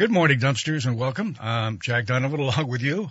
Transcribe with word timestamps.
Good 0.00 0.10
morning, 0.10 0.40
dumpsters, 0.40 0.86
and 0.86 0.98
welcome. 0.98 1.36
Um, 1.38 1.78
Jack 1.78 2.06
Donovan 2.06 2.40
along 2.40 2.68
with 2.68 2.80
you. 2.80 3.10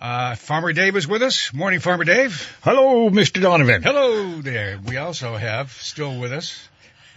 Uh, 0.00 0.36
Farmer 0.36 0.72
Dave 0.72 0.94
is 0.94 1.08
with 1.08 1.20
us. 1.20 1.52
Morning, 1.52 1.80
Farmer 1.80 2.04
Dave. 2.04 2.56
Hello, 2.62 3.10
Mr. 3.10 3.42
Donovan. 3.42 3.82
Hello 3.82 4.40
there. 4.40 4.78
We 4.86 4.98
also 4.98 5.34
have 5.34 5.72
still 5.72 6.20
with 6.20 6.32
us. 6.32 6.68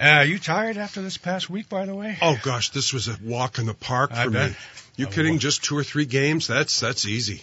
uh, 0.00 0.24
you 0.26 0.40
tired 0.40 0.78
after 0.78 1.00
this 1.00 1.16
past 1.16 1.48
week, 1.48 1.68
by 1.68 1.86
the 1.86 1.94
way? 1.94 2.18
Oh 2.20 2.36
gosh, 2.42 2.70
this 2.70 2.92
was 2.92 3.06
a 3.06 3.16
walk 3.22 3.60
in 3.60 3.66
the 3.66 3.74
park 3.74 4.10
I 4.12 4.24
for 4.24 4.30
bet. 4.30 4.50
me. 4.50 4.56
You 4.96 5.06
A 5.06 5.10
kidding? 5.10 5.34
walk. 5.34 5.42
Just 5.42 5.62
two 5.62 5.78
or 5.78 5.84
three 5.84 6.06
games? 6.06 6.48
That's 6.48 6.80
that's 6.80 7.06
easy. 7.06 7.40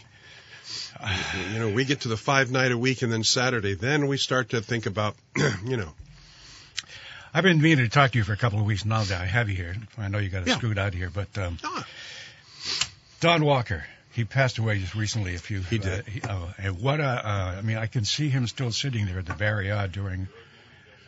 you 1.53 1.59
know, 1.59 1.69
we 1.69 1.85
get 1.85 2.01
to 2.01 2.09
the 2.09 2.17
five 2.17 2.51
night 2.51 2.73
a 2.73 2.77
week 2.77 3.01
and 3.01 3.13
then 3.13 3.23
Saturday, 3.23 3.75
then 3.75 4.07
we 4.07 4.17
start 4.17 4.49
to 4.49 4.59
think 4.59 4.87
about, 4.87 5.15
you 5.65 5.77
know, 5.77 5.93
I've 7.35 7.43
been 7.43 7.61
meaning 7.61 7.83
to 7.83 7.89
talk 7.89 8.11
to 8.11 8.17
you 8.17 8.23
for 8.23 8.31
a 8.31 8.37
couple 8.37 8.59
of 8.59 8.65
weeks 8.65 8.85
now 8.85 9.03
that 9.03 9.19
I 9.21 9.25
have 9.25 9.49
you 9.49 9.57
here. 9.57 9.75
I 9.97 10.07
know 10.07 10.19
you 10.19 10.29
got 10.29 10.45
to 10.45 10.51
Yeah. 10.51 10.57
scoot 10.57 10.77
out 10.77 10.93
here, 10.93 11.09
but 11.09 11.37
um, 11.37 11.57
ah, 11.65 11.85
Don 13.19 13.43
Walker, 13.43 13.83
he 14.13 14.23
passed 14.23 14.57
away 14.57 14.79
just 14.79 14.95
recently. 14.95 15.35
A 15.35 15.37
few. 15.37 15.59
He 15.59 15.77
did. 15.77 15.99
Uh, 15.99 16.03
he, 16.03 16.21
oh, 16.29 16.53
and 16.57 16.79
what 16.79 17.01
a! 17.01 17.03
Uh, 17.03 17.55
I 17.57 17.61
mean, 17.61 17.75
I 17.75 17.87
can 17.87 18.05
see 18.05 18.29
him 18.29 18.47
still 18.47 18.71
sitting 18.71 19.05
there 19.05 19.19
at 19.19 19.25
the 19.25 19.33
Barriade 19.33 19.91
during. 19.91 20.29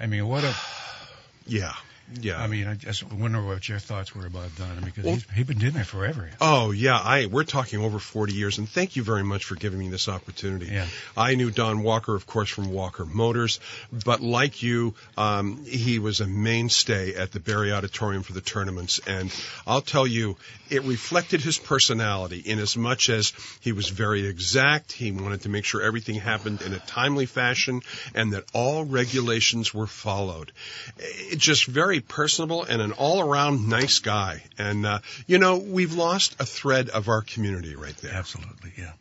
I 0.02 0.08
mean, 0.08 0.28
what 0.28 0.44
a! 0.44 0.54
yeah, 1.46 1.74
yeah. 2.22 2.42
I 2.42 2.48
mean, 2.48 2.68
I 2.68 2.76
just 2.76 3.04
wonder 3.12 3.44
what 3.44 3.68
your 3.68 3.80
thoughts 3.80 4.16
were 4.16 4.26
about 4.26 4.56
Don. 4.56 4.70
I 4.70 4.76
mean, 4.76 4.86
because 4.86 5.06
Well- 5.06 5.14
he's, 5.16 5.26
he's 5.36 5.46
been 5.48 5.58
doing 5.58 5.74
that 5.74 5.88
forever. 5.88 6.30
Oh 6.40 6.72
yeah, 6.72 6.98
I 6.98 7.26
we're 7.26 7.44
talking 7.44 7.80
over 7.82 8.00
40 8.00 8.34
years, 8.34 8.58
and 8.58 8.68
thank 8.68 8.96
you 8.96 9.04
very 9.04 9.24
much 9.24 9.46
for 9.46 9.56
giving 9.56 9.80
me 9.80 9.90
this 9.90 10.08
opportunity. 10.08 10.68
Yeah. 10.68 10.88
I 11.16 11.36
knew 11.36 11.52
Don 11.52 11.84
Walker, 11.84 12.16
of 12.16 12.26
course, 12.26 12.50
from 12.50 12.72
Walker 12.72 13.06
Motors, 13.06 13.60
but 13.92 14.22
like 14.22 14.64
you, 14.64 14.96
um, 15.18 15.66
he 15.66 16.00
was 16.00 16.22
a 16.22 16.28
mainstay 16.28 17.16
at 17.16 17.32
the 17.32 17.40
Barre 17.40 17.72
Auditorium 17.72 18.24
for 18.24 18.34
the 18.34 18.42
tournaments, 18.42 19.00
and 19.06 19.34
I'll 19.66 19.82
tell 19.82 20.08
you, 20.08 20.38
it 20.70 20.84
reflected 20.84 21.42
his 21.42 21.58
personality 21.58 22.40
in 22.40 22.60
as 22.60 22.76
much 22.76 23.10
as 23.10 23.34
he 23.62 23.72
was 23.72 23.90
very 23.90 24.28
exact. 24.28 24.92
He 24.92 25.12
wanted 25.12 25.42
to 25.42 25.50
make 25.50 25.66
sure 25.66 25.82
everything 25.82 26.16
happened 26.16 26.62
in 26.62 26.74
a 26.74 26.80
timely 26.80 27.26
fashion, 27.26 27.82
and 28.14 28.34
that 28.34 28.46
all 28.54 28.84
regulations 28.86 29.74
were 29.74 29.88
followed. 29.88 30.52
It, 30.98 31.40
just 31.40 31.66
very 31.66 31.97
personable 32.00 32.64
and 32.64 32.82
an 32.82 32.92
all-around 32.94 33.68
nice 33.68 34.00
guy. 34.00 34.44
And 34.58 34.86
uh, 34.86 35.00
you 35.26 35.38
know, 35.38 35.58
we've 35.58 35.94
lost 35.94 36.36
a 36.40 36.46
thread 36.46 36.90
of 36.90 37.08
our 37.08 37.22
community 37.22 37.76
right 37.76 37.96
there. 37.98 38.14
Absolutely, 38.14 38.74
yeah. 38.78 38.92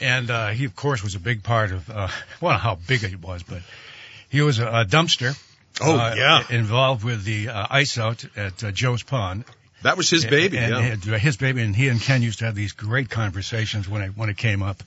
And 0.00 0.30
uh, 0.30 0.48
he, 0.48 0.64
of 0.66 0.76
course, 0.76 1.02
was 1.02 1.14
a 1.14 1.20
big 1.20 1.42
part 1.42 1.72
of. 1.72 1.88
Uh, 1.90 2.08
well, 2.40 2.58
how 2.58 2.74
big 2.74 3.04
it 3.04 3.22
was, 3.22 3.42
but 3.42 3.62
he 4.28 4.42
was 4.42 4.58
a, 4.58 4.66
a 4.66 4.84
dumpster. 4.84 5.38
Oh, 5.80 5.98
uh, 5.98 6.14
yeah. 6.16 6.42
Involved 6.50 7.04
with 7.04 7.24
the 7.24 7.48
uh, 7.48 7.66
ice 7.70 7.98
out 7.98 8.24
at 8.36 8.64
uh, 8.64 8.70
Joe's 8.70 9.02
Pond. 9.02 9.44
That 9.82 9.96
was 9.96 10.08
his 10.08 10.24
baby. 10.24 10.58
and, 10.58 11.04
yeah. 11.04 11.18
his 11.18 11.36
baby, 11.36 11.62
and 11.62 11.76
he 11.76 11.88
and 11.88 12.00
Ken 12.00 12.22
used 12.22 12.40
to 12.40 12.46
have 12.46 12.54
these 12.54 12.72
great 12.72 13.10
conversations 13.10 13.88
when 13.88 14.02
it 14.02 14.16
when 14.16 14.30
it 14.30 14.36
came 14.36 14.62
up, 14.62 14.82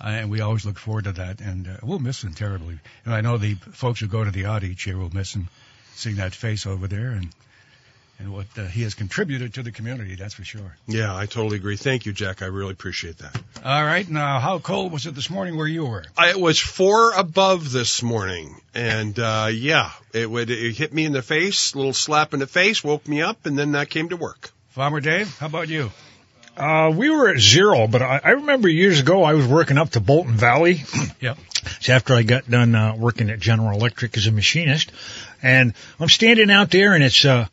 uh, 0.00 0.08
and 0.08 0.30
we 0.30 0.40
always 0.40 0.64
look 0.64 0.78
forward 0.78 1.04
to 1.04 1.12
that. 1.12 1.40
And 1.40 1.68
uh, 1.68 1.76
we'll 1.82 1.98
miss 1.98 2.22
him 2.22 2.32
terribly. 2.32 2.78
And 3.04 3.12
I 3.12 3.20
know 3.20 3.36
the 3.36 3.54
folks 3.54 4.00
who 4.00 4.06
go 4.06 4.24
to 4.24 4.30
the 4.30 4.46
odd 4.46 4.64
each 4.64 4.86
year 4.86 4.96
will 4.96 5.12
miss 5.12 5.34
him, 5.34 5.48
seeing 5.94 6.16
that 6.16 6.34
face 6.34 6.66
over 6.66 6.86
there, 6.86 7.10
and 7.10 7.28
and 8.18 8.32
what 8.32 8.46
uh, 8.56 8.66
he 8.66 8.82
has 8.82 8.94
contributed 8.94 9.54
to 9.54 9.62
the 9.62 9.72
community. 9.72 10.14
That's 10.14 10.34
for 10.34 10.44
sure. 10.44 10.76
Yeah, 10.86 11.14
I 11.14 11.26
totally 11.26 11.56
agree. 11.56 11.76
Thank 11.76 12.06
you, 12.06 12.12
Jack. 12.12 12.42
I 12.42 12.46
really 12.46 12.72
appreciate 12.72 13.18
that. 13.18 13.40
All 13.64 13.84
right, 13.84 14.08
now 14.08 14.38
how 14.38 14.58
cold 14.58 14.92
was 14.92 15.06
it 15.06 15.14
this 15.14 15.28
morning 15.28 15.56
where 15.56 15.66
you 15.66 15.86
were? 15.86 16.04
I, 16.16 16.30
it 16.30 16.40
was 16.40 16.58
four 16.58 17.12
above 17.12 17.72
this 17.72 18.02
morning, 18.02 18.60
and 18.74 19.18
uh, 19.18 19.48
yeah, 19.52 19.90
it 20.12 20.30
would 20.30 20.50
it 20.50 20.76
hit 20.76 20.92
me 20.92 21.04
in 21.04 21.12
the 21.12 21.22
face, 21.22 21.74
a 21.74 21.78
little 21.78 21.92
slap 21.92 22.34
in 22.34 22.40
the 22.40 22.46
face, 22.46 22.84
woke 22.84 23.06
me 23.08 23.22
up, 23.22 23.46
and 23.46 23.58
then 23.58 23.74
I 23.74 23.84
came 23.84 24.08
to 24.10 24.16
work. 24.16 24.50
Farmer 24.70 25.00
Dave, 25.00 25.36
how 25.38 25.46
about 25.46 25.68
you? 25.68 25.90
Uh, 26.56 26.92
we 26.94 27.08
were 27.08 27.30
at 27.30 27.38
zero, 27.38 27.86
but 27.86 28.02
I, 28.02 28.20
I 28.22 28.30
remember 28.30 28.68
years 28.68 29.00
ago 29.00 29.24
I 29.24 29.32
was 29.32 29.46
working 29.46 29.78
up 29.78 29.90
to 29.90 30.00
Bolton 30.00 30.34
Valley. 30.34 30.84
Yep. 31.20 31.38
It's 31.76 31.88
after 31.88 32.14
I 32.14 32.22
got 32.22 32.50
done 32.50 32.74
uh, 32.74 32.96
working 32.96 33.30
at 33.30 33.38
General 33.38 33.78
Electric 33.78 34.16
as 34.16 34.26
a 34.26 34.32
machinist, 34.32 34.92
and 35.42 35.74
I'm 35.98 36.08
standing 36.08 36.50
out 36.50 36.70
there, 36.70 36.94
and 36.94 37.02
it's 37.02 37.24
uh, 37.24 37.46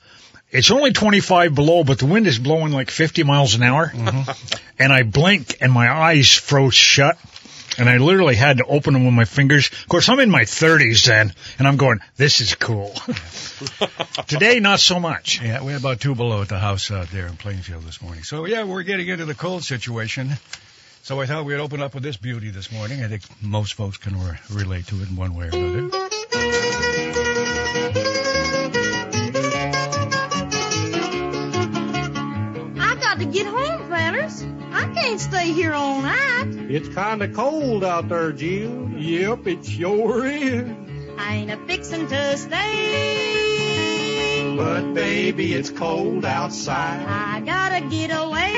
it's 0.51 0.71
only 0.71 0.91
25 0.91 1.53
below, 1.53 1.83
but 1.83 1.99
the 1.99 2.05
wind 2.05 2.27
is 2.27 2.39
blowing 2.39 2.71
like 2.71 2.89
50 2.89 3.23
miles 3.23 3.53
an 3.55 3.63
hour, 3.63 3.91
and 4.79 4.91
I 4.93 5.03
blink, 5.03 5.57
and 5.61 5.71
my 5.71 5.91
eyes 5.91 6.31
froze 6.33 6.75
shut. 6.75 7.17
And 7.77 7.87
I 7.87 7.95
literally 7.97 8.35
had 8.35 8.57
to 8.57 8.65
open 8.65 8.91
them 8.91 9.05
with 9.05 9.13
my 9.13 9.23
fingers. 9.23 9.69
Of 9.71 9.87
course, 9.87 10.09
I'm 10.09 10.19
in 10.19 10.29
my 10.29 10.41
30s 10.41 11.05
then, 11.05 11.31
and 11.57 11.65
I'm 11.65 11.77
going, 11.77 11.99
this 12.17 12.41
is 12.41 12.53
cool. 12.55 12.93
Today, 14.27 14.59
not 14.59 14.81
so 14.81 14.99
much. 14.99 15.41
Yeah, 15.41 15.63
we 15.63 15.71
had 15.71 15.79
about 15.79 16.01
two 16.01 16.13
below 16.13 16.41
at 16.41 16.49
the 16.49 16.59
house 16.59 16.91
out 16.91 17.09
there 17.11 17.27
in 17.27 17.37
Plainfield 17.37 17.83
this 17.83 18.01
morning. 18.01 18.23
So 18.23 18.43
yeah, 18.43 18.65
we're 18.65 18.83
getting 18.83 19.07
into 19.07 19.23
the 19.23 19.35
cold 19.35 19.63
situation. 19.63 20.31
So 21.03 21.21
I 21.21 21.25
thought 21.25 21.45
we'd 21.45 21.55
open 21.55 21.81
up 21.81 21.93
with 21.93 22.03
this 22.03 22.17
beauty 22.17 22.49
this 22.49 22.69
morning. 22.69 23.01
I 23.01 23.07
think 23.07 23.23
most 23.41 23.75
folks 23.75 23.95
can 23.95 24.19
re- 24.19 24.37
relate 24.51 24.87
to 24.87 24.95
it 25.01 25.07
in 25.07 25.15
one 25.15 25.33
way 25.33 25.47
or 25.47 25.55
another. 25.55 26.09
Can't 35.19 35.33
stay 35.33 35.51
here 35.51 35.73
all 35.73 36.01
night. 36.01 36.47
It's 36.69 36.87
kinda 36.89 37.27
cold 37.27 37.83
out 37.83 38.07
there, 38.09 38.31
Jill. 38.31 38.89
Yep, 38.97 39.47
it 39.47 39.65
sure 39.65 40.25
is. 40.25 40.69
I 41.17 41.35
ain't 41.35 41.51
a 41.51 41.57
fixin' 41.67 42.07
to 42.07 42.37
stay. 42.37 43.75
But 44.55 44.93
baby, 44.93 45.53
it's 45.53 45.69
cold 45.69 46.23
outside. 46.25 47.05
I 47.07 47.41
gotta 47.41 47.81
get 47.89 48.11
away. 48.11 48.55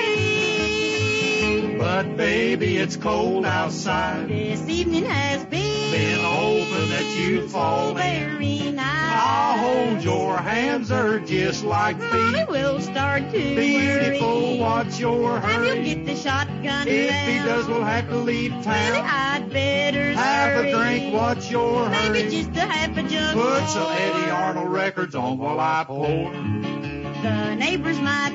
But 1.77 2.15
baby, 2.17 2.77
it's 2.77 2.95
cold 2.95 3.45
outside. 3.45 4.27
This 4.27 4.67
evening 4.69 5.05
has 5.05 5.43
been, 5.45 5.80
Been 5.91 6.19
hoping 6.23 6.89
that 6.89 7.05
you'd 7.17 7.49
fall 7.51 7.89
in. 7.89 7.95
very 7.97 8.71
nice. 8.71 8.85
I'll 9.23 9.57
hold 9.57 10.01
your 10.03 10.37
hands, 10.37 10.87
they're 10.89 11.19
just 11.19 11.63
like 11.65 11.99
feet. 12.01 12.47
will 12.47 12.79
start 12.79 13.29
to 13.31 13.55
Beautiful, 13.55 14.41
worry. 14.51 14.59
watch 14.59 14.97
your 14.99 15.37
And 15.37 15.65
you'll 15.65 15.83
get 15.83 16.05
the 16.05 16.15
shotgun 16.15 16.87
If 16.87 17.11
he 17.27 17.35
does, 17.39 17.67
we'll 17.67 17.83
have 17.83 18.07
to 18.09 18.15
leave 18.17 18.51
town. 18.63 19.05
I'd 19.05 19.49
better 19.51 20.13
Have 20.13 20.53
hurry. 20.53 20.71
a 20.71 20.77
drink, 20.77 21.13
watch 21.13 21.51
your 21.51 21.89
Maybe 21.89 22.21
hurry. 22.21 22.31
just 22.31 22.49
a 22.55 22.61
half 22.61 22.95
a 22.97 23.03
jug 23.03 23.33
Put 23.33 23.67
some. 23.69 23.91
Eddy 23.91 24.29
Arnold 24.31 24.69
records 24.71 25.13
on 25.13 25.37
while 25.37 25.59
I 25.59 25.83
pour. 25.85 26.31
The 26.31 27.55
neighbors 27.55 27.99
might 27.99 28.31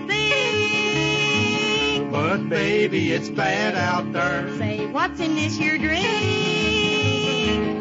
think. 1.96 2.12
But 2.12 2.48
baby, 2.50 3.12
it's 3.12 3.30
bad 3.30 3.74
out 3.74 4.12
there. 4.12 4.46
Say, 4.58 4.86
what's 4.86 5.20
in 5.20 5.34
this 5.34 5.56
here 5.56 5.78
drink? 5.78 6.04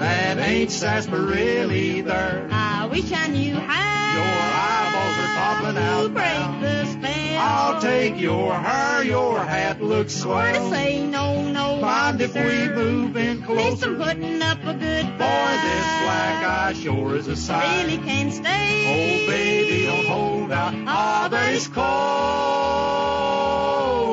That 0.06 0.38
ain't 0.38 0.70
sarsaparilla 0.70 1.74
either. 1.74 2.48
I 2.52 2.86
wish 2.86 3.12
I 3.12 3.26
knew 3.26 3.56
how. 3.56 4.14
Your 4.14 4.38
eyeballs 4.70 5.18
are 5.24 5.34
popping 5.36 5.78
out 5.82 6.14
break 6.14 6.62
the 6.62 6.86
spell. 6.86 7.40
I'll 7.42 7.82
take 7.82 8.20
your 8.22 8.54
hair, 8.54 9.04
your 9.04 9.40
hat 9.40 9.82
looks 9.82 10.14
Swear 10.14 10.54
to 10.54 10.70
say 10.70 11.04
no, 11.08 11.42
no, 11.52 11.82
Mind 11.82 12.22
if 12.22 12.36
we 12.36 12.70
move 12.70 13.18
in 13.18 13.42
least 13.48 13.84
I'm 13.84 13.98
putting 13.98 14.44
up 14.44 14.60
a 14.64 14.76
good 14.76 15.06
Boy, 15.18 15.58
this 15.66 15.88
black 16.04 16.46
eye 16.46 16.74
sure 16.74 17.16
is 17.16 17.28
a 17.28 17.36
sight. 17.36 17.86
Really 17.86 17.98
can't 17.98 18.32
stay. 18.32 19.24
Oh, 19.26 19.26
baby, 19.28 19.86
don't 19.88 20.06
hold 20.06 20.52
out. 20.52 20.76
Oh, 20.76 21.30
but 21.32 21.52
it's 21.52 21.68
cold 21.68 21.82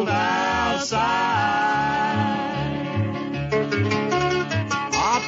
outside. 0.09 1.92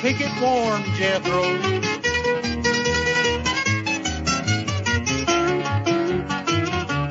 Pick 0.04 0.20
it 0.20 0.38
warm, 0.38 0.82
Jethro. 0.98 1.42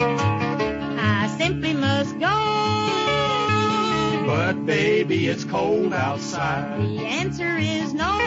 I 0.06 1.28
simply 1.38 1.74
must 1.74 2.18
go. 2.20 2.28
But 4.28 4.66
baby, 4.66 5.28
it's 5.28 5.44
cold 5.44 5.94
outside. 5.94 6.82
The 6.82 7.06
answer 7.06 7.58
is 7.58 7.94
no. 7.94 8.20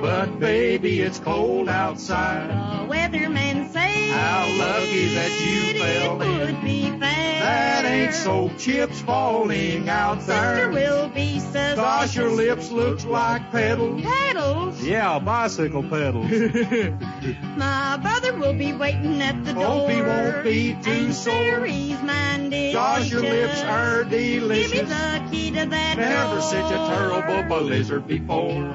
But 0.00 0.38
baby, 0.38 1.00
it's 1.00 1.18
cold 1.18 1.68
outside. 1.68 2.48
The 2.50 2.86
weathermen 2.92 3.72
say 3.72 4.08
How 4.10 4.46
lucky 4.58 5.14
that 5.14 5.32
you 5.40 5.80
fell 5.80 6.22
it 6.22 6.26
in. 6.26 6.38
would 6.38 6.60
be 6.62 6.90
fair. 6.90 7.40
That 7.40 7.84
ain't 7.84 8.14
so 8.14 8.50
chips 8.58 9.00
falling 9.00 9.88
out 9.88 10.18
Sister 10.20 10.32
there. 10.32 10.70
will 10.70 11.08
be 11.08 11.38
suspicious. 11.40 11.63
Gosh, 12.04 12.16
your 12.16 12.30
lips 12.32 12.70
look 12.70 13.02
like 13.06 13.50
petals. 13.50 14.02
Pedals. 14.02 14.82
Yeah, 14.84 15.18
bicycle 15.20 15.82
pedals. 15.82 16.30
My 17.56 17.96
brother 17.96 18.34
will 18.36 18.52
be 18.52 18.74
waiting 18.74 19.22
at 19.22 19.42
the 19.42 19.54
door. 19.54 19.64
Hope 19.64 19.88
he 19.88 20.02
won't 20.02 20.44
be 20.44 20.76
too 20.82 21.14
sore. 21.14 21.64
he's 21.64 22.02
minded. 22.02 22.74
Gosh, 22.74 23.10
your 23.10 23.22
lips 23.22 23.62
are 23.62 24.04
delicious. 24.04 24.70
Give 24.72 24.86
me 24.86 24.94
the 24.94 25.28
key 25.30 25.50
to 25.52 25.64
that 25.64 25.96
Never 25.96 26.34
door. 26.34 26.42
such 26.42 26.72
a 26.72 26.76
terrible 26.94 27.42
blizzard 27.44 28.06
before. 28.06 28.74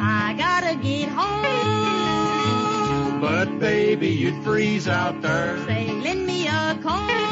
I 0.00 0.34
gotta 0.38 0.76
get 0.76 1.10
home. 1.10 3.20
but 3.20 3.58
baby, 3.58 4.08
you'd 4.08 4.42
freeze 4.42 4.88
out 4.88 5.20
there. 5.20 5.58
Say, 5.66 5.92
lend 5.92 6.26
me 6.26 6.46
a 6.46 6.78
comb. 6.82 7.31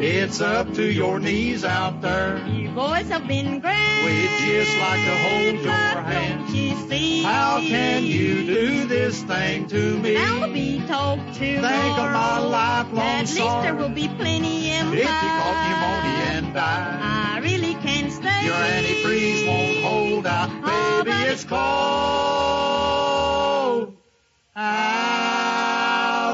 It's 0.00 0.40
up 0.40 0.72
to 0.74 0.82
your 0.82 1.18
knees 1.18 1.64
out 1.64 2.00
there. 2.00 2.38
You 2.46 2.70
boys 2.70 3.08
have 3.08 3.26
been 3.26 3.58
great. 3.60 4.04
We'd 4.04 4.30
just 4.46 4.76
like 4.78 5.04
to 5.04 5.16
hold 5.18 5.54
your 5.56 5.64
but 5.64 6.04
hand. 6.04 6.46
Don't 6.46 6.54
you 6.54 6.76
see? 6.88 7.22
How 7.22 7.58
can 7.60 8.04
you 8.04 8.46
do 8.46 8.86
this 8.86 9.22
thing 9.24 9.66
to 9.68 9.98
me? 9.98 10.16
I'll 10.16 10.52
be 10.52 10.78
told 10.86 11.18
to 11.34 11.34
Think 11.34 11.64
of 11.64 12.12
my 12.12 12.38
lifelong 12.38 13.04
At 13.04 13.22
least 13.28 13.38
there 13.62 13.74
will 13.74 13.88
be 13.88 14.06
plenty 14.08 14.70
in 14.70 14.86
If 14.92 15.00
you 15.00 15.04
caught 15.04 15.68
pneumonia 15.68 16.24
and 16.38 16.54
died, 16.54 17.00
I 17.02 17.40
really 17.40 17.74
can't 17.74 18.12
stay. 18.12 18.44
your 18.44 18.54
antifreeze 18.54 19.46
won't 19.48 19.78
hold 19.84 20.26
out. 20.26 20.50
Oh, 20.62 21.02
Baby, 21.04 21.16
it's 21.32 21.44
cold 21.44 21.58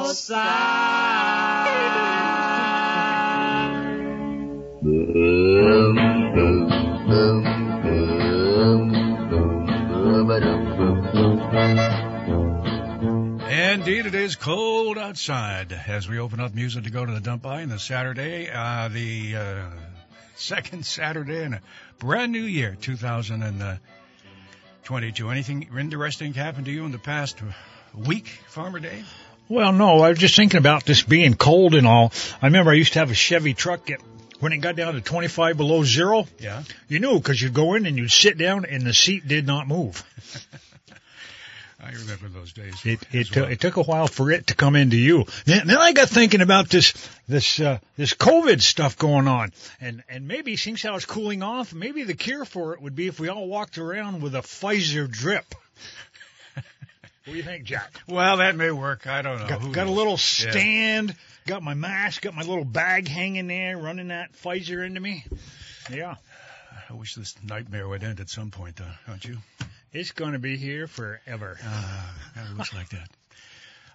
outside. 0.05 1.33
Indeed, 13.74 14.06
it 14.06 14.14
is 14.16 14.34
cold 14.34 14.98
outside 14.98 15.72
as 15.86 16.08
we 16.08 16.18
open 16.18 16.40
up 16.40 16.52
music 16.52 16.82
to 16.82 16.90
go 16.90 17.06
to 17.06 17.12
the 17.12 17.20
dump 17.20 17.42
by 17.42 17.62
on 17.62 17.68
the 17.68 17.78
Saturday, 17.78 18.50
uh, 18.52 18.88
the 18.88 19.36
uh, 19.36 19.62
second 20.34 20.84
Saturday 20.84 21.44
in 21.44 21.54
a 21.54 21.60
brand 22.00 22.32
new 22.32 22.42
year, 22.42 22.76
2022. 22.80 25.30
Anything 25.30 25.68
interesting 25.78 26.34
happened 26.34 26.64
to 26.66 26.72
you 26.72 26.86
in 26.86 26.90
the 26.92 26.98
past 26.98 27.38
week, 27.94 28.26
Farmer 28.48 28.80
Dave? 28.80 29.06
Well, 29.48 29.72
no, 29.72 30.00
I 30.00 30.08
was 30.08 30.18
just 30.18 30.34
thinking 30.34 30.58
about 30.58 30.84
this 30.84 31.04
being 31.04 31.34
cold 31.34 31.76
and 31.76 31.86
all. 31.86 32.12
I 32.42 32.46
remember 32.46 32.72
I 32.72 32.74
used 32.74 32.94
to 32.94 32.98
have 32.98 33.12
a 33.12 33.14
Chevy 33.14 33.54
truck 33.54 33.86
get, 33.86 34.00
when 34.40 34.52
it 34.52 34.58
got 34.58 34.74
down 34.74 34.94
to 34.94 35.00
25 35.00 35.56
below 35.56 35.84
zero, 35.84 36.26
Yeah. 36.40 36.64
you 36.88 36.98
knew 36.98 37.14
because 37.18 37.40
you'd 37.40 37.54
go 37.54 37.74
in 37.74 37.86
and 37.86 37.96
you'd 37.96 38.10
sit 38.10 38.38
down 38.38 38.64
and 38.64 38.82
the 38.82 38.92
seat 38.92 39.28
did 39.28 39.46
not 39.46 39.68
move. 39.68 40.02
I 41.84 41.90
remember 41.92 42.28
those 42.28 42.52
days. 42.52 42.75
It 42.84 43.00
it, 43.12 43.26
took 43.26 43.42
well. 43.42 43.52
it 43.52 43.60
took 43.60 43.76
a 43.76 43.82
while 43.82 44.06
for 44.06 44.31
it 44.31 44.46
to 44.46 44.54
come 44.54 44.75
into 44.75 44.96
you. 44.96 45.26
Then, 45.44 45.66
then 45.66 45.76
I 45.76 45.92
got 45.92 46.08
thinking 46.08 46.40
about 46.40 46.69
this 46.70 46.94
this 47.28 47.60
uh, 47.60 47.78
this 47.96 48.14
COVID 48.14 48.62
stuff 48.62 48.96
going 48.96 49.28
on, 49.28 49.52
and 49.81 50.02
and 50.08 50.26
maybe 50.26 50.56
seeing 50.56 50.76
how 50.76 50.96
it's 50.96 51.04
cooling 51.04 51.42
off, 51.42 51.75
maybe 51.75 52.02
the 52.04 52.14
cure 52.14 52.44
for 52.44 52.72
it 52.75 52.81
would 52.81 52.94
be 52.94 53.06
if 53.08 53.20
we 53.20 53.28
all 53.28 53.46
walked 53.46 53.76
around 53.78 54.22
with 54.22 54.34
a 54.34 54.40
Pfizer 54.40 55.10
drip. 55.10 55.44
what 56.54 56.64
do 57.26 57.32
you 57.32 57.42
think, 57.42 57.64
Jack? 57.64 58.00
Well, 58.08 58.38
that 58.38 58.56
may 58.56 58.70
work. 58.70 59.06
I 59.06 59.22
don't 59.22 59.38
know. 59.40 59.48
Got, 59.48 59.60
Who 59.60 59.72
got 59.72 59.87
a 59.87 59.90
little 59.90 60.12
Yeah. 60.12 60.50
stand, 60.50 61.14
got 61.46 61.62
my 61.62 61.75
mask, 61.75 62.22
got 62.22 62.34
my 62.34 62.42
little 62.42 62.64
bag 62.64 63.08
hanging 63.08 63.46
there, 63.46 63.76
running 63.76 64.08
that 64.08 64.32
Pfizer 64.32 64.84
into 64.84 65.00
me. 65.00 65.25
Yeah, 65.90 66.14
I 66.88 66.94
wish 66.94 67.14
this 67.14 67.34
nightmare 67.42 67.87
would 67.87 68.02
end 68.02 68.20
at 68.20 68.30
some 68.30 68.50
point, 68.50 68.76
though, 68.76 68.90
don't 69.06 69.25
you? 69.25 69.38
It's 69.94 70.11
going 70.11 70.32
to 70.32 70.38
be 70.38 70.56
here 70.56 70.87
forever. 70.87 71.56
Uh, 71.64 72.12
it 72.37 72.56
looks 72.58 72.75
like 72.75 72.91
that. 72.91 73.08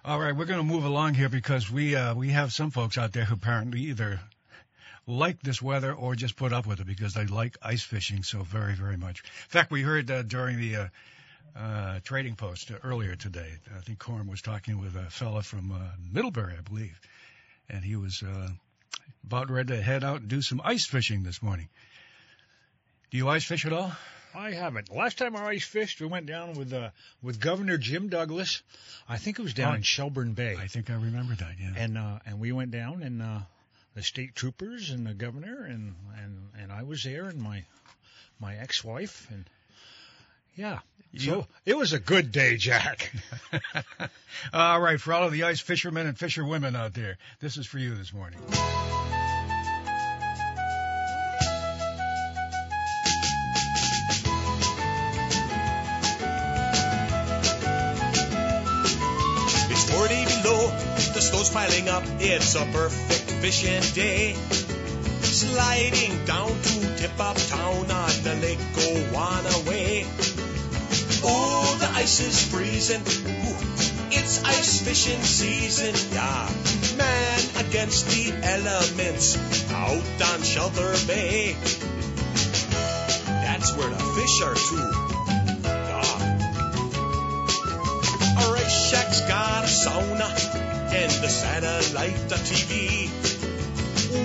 All 0.02 0.18
right, 0.18 0.34
we're 0.34 0.46
going 0.46 0.58
to 0.58 0.64
move 0.64 0.84
along 0.84 1.12
here 1.12 1.28
because 1.28 1.70
we 1.70 1.94
uh, 1.94 2.14
we 2.14 2.30
have 2.30 2.52
some 2.52 2.70
folks 2.70 2.96
out 2.96 3.12
there 3.12 3.26
who 3.26 3.34
apparently 3.34 3.80
either 3.82 4.18
like 5.06 5.42
this 5.42 5.60
weather 5.60 5.92
or 5.92 6.14
just 6.14 6.36
put 6.36 6.52
up 6.54 6.66
with 6.66 6.80
it 6.80 6.86
because 6.86 7.12
they 7.12 7.26
like 7.26 7.58
ice 7.62 7.82
fishing 7.82 8.22
so 8.22 8.42
very 8.42 8.74
very 8.74 8.96
much. 8.96 9.22
In 9.22 9.50
fact, 9.50 9.70
we 9.70 9.82
heard 9.82 10.10
uh, 10.10 10.22
during 10.22 10.58
the 10.58 10.76
uh, 10.76 10.86
uh, 11.54 12.00
trading 12.02 12.34
post 12.34 12.72
earlier 12.82 13.14
today. 13.14 13.50
I 13.76 13.80
think 13.80 13.98
Corm 13.98 14.26
was 14.26 14.40
talking 14.40 14.80
with 14.80 14.96
a 14.96 15.10
fella 15.10 15.42
from 15.42 15.70
uh, 15.70 15.76
Middlebury, 16.10 16.54
I 16.58 16.62
believe, 16.62 16.98
and 17.68 17.84
he 17.84 17.96
was 17.96 18.22
uh, 18.22 18.48
about 19.26 19.50
ready 19.50 19.76
to 19.76 19.82
head 19.82 20.02
out 20.02 20.20
and 20.20 20.28
do 20.28 20.40
some 20.40 20.62
ice 20.64 20.86
fishing 20.86 21.24
this 21.24 21.42
morning. 21.42 21.68
Do 23.10 23.18
you 23.18 23.28
ice 23.28 23.44
fish 23.44 23.66
at 23.66 23.72
all? 23.74 23.92
I 24.34 24.52
haven't. 24.52 24.94
Last 24.94 25.18
time 25.18 25.34
I 25.36 25.46
ice 25.48 25.64
fished, 25.64 26.00
we 26.00 26.06
went 26.06 26.26
down 26.26 26.54
with 26.54 26.72
uh, 26.72 26.90
with 27.22 27.40
Governor 27.40 27.78
Jim 27.78 28.08
Douglas. 28.08 28.62
I 29.08 29.16
think 29.18 29.38
it 29.38 29.42
was 29.42 29.54
down 29.54 29.72
Oh. 29.72 29.76
in 29.76 29.82
Shelburne 29.82 30.32
Bay, 30.34 30.56
I 30.58 30.66
think 30.68 30.88
I 30.90 30.94
remember 30.94 31.34
that. 31.34 31.54
Yeah. 31.60 31.72
and 31.76 31.98
uh, 31.98 32.18
and 32.26 32.38
we 32.40 32.52
went 32.52 32.70
down, 32.70 33.02
and 33.02 33.20
uh, 33.22 33.38
the 33.94 34.02
state 34.02 34.34
troopers 34.34 34.90
and 34.90 35.06
the 35.06 35.14
governor, 35.14 35.64
and 35.64 35.94
and 36.22 36.50
and 36.60 36.72
I 36.72 36.84
was 36.84 37.02
there, 37.02 37.24
and 37.24 37.40
my 37.40 37.64
my 38.40 38.56
ex-wife, 38.56 39.26
and 39.30 39.44
yeah. 40.54 40.78
So 41.18 41.48
it 41.66 41.76
was 41.76 41.92
a 41.92 41.98
good 41.98 42.30
day, 42.30 42.56
Jack. 42.56 43.12
all 44.52 44.80
right, 44.80 45.00
for 45.00 45.12
all 45.12 45.24
of 45.24 45.32
the 45.32 45.42
ice 45.42 45.60
fishermen 45.60 46.06
and 46.06 46.16
fisherwomen 46.16 46.76
out 46.76 46.94
there, 46.94 47.18
this 47.40 47.56
is 47.56 47.66
for 47.66 47.78
you 47.78 47.96
this 47.96 48.12
morning. 48.12 48.38
Snow's 61.44 61.54
piling 61.54 61.88
up. 61.88 62.02
It's 62.18 62.54
a 62.54 62.64
perfect 62.66 63.30
fishing 63.40 63.80
day. 63.94 64.34
Sliding 65.22 66.24
down 66.24 66.48
to 66.48 66.96
Tip 66.96 67.18
Up 67.18 67.36
Town 67.36 67.90
on 67.90 68.10
the 68.22 68.34
Lake 68.42 68.58
Gowana 68.74 69.68
Way. 69.68 70.04
Oh, 71.22 71.76
the 71.80 71.88
ice 71.96 72.20
is 72.20 72.50
freezing. 72.50 73.00
Ooh, 73.00 73.56
it's 74.10 74.44
ice 74.44 74.82
fishing 74.82 75.22
season, 75.22 75.94
yeah. 76.12 76.48
Man 76.98 77.66
against 77.66 78.06
the 78.08 78.32
elements 78.42 79.36
out 79.72 80.32
on 80.32 80.42
Shelter 80.42 80.94
Bay. 81.06 81.56
That's 83.44 83.76
where 83.76 83.88
the 83.88 83.96
fish 84.16 84.42
are 84.42 84.54
too. 84.54 84.90
Yeah. 85.64 86.26
Shack's 88.90 89.20
got 89.22 89.64
a 89.64 89.66
sauna 89.66 90.69
and 90.92 91.10
the 91.22 91.28
satellite 91.28 92.14
TV. 92.28 93.08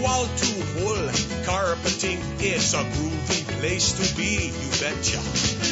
Wall 0.02 0.26
to 0.26 0.52
hole 0.80 1.10
carpeting, 1.46 2.20
it's 2.40 2.74
a 2.74 2.84
groovy 2.84 3.60
place 3.60 3.94
to 3.94 4.16
be, 4.16 4.50
you 4.50 4.72
betcha. 4.82 5.18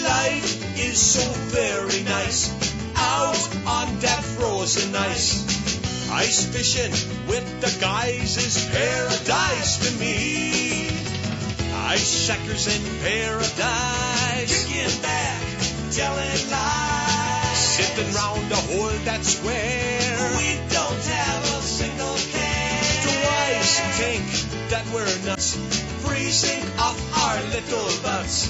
Life 0.03 0.77
is 0.77 0.99
so 0.99 1.25
very 1.49 2.03
nice 2.03 2.53
out 2.95 3.41
on 3.65 3.99
that 3.99 4.23
frozen 4.23 4.95
ice. 4.95 6.11
Ice 6.11 6.45
fishing 6.45 6.91
with 7.27 7.45
the 7.61 7.75
guys 7.81 8.37
is 8.37 8.69
paradise 8.69 9.77
to 9.81 9.99
me. 9.99 10.89
Ice 11.89 12.27
shackers 12.27 12.67
in 12.67 12.81
paradise. 13.01 14.65
Kicking 14.67 15.01
back, 15.01 15.41
telling 15.91 16.51
lies. 16.51 17.57
Sitting 17.57 18.13
round 18.13 18.51
a 18.51 18.55
hole 18.55 18.97
that's 19.05 19.37
square. 19.37 20.02
We 20.37 20.57
don't 20.69 21.05
have 21.05 21.43
a 21.43 21.61
single 21.61 22.15
care. 22.31 22.81
Twice 23.03 23.79
think 23.99 24.23
that 24.69 24.85
we're 24.93 25.25
nuts. 25.25 25.55
Freezing 26.05 26.63
off 26.79 26.97
our 27.23 27.41
little 27.51 27.89
butts. 28.03 28.47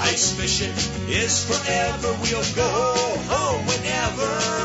Ice 0.00 0.32
fishing 0.32 0.74
is 1.08 1.44
forever. 1.44 2.16
We'll 2.22 2.54
go 2.54 2.70
home 3.28 3.66
whenever. 3.66 4.63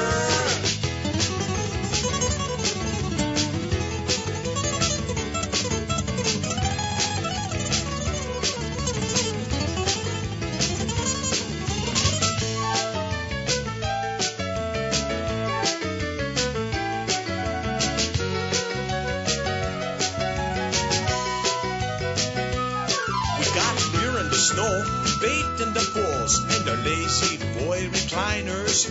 Bait 25.21 25.61
in 25.61 25.73
the 25.73 25.85
pools, 25.93 26.39
and 26.39 26.69
our 26.69 26.77
lazy 26.85 27.37
boy 27.59 27.79
recliners. 27.91 28.87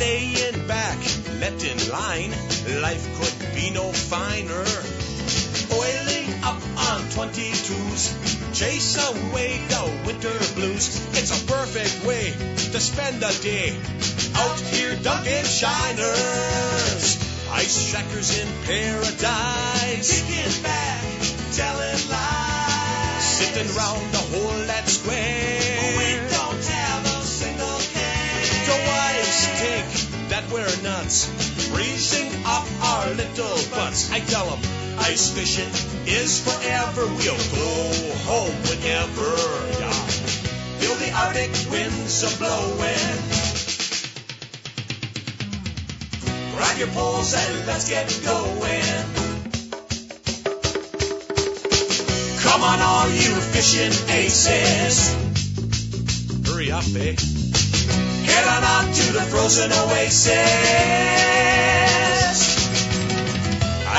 Laying 0.00 0.66
back, 0.66 0.98
let 1.40 1.62
in 1.64 1.78
line, 1.90 2.32
life 2.80 3.04
could 3.18 3.54
be 3.54 3.70
no 3.70 3.92
finer. 3.92 4.64
Oiling 5.72 6.30
up 6.44 6.60
on 6.88 7.00
22s, 7.12 8.54
chase 8.54 8.96
away 8.96 9.58
the 9.68 9.84
winter 10.06 10.38
blues. 10.54 10.88
It's 11.12 11.30
a 11.30 11.46
perfect 11.46 12.04
way 12.06 12.32
to 12.72 12.80
spend 12.80 13.20
the 13.20 13.32
day 13.42 13.76
out 14.36 14.60
here 14.60 14.96
dunking 14.96 15.44
shiners. 15.44 17.20
Ice 17.52 17.90
shackers 17.90 18.38
in 18.38 18.48
paradise, 18.64 20.22
kicking 20.22 20.62
back, 20.62 21.04
telling 21.52 22.08
lies, 22.10 22.43
sitting 23.34 23.66
round 23.74 24.12
the 24.14 24.22
hole 24.30 24.58
that's 24.70 24.92
square. 24.92 25.98
We 25.98 26.10
don't 26.30 26.64
have 26.64 27.02
a 27.04 27.20
single 27.26 27.78
care. 27.90 28.46
Your 28.70 28.80
wives 28.86 29.40
think 29.58 30.28
that 30.30 30.44
that 30.44 30.52
we're 30.52 30.82
nuts, 30.82 31.26
freezing 31.68 32.30
up 32.46 32.66
our 32.82 33.08
little 33.10 33.58
butts. 33.74 34.10
I 34.12 34.20
tell 34.20 34.46
'em 34.54 34.60
ice 34.98 35.30
fishing 35.30 35.70
is 36.06 36.40
forever. 36.46 37.06
We'll 37.06 37.44
go 37.58 37.70
home 38.30 38.56
whenever, 38.70 39.30
yeah. 39.80 40.00
Feel 40.78 40.96
the 41.02 41.10
Arctic 41.12 41.52
winds 41.70 42.22
a 42.22 42.30
blowing. 42.38 43.18
Grab 46.54 46.78
your 46.78 46.88
poles 46.88 47.34
and 47.34 47.66
let's 47.66 47.88
get 47.88 48.06
going. 48.24 49.23
On, 52.64 52.80
all 52.80 53.08
you 53.08 53.34
fishing 53.52 53.92
aces. 54.08 55.12
Hurry 56.46 56.70
up, 56.72 56.84
eh? 56.96 57.14
Head 58.28 58.46
on 58.54 58.64
out 58.64 58.94
to 58.94 59.12
the 59.12 59.24
frozen 59.30 59.70
oasis. 59.72 60.32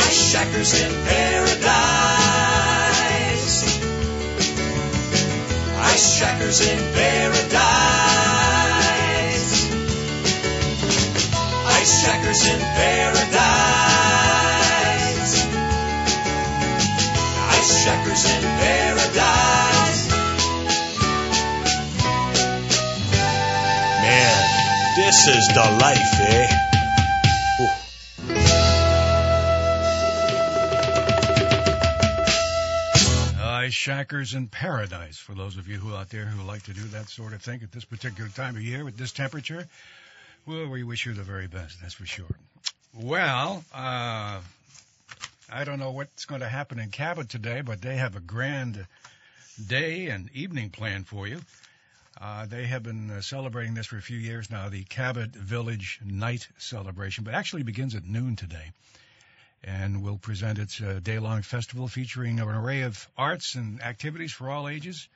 Ice 0.01 0.31
shackers 0.31 0.74
in 0.81 0.91
paradise. 1.05 1.65
Ice 5.91 6.07
shackers 6.17 6.62
in 6.62 6.79
paradise. 6.93 7.55
Ice 11.77 11.93
shackers 12.01 12.41
in 12.48 12.60
paradise. 12.60 14.04
In 18.24 18.41
paradise. 18.41 20.10
Man, 24.01 24.95
this 24.95 25.27
is 25.27 25.48
the 25.50 25.77
life, 25.81 26.19
eh? 26.22 26.65
Shackers 33.69 34.34
in 34.34 34.48
Paradise 34.48 35.17
for 35.17 35.34
those 35.34 35.57
of 35.57 35.67
you 35.67 35.77
who 35.77 35.95
out 35.95 36.10
there 36.10 36.25
who 36.25 36.43
like 36.43 36.63
to 36.63 36.74
do 36.74 36.81
that 36.86 37.10
sort 37.10 37.34
of 37.34 37.41
thing 37.41 37.62
at 37.62 37.72
this 37.72 37.86
particular 37.86 38.29
time 38.29 38.55
of 38.55 38.62
year 38.62 38.84
with 38.84 38.98
this 38.98 39.12
temperature. 39.12 39.67
Well, 40.45 40.67
we 40.69 40.84
wish 40.84 41.05
you 41.05 41.13
the 41.13 41.24
very 41.24 41.48
best, 41.48 41.81
that's 41.81 41.93
for 41.93 42.05
sure. 42.05 42.36
Well, 42.93 43.63
uh, 43.74 44.39
I 45.49 45.63
don't 45.63 45.79
know 45.79 45.91
what's 45.91 46.25
going 46.25 46.41
to 46.41 46.49
happen 46.49 46.79
in 46.79 46.89
Cabot 46.89 47.29
today, 47.29 47.61
but 47.61 47.81
they 47.81 47.97
have 47.97 48.15
a 48.15 48.19
grand 48.19 48.87
day 49.67 50.07
and 50.07 50.29
evening 50.33 50.71
planned 50.71 51.07
for 51.07 51.27
you. 51.27 51.39
Uh, 52.19 52.47
they 52.47 52.65
have 52.65 52.81
been 52.81 53.11
uh, 53.11 53.21
celebrating 53.21 53.75
this 53.75 53.85
for 53.85 53.97
a 53.97 54.01
few 54.01 54.17
years 54.17 54.49
now, 54.49 54.69
the 54.69 54.83
Cabot 54.85 55.31
Village 55.31 55.99
Night 56.03 56.47
Celebration, 56.57 57.23
but 57.23 57.35
actually 57.35 57.61
begins 57.61 57.93
at 57.93 58.05
noon 58.05 58.35
today 58.35 58.71
and 59.63 60.01
will 60.01 60.17
present 60.17 60.57
its 60.57 60.81
uh, 60.81 60.99
day-long 61.03 61.43
festival 61.43 61.87
featuring 61.87 62.39
an 62.39 62.47
array 62.47 62.81
of 62.81 63.07
arts 63.17 63.53
and 63.55 63.81
activities 63.83 64.31
for 64.31 64.49
all 64.49 64.67
ages, 64.67 65.07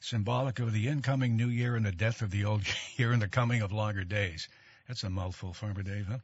symbolic 0.00 0.60
of 0.60 0.72
the 0.72 0.88
incoming 0.88 1.36
new 1.36 1.48
year 1.48 1.76
and 1.76 1.84
the 1.84 1.92
death 1.92 2.22
of 2.22 2.30
the 2.30 2.44
old 2.46 2.62
year 2.96 3.12
and 3.12 3.20
the 3.20 3.28
coming 3.28 3.60
of 3.60 3.72
longer 3.72 4.04
days. 4.04 4.48
That's 4.86 5.02
a 5.02 5.10
mouthful, 5.10 5.52
Farmer 5.52 5.82
Dave, 5.82 6.06
huh? 6.06 6.18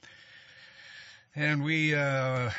And 1.36 1.64
we 1.64 1.94
uh, 1.94 2.50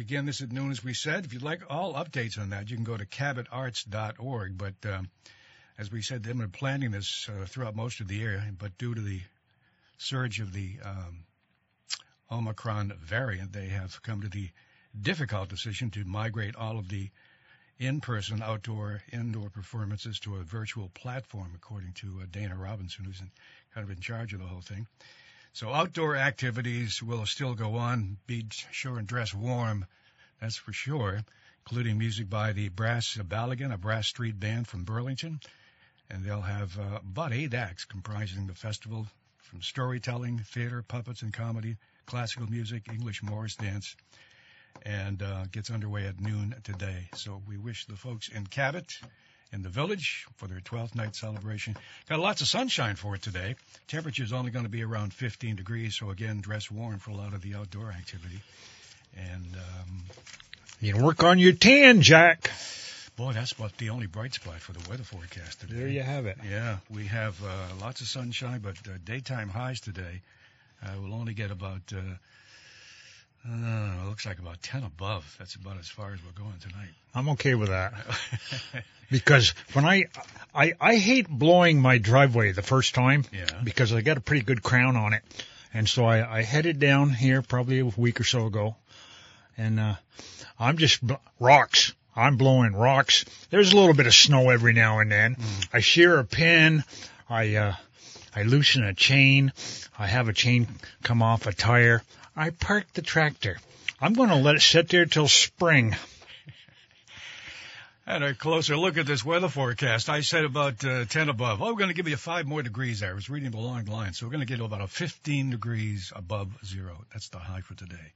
begin 0.00 0.24
this 0.24 0.40
at 0.40 0.50
noon, 0.50 0.70
as 0.70 0.82
we 0.82 0.94
said. 0.94 1.26
If 1.26 1.34
you'd 1.34 1.42
like 1.42 1.60
all 1.68 1.92
updates 1.92 2.38
on 2.38 2.50
that, 2.50 2.70
you 2.70 2.76
can 2.76 2.84
go 2.84 2.96
to 2.96 3.04
cabotarts.org. 3.04 4.56
But 4.56 4.74
um, 4.90 5.10
as 5.76 5.92
we 5.92 6.00
said, 6.00 6.22
they've 6.22 6.34
been 6.34 6.48
planning 6.48 6.90
this 6.90 7.28
uh, 7.28 7.44
throughout 7.44 7.76
most 7.76 8.00
of 8.00 8.08
the 8.08 8.14
year, 8.14 8.42
but 8.58 8.78
due 8.78 8.94
to 8.94 9.00
the 9.02 9.20
surge 9.98 10.40
of 10.40 10.54
the 10.54 10.78
um, 10.82 11.24
Omicron 12.32 12.94
variant, 13.04 13.52
they 13.52 13.66
have 13.66 14.00
come 14.02 14.22
to 14.22 14.28
the 14.28 14.48
difficult 14.98 15.50
decision 15.50 15.90
to 15.90 16.04
migrate 16.06 16.56
all 16.56 16.78
of 16.78 16.88
the 16.88 17.10
in-person 17.78 18.42
outdoor 18.42 19.02
indoor 19.12 19.50
performances 19.50 20.18
to 20.20 20.36
a 20.36 20.42
virtual 20.42 20.88
platform, 20.94 21.52
according 21.54 21.92
to 21.92 22.20
uh, 22.22 22.26
Dana 22.30 22.56
Robinson, 22.56 23.04
who's 23.04 23.20
in, 23.20 23.30
kind 23.74 23.84
of 23.84 23.94
in 23.94 24.00
charge 24.00 24.32
of 24.32 24.40
the 24.40 24.46
whole 24.46 24.62
thing. 24.62 24.86
So 25.52 25.72
outdoor 25.72 26.16
activities 26.16 27.02
will 27.02 27.26
still 27.26 27.54
go 27.54 27.76
on. 27.76 28.18
Be 28.26 28.46
sure 28.70 28.98
and 28.98 29.06
dress 29.06 29.34
warm, 29.34 29.84
that's 30.40 30.56
for 30.56 30.72
sure, 30.72 31.24
including 31.66 31.98
music 31.98 32.30
by 32.30 32.52
the 32.52 32.68
Brass 32.68 33.16
Balagan, 33.16 33.72
a 33.72 33.78
brass 33.78 34.06
street 34.06 34.38
band 34.38 34.68
from 34.68 34.84
Burlington. 34.84 35.40
And 36.08 36.24
they'll 36.24 36.40
have 36.40 36.78
uh, 36.78 36.98
about 36.98 37.32
eight 37.32 37.54
acts 37.54 37.84
comprising 37.84 38.46
the 38.46 38.54
festival 38.54 39.06
from 39.38 39.62
storytelling, 39.62 40.38
theater, 40.38 40.82
puppets, 40.82 41.22
and 41.22 41.32
comedy, 41.32 41.76
classical 42.06 42.48
music, 42.48 42.88
English 42.92 43.22
Morris 43.22 43.56
dance, 43.56 43.96
and 44.82 45.22
uh, 45.22 45.46
gets 45.50 45.70
underway 45.70 46.06
at 46.06 46.20
noon 46.20 46.54
today. 46.62 47.08
So 47.14 47.42
we 47.46 47.58
wish 47.58 47.86
the 47.86 47.96
folks 47.96 48.28
in 48.28 48.46
Cabot, 48.46 48.98
in 49.52 49.62
the 49.62 49.68
village, 49.68 50.26
for 50.36 50.46
their 50.46 50.60
12th 50.60 50.94
night 50.94 51.16
celebration. 51.16 51.76
Got 52.08 52.20
lots 52.20 52.40
of 52.40 52.48
sunshine 52.48 52.96
for 52.96 53.14
it 53.16 53.22
today. 53.22 53.56
Temperature 53.88 54.22
is 54.22 54.32
only 54.32 54.50
going 54.50 54.64
to 54.64 54.70
be 54.70 54.82
around 54.84 55.12
15 55.12 55.56
degrees, 55.56 55.96
so 55.96 56.10
again, 56.10 56.40
dress 56.40 56.70
warm 56.70 56.98
for 56.98 57.10
a 57.10 57.14
lot 57.16 57.34
of 57.34 57.42
the 57.42 57.54
outdoor 57.54 57.90
activity. 57.90 58.40
And 59.16 59.44
um, 59.56 60.02
You 60.80 60.92
can 60.94 61.02
work 61.02 61.24
on 61.24 61.38
your 61.38 61.52
tan, 61.52 62.00
Jack. 62.02 62.50
boy, 63.16 63.32
that's 63.32 63.52
about 63.52 63.76
the 63.76 63.90
only 63.90 64.06
bright 64.06 64.34
spot 64.34 64.60
for 64.60 64.72
the 64.72 64.88
weather 64.88 65.02
forecast 65.02 65.60
today. 65.60 65.74
There 65.74 65.88
you 65.88 66.02
have 66.02 66.26
it. 66.26 66.38
Yeah, 66.48 66.76
we 66.88 67.06
have 67.06 67.42
uh, 67.44 67.48
lots 67.80 68.00
of 68.00 68.06
sunshine, 68.06 68.60
but 68.60 68.76
uh, 68.86 68.92
daytime 69.04 69.48
highs 69.48 69.80
today 69.80 70.22
uh, 70.82 70.90
we'll 71.02 71.14
only 71.14 71.34
get 71.34 71.50
about, 71.50 71.82
uh, 71.92 72.00
uh, 73.48 74.02
it 74.02 74.08
looks 74.08 74.26
like 74.26 74.38
about 74.38 74.62
10 74.62 74.84
above. 74.84 75.34
That's 75.38 75.54
about 75.54 75.78
as 75.78 75.88
far 75.88 76.12
as 76.12 76.20
we're 76.24 76.42
going 76.42 76.58
tonight. 76.60 76.90
I'm 77.14 77.30
okay 77.30 77.54
with 77.54 77.70
that 77.70 77.94
because 79.10 79.54
when 79.72 79.84
I, 79.84 80.06
I, 80.54 80.74
I 80.80 80.96
hate 80.96 81.28
blowing 81.28 81.80
my 81.80 81.98
driveway 81.98 82.52
the 82.52 82.62
first 82.62 82.94
time 82.94 83.24
yeah. 83.32 83.46
because 83.64 83.92
I 83.92 84.02
got 84.02 84.16
a 84.16 84.20
pretty 84.20 84.44
good 84.44 84.62
crown 84.62 84.96
on 84.96 85.14
it. 85.14 85.22
And 85.72 85.88
so 85.88 86.04
I, 86.04 86.38
I 86.38 86.42
headed 86.42 86.80
down 86.80 87.10
here 87.10 87.42
probably 87.42 87.78
a 87.80 87.86
week 87.86 88.20
or 88.20 88.24
so 88.24 88.46
ago 88.46 88.76
and, 89.56 89.80
uh, 89.80 89.94
I'm 90.58 90.76
just 90.76 91.04
bl- 91.04 91.14
rocks. 91.38 91.94
I'm 92.14 92.36
blowing 92.36 92.74
rocks. 92.74 93.24
There's 93.48 93.72
a 93.72 93.76
little 93.76 93.94
bit 93.94 94.06
of 94.06 94.14
snow 94.14 94.50
every 94.50 94.74
now 94.74 94.98
and 94.98 95.10
then. 95.10 95.36
Mm. 95.36 95.68
I 95.72 95.80
shear 95.80 96.18
a 96.18 96.24
pin. 96.24 96.84
I, 97.28 97.54
uh, 97.54 97.74
I 98.36 98.42
loosen 98.42 98.84
a 98.84 98.92
chain. 98.92 99.52
I 99.98 100.06
have 100.06 100.28
a 100.28 100.32
chain 100.32 100.68
come 101.02 101.22
off 101.22 101.46
a 101.46 101.52
tire. 101.52 102.02
I 102.40 102.48
park 102.48 102.86
the 102.94 103.02
tractor. 103.02 103.58
I'm 104.00 104.14
going 104.14 104.30
to 104.30 104.36
let 104.36 104.54
it 104.56 104.62
sit 104.62 104.88
there 104.88 105.04
till 105.04 105.28
spring. 105.28 105.94
And 108.06 108.24
a 108.24 108.34
closer 108.34 108.78
look 108.78 108.96
at 108.96 109.04
this 109.04 109.22
weather 109.22 109.50
forecast. 109.50 110.08
I 110.08 110.22
said 110.22 110.46
about 110.46 110.82
uh, 110.82 111.04
10 111.04 111.28
above. 111.28 111.60
Oh, 111.60 111.66
we're 111.66 111.78
going 111.78 111.90
to 111.90 111.94
give 111.94 112.08
you 112.08 112.16
five 112.16 112.46
more 112.46 112.62
degrees 112.62 113.00
there. 113.00 113.10
I 113.10 113.12
was 113.12 113.28
reading 113.28 113.52
along 113.52 113.84
the 113.84 113.90
line. 113.90 114.14
So 114.14 114.24
we're 114.24 114.32
going 114.32 114.40
to 114.40 114.46
get 114.46 114.56
to 114.56 114.64
about 114.64 114.80
a 114.80 114.86
15 114.86 115.50
degrees 115.50 116.14
above 116.16 116.48
zero. 116.64 117.04
That's 117.12 117.28
the 117.28 117.36
high 117.38 117.60
for 117.60 117.74
today. 117.74 118.14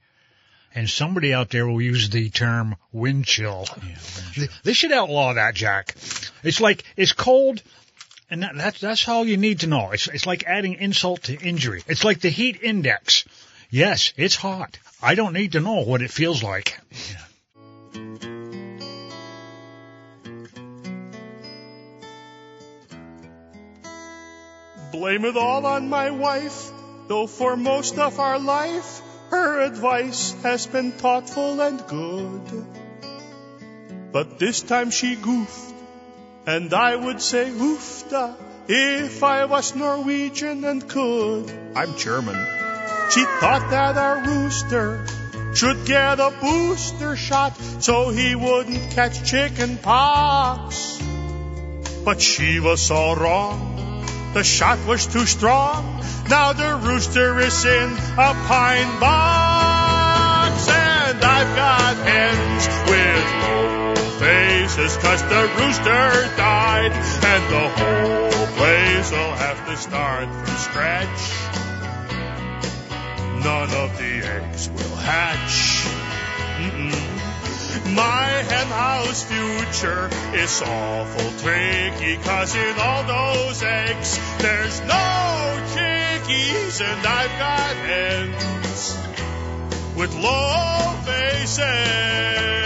And 0.73 0.89
somebody 0.89 1.31
out 1.31 1.51
there 1.51 1.67
will 1.67 1.79
use 1.79 2.09
the 2.09 2.31
term 2.31 2.77
wind 2.91 3.25
chill. 3.25 3.67
Yeah, 3.77 3.83
wind 3.83 3.99
They- 4.35 4.41
chill. 4.47 4.55
They 4.63 4.73
should 4.73 4.91
outlaw 4.91 5.33
that, 5.33 5.53
Jack. 5.53 5.93
It's 6.41 6.59
like 6.59 6.83
it's 6.97 7.13
cold, 7.13 7.61
and 8.31 8.41
that, 8.41 8.55
that's 8.55 8.81
that's 8.81 9.07
all 9.07 9.23
you 9.23 9.37
need 9.37 9.59
to 9.59 9.67
know. 9.67 9.91
It's 9.91 10.07
it's 10.07 10.25
like 10.25 10.45
adding 10.45 10.73
insult 10.73 11.23
to 11.23 11.39
injury. 11.39 11.83
It's 11.87 12.03
like 12.03 12.21
the 12.21 12.29
heat 12.29 12.61
index. 12.63 13.23
Yes, 13.75 14.13
it's 14.15 14.37
hot. 14.37 14.79
I 15.01 15.15
don't 15.15 15.33
need 15.33 15.51
to 15.51 15.59
know 15.59 15.81
what 15.83 16.01
it 16.01 16.09
feels 16.09 16.41
like. 16.41 16.79
Blame 24.93 25.25
it 25.25 25.35
all 25.35 25.65
on 25.65 25.89
my 25.89 26.09
wife, 26.11 26.71
though 27.09 27.27
for 27.27 27.57
most 27.57 27.99
of 27.99 28.17
our 28.17 28.39
life 28.39 29.01
her 29.31 29.59
advice 29.59 30.31
has 30.43 30.67
been 30.67 30.93
thoughtful 30.93 31.59
and 31.59 31.85
good. 31.85 32.65
But 34.13 34.39
this 34.39 34.61
time 34.61 34.89
she 34.89 35.17
goofed, 35.17 35.75
and 36.45 36.73
I 36.73 36.95
would 36.95 37.21
say 37.21 37.49
oofta 37.51 38.37
if 38.69 39.21
I 39.21 39.43
was 39.43 39.75
Norwegian 39.75 40.63
and 40.63 40.87
could. 40.87 41.51
I'm 41.75 41.97
German. 41.97 42.64
She 43.09 43.23
thought 43.39 43.69
that 43.69 43.97
our 43.97 44.23
rooster 44.25 45.05
should 45.53 45.85
get 45.85 46.19
a 46.19 46.33
booster 46.41 47.15
shot 47.15 47.55
so 47.79 48.09
he 48.09 48.35
wouldn't 48.35 48.91
catch 48.91 49.23
chicken 49.23 49.77
pox. 49.77 50.99
But 52.03 52.19
she 52.21 52.59
was 52.59 52.91
all 52.91 53.15
wrong. 53.15 53.75
The 54.33 54.43
shot 54.43 54.79
was 54.85 55.07
too 55.07 55.25
strong. 55.25 56.01
Now 56.29 56.53
the 56.53 56.75
rooster 56.75 57.39
is 57.39 57.63
in 57.63 57.91
a 58.17 58.33
pine 58.49 58.99
box. 58.99 60.67
And 60.67 61.23
I've 61.23 61.55
got 61.55 61.95
hens 61.95 62.67
with 62.89 63.25
whole 63.45 63.95
faces 64.19 64.97
cause 64.97 65.21
the 65.23 65.43
rooster 65.57 66.35
died. 66.35 66.91
And 67.23 67.43
the 67.53 67.69
whole 67.79 68.47
place 68.57 69.11
will 69.11 69.35
have 69.35 69.65
to 69.67 69.77
start 69.77 70.27
from 70.27 70.57
scratch. 70.57 71.44
None 73.45 73.69
of 73.75 73.95
the 73.99 74.25
eggs 74.25 74.69
will 74.71 74.95
hatch. 74.95 75.85
Mm-mm. 76.57 77.93
My 77.93 78.25
hen 78.49 78.67
house 78.67 79.21
future 79.21 80.09
is 80.33 80.63
awful 80.63 81.29
tricky, 81.43 82.17
cause 82.23 82.55
in 82.55 82.75
all 82.79 83.03
those 83.03 83.61
eggs, 83.61 84.19
there's 84.39 84.81
no 84.81 85.63
chickies, 85.75 86.81
and 86.81 87.05
I've 87.05 87.37
got 87.37 87.75
hens 87.85 88.97
with 89.95 90.15
low 90.15 90.95
faces. 91.05 92.64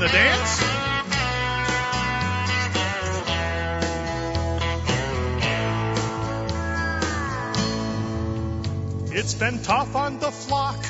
Want 0.00 0.12
dance? 0.12 0.62
It's 9.12 9.34
been 9.34 9.62
tough 9.62 9.94
on 9.94 10.18
the 10.18 10.30
flock. 10.30 10.82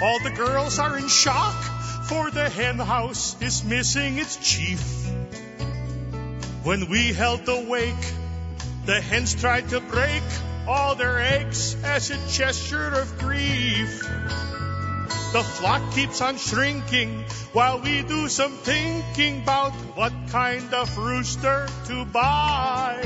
All 0.00 0.20
the 0.20 0.30
girls 0.30 0.78
are 0.78 0.96
in 0.96 1.08
shock, 1.08 1.60
for 2.04 2.30
the 2.30 2.48
hen 2.48 2.78
house 2.78 3.34
is 3.42 3.64
missing 3.64 4.18
its 4.18 4.36
chief. 4.36 4.80
When 6.62 6.88
we 6.88 7.12
held 7.12 7.44
the 7.44 7.66
wake, 7.68 8.12
the 8.86 9.00
hens 9.00 9.34
tried 9.34 9.70
to 9.70 9.80
break 9.80 10.22
all 10.68 10.94
their 10.94 11.18
eggs 11.18 11.74
as 11.82 12.10
a 12.10 12.18
gesture 12.28 12.94
of 12.94 13.18
grief. 13.18 14.04
The 15.32 15.42
flock 15.42 15.94
keeps 15.94 16.20
on 16.20 16.36
shrinking 16.36 17.24
while 17.54 17.80
we 17.80 18.02
do 18.02 18.28
some 18.28 18.52
thinking 18.52 19.40
about 19.40 19.72
what 19.96 20.12
kind 20.28 20.74
of 20.74 20.98
rooster 20.98 21.68
to 21.86 22.04
buy. 22.04 23.00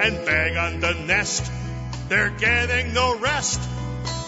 And 0.00 0.26
bang 0.26 0.56
on 0.56 0.80
the 0.80 0.94
nest, 0.94 1.48
they're 2.08 2.30
getting 2.30 2.92
no 2.92 3.16
rest. 3.20 3.60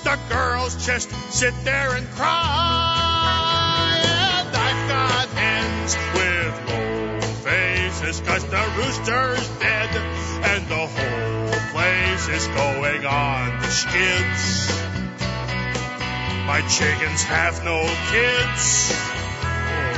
The 0.05 0.17
girls 0.29 0.87
just 0.87 1.11
sit 1.33 1.55
there 1.65 1.97
and 1.97 2.07
cry. 2.11 4.01
And 4.05 4.57
I've 4.57 4.89
got 4.89 5.29
hens 5.31 5.97
with 6.15 6.55
low 6.71 7.21
faces 7.43 8.21
cause 8.21 8.45
the 8.45 8.65
rooster's 8.77 9.49
dead. 9.59 9.97
And 10.47 10.69
the 10.69 10.87
whole 10.87 11.71
place 11.73 12.29
is 12.29 12.47
going 12.47 13.05
on 13.05 13.61
the 13.63 13.69
skids. 13.69 14.74
My 16.47 16.61
chickens 16.69 17.23
have 17.23 17.65
no 17.65 17.81
kids. 18.13 18.93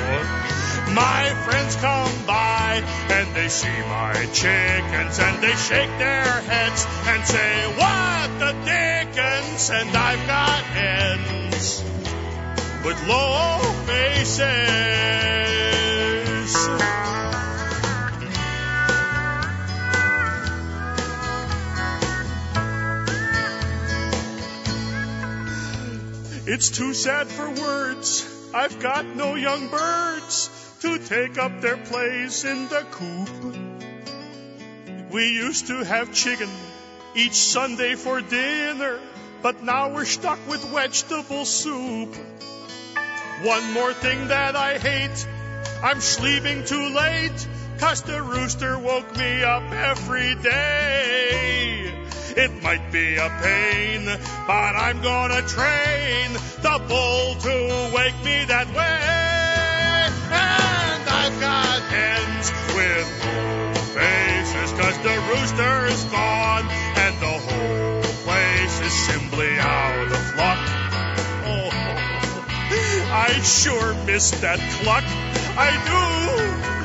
Oh. 0.09 0.93
My 0.95 1.35
friends 1.45 1.75
come 1.77 2.13
by 2.25 2.83
and 3.11 3.35
they 3.35 3.49
see 3.49 3.79
my 3.89 4.15
chickens 4.33 5.19
and 5.19 5.43
they 5.43 5.55
shake 5.57 5.91
their 5.99 6.41
heads 6.43 6.87
and 7.09 7.25
say, 7.27 7.67
What 7.77 8.39
the 8.39 8.53
dickens? 8.65 9.71
And 9.71 9.97
I've 9.97 10.27
got 10.29 10.63
hens 10.63 11.83
with 12.85 13.09
low 13.09 13.59
faces. 13.85 15.76
It's 26.49 26.71
too 26.71 26.95
sad 26.95 27.27
for 27.27 27.51
words. 27.51 28.25
I've 28.55 28.79
got 28.79 29.05
no 29.05 29.35
young 29.35 29.67
birds 29.67 30.49
to 30.81 30.97
take 31.01 31.39
up 31.39 31.61
their 31.61 31.77
place 31.77 32.45
in 32.45 32.69
the 32.69 32.87
coop. 32.93 33.29
We 35.11 35.33
used 35.33 35.67
to 35.67 35.83
have 35.83 36.15
chicken 36.15 36.49
each 37.17 37.35
Sunday 37.35 37.97
for 37.97 38.21
dinner, 38.21 39.01
but 39.43 39.65
now 39.65 39.93
we're 39.93 40.05
stuck 40.05 40.39
with 40.49 40.63
vegetable 40.67 41.45
soup. 41.45 42.15
One 43.43 43.73
more 43.73 43.93
thing 43.93 44.29
that 44.29 44.55
I 44.55 44.79
hate, 44.79 45.27
I'm 45.83 46.01
sleeping 46.01 46.65
too 46.65 46.91
late, 46.91 47.49
cause 47.79 48.03
the 48.03 48.23
rooster 48.23 48.79
woke 48.79 49.17
me 49.17 49.43
up 49.43 49.73
every 49.73 50.37
day. 50.37 51.56
It 52.37 52.63
might 52.63 52.93
be 52.93 53.17
a 53.17 53.31
pain, 53.43 54.05
but 54.47 54.77
I'm 54.77 55.01
gonna 55.01 55.41
train 55.41 56.33
the 56.61 56.83
bull 56.87 57.35
to 57.35 57.91
wake 57.97 58.19
me 58.23 58.45
that 58.45 58.67
way. 58.77 59.01
And 60.29 61.09
I've 61.09 61.41
got 61.41 61.81
hens 61.89 62.53
with 62.77 63.09
bull 63.23 63.73
faces, 63.97 64.71
cause 64.79 64.99
the 64.99 65.17
rooster 65.33 65.87
is 65.87 66.05
gone, 66.13 66.69
and 66.69 67.17
the 67.23 67.39
whole 67.47 68.03
place 68.27 68.81
is 68.83 68.93
simply 68.93 69.59
out 69.59 70.13
of 70.13 70.37
luck. 70.37 70.59
Oh, 71.49 71.71
I 73.13 73.33
sure 73.45 73.95
miss 74.05 74.31
that 74.43 74.61
cluck. 74.83 75.05
I 75.57 75.73
do. 75.89 76.76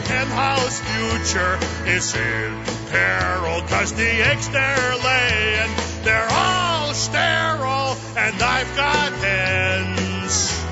My 0.00 0.06
hen 0.06 0.28
house 0.28 0.80
future 0.80 1.58
is 1.86 2.14
in 2.14 2.64
peril, 2.88 3.60
cause 3.68 3.92
the 3.92 4.08
eggs 4.30 4.48
they're 4.48 4.96
laying, 4.96 5.70
they're 6.04 6.26
all 6.30 6.94
sterile, 6.94 7.98
and 8.16 8.34
I've 8.40 8.74
got 8.76 9.12
hens 9.12 10.64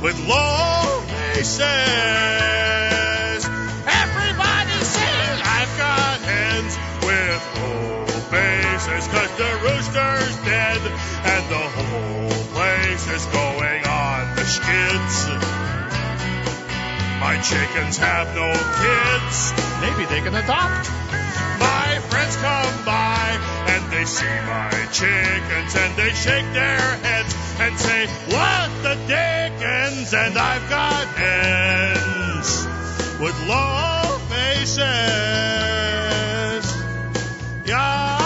with 0.00 0.16
low 0.28 1.02
faces. 1.08 1.58
Everybody 3.84 4.84
sing! 4.84 5.40
I've 5.42 5.74
got 5.76 6.20
hens 6.20 6.78
with 7.02 7.42
low 7.58 8.06
faces, 8.30 9.08
cause 9.08 9.32
the 9.38 9.58
rooster's 9.64 10.36
dead, 10.44 10.80
and 11.24 11.50
the 11.50 11.66
whole 11.74 12.44
place 12.54 13.08
is 13.08 13.26
going 13.26 13.84
on 13.86 14.36
the 14.36 14.44
skids. 14.44 15.47
My 17.20 17.36
chickens 17.40 17.96
have 17.98 18.32
no 18.34 18.52
kids. 18.78 19.52
Maybe 19.80 20.06
they 20.06 20.20
can 20.20 20.34
adopt. 20.36 20.88
My 21.58 21.98
friends 22.10 22.36
come 22.36 22.84
by 22.84 23.38
and 23.66 23.90
they 23.90 24.04
see 24.04 24.24
my 24.46 24.70
chickens 24.92 25.74
and 25.74 25.96
they 25.96 26.10
shake 26.14 26.46
their 26.52 26.80
heads 27.02 27.34
and 27.58 27.76
say, 27.76 28.06
What 28.06 28.70
the 28.82 28.94
dickens? 29.08 30.14
And 30.14 30.38
I've 30.38 30.68
got 30.70 31.06
hens 31.18 32.66
with 33.20 33.36
low 33.48 34.18
faces. 34.30 34.86
Yeah, 37.66 38.18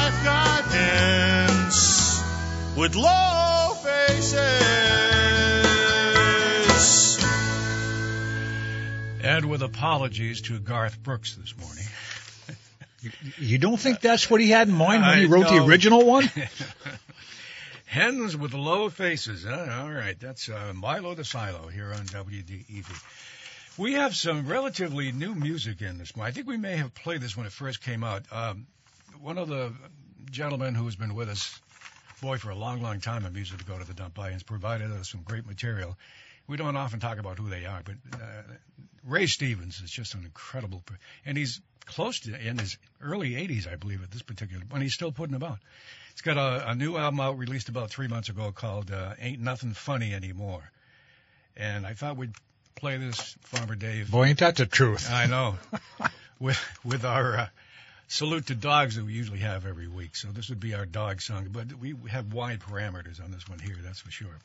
I've 0.00 0.24
got 0.24 0.64
hens 0.72 2.22
with 2.74 2.94
low 2.96 3.39
And 9.30 9.44
with 9.44 9.62
apologies 9.62 10.40
to 10.42 10.58
Garth 10.58 11.00
Brooks 11.00 11.36
this 11.36 11.56
morning. 11.56 11.84
You 13.38 13.56
don't 13.56 13.78
think 13.80 14.02
that's 14.02 14.28
what 14.28 14.42
he 14.42 14.50
had 14.50 14.68
in 14.68 14.74
mind 14.74 15.00
when 15.00 15.10
I 15.10 15.20
he 15.20 15.24
wrote 15.24 15.48
the 15.48 15.64
original 15.64 16.04
one? 16.04 16.30
Hens 17.86 18.36
with 18.36 18.52
low 18.52 18.90
faces. 18.90 19.46
Huh? 19.48 19.68
All 19.80 19.90
right, 19.90 20.20
that's 20.20 20.50
uh, 20.50 20.74
Milo 20.74 21.14
the 21.14 21.24
Silo 21.24 21.68
here 21.68 21.94
on 21.94 22.04
WDEV. 22.04 23.78
We 23.78 23.94
have 23.94 24.14
some 24.14 24.46
relatively 24.46 25.12
new 25.12 25.34
music 25.34 25.80
in 25.80 25.96
this. 25.96 26.14
Morning. 26.14 26.30
I 26.30 26.34
think 26.34 26.46
we 26.46 26.58
may 26.58 26.76
have 26.76 26.94
played 26.94 27.22
this 27.22 27.34
when 27.34 27.46
it 27.46 27.52
first 27.52 27.82
came 27.82 28.04
out. 28.04 28.24
Um, 28.30 28.66
one 29.22 29.38
of 29.38 29.48
the 29.48 29.72
gentlemen 30.30 30.74
who 30.74 30.84
has 30.84 30.96
been 30.96 31.14
with 31.14 31.30
us, 31.30 31.58
boy, 32.20 32.36
for 32.36 32.50
a 32.50 32.54
long, 32.54 32.82
long 32.82 33.00
time 33.00 33.24
on 33.24 33.32
Music 33.32 33.58
to 33.60 33.64
Go 33.64 33.78
to 33.78 33.86
the 33.86 33.94
Dump 33.94 34.12
By 34.12 34.26
and 34.26 34.34
has 34.34 34.42
provided 34.42 34.90
us 34.90 35.08
some 35.08 35.22
great 35.22 35.46
material. 35.46 35.96
We 36.50 36.56
don't 36.56 36.76
often 36.76 36.98
talk 36.98 37.18
about 37.18 37.38
who 37.38 37.48
they 37.48 37.64
are, 37.64 37.80
but 37.84 37.94
uh, 38.12 38.42
Ray 39.04 39.26
Stevens 39.26 39.80
is 39.84 39.88
just 39.88 40.14
an 40.14 40.24
incredible, 40.24 40.82
and 41.24 41.38
he's 41.38 41.60
close 41.86 42.18
to 42.20 42.34
in 42.34 42.58
his 42.58 42.76
early 43.00 43.34
80s, 43.34 43.70
I 43.70 43.76
believe, 43.76 44.02
at 44.02 44.10
this 44.10 44.22
particular 44.22 44.64
when 44.68 44.82
he's 44.82 44.92
still 44.92 45.12
putting 45.12 45.32
them 45.32 45.44
out. 45.44 45.60
He's 46.10 46.22
got 46.22 46.38
a, 46.38 46.70
a 46.70 46.74
new 46.74 46.96
album 46.96 47.20
out 47.20 47.38
released 47.38 47.68
about 47.68 47.90
three 47.90 48.08
months 48.08 48.30
ago 48.30 48.50
called 48.50 48.90
uh, 48.90 49.14
"Ain't 49.20 49.40
Nothing 49.40 49.74
Funny 49.74 50.12
Anymore," 50.12 50.68
and 51.56 51.86
I 51.86 51.94
thought 51.94 52.16
we'd 52.16 52.34
play 52.74 52.96
this, 52.96 53.36
Farmer 53.42 53.76
Dave. 53.76 54.10
Boy, 54.10 54.24
ain't 54.24 54.40
that 54.40 54.56
the 54.56 54.66
truth. 54.66 55.08
I 55.08 55.26
know, 55.26 55.54
with 56.40 56.60
with 56.82 57.04
our 57.04 57.36
uh, 57.36 57.46
salute 58.08 58.46
to 58.48 58.56
dogs 58.56 58.96
that 58.96 59.04
we 59.04 59.12
usually 59.12 59.38
have 59.38 59.66
every 59.66 59.86
week. 59.86 60.16
So 60.16 60.26
this 60.32 60.48
would 60.48 60.58
be 60.58 60.74
our 60.74 60.84
dog 60.84 61.22
song, 61.22 61.50
but 61.52 61.72
we 61.74 61.94
have 62.10 62.34
wide 62.34 62.58
parameters 62.58 63.22
on 63.22 63.30
this 63.30 63.48
one 63.48 63.60
here, 63.60 63.76
that's 63.80 64.00
for 64.00 64.10
sure. 64.10 64.36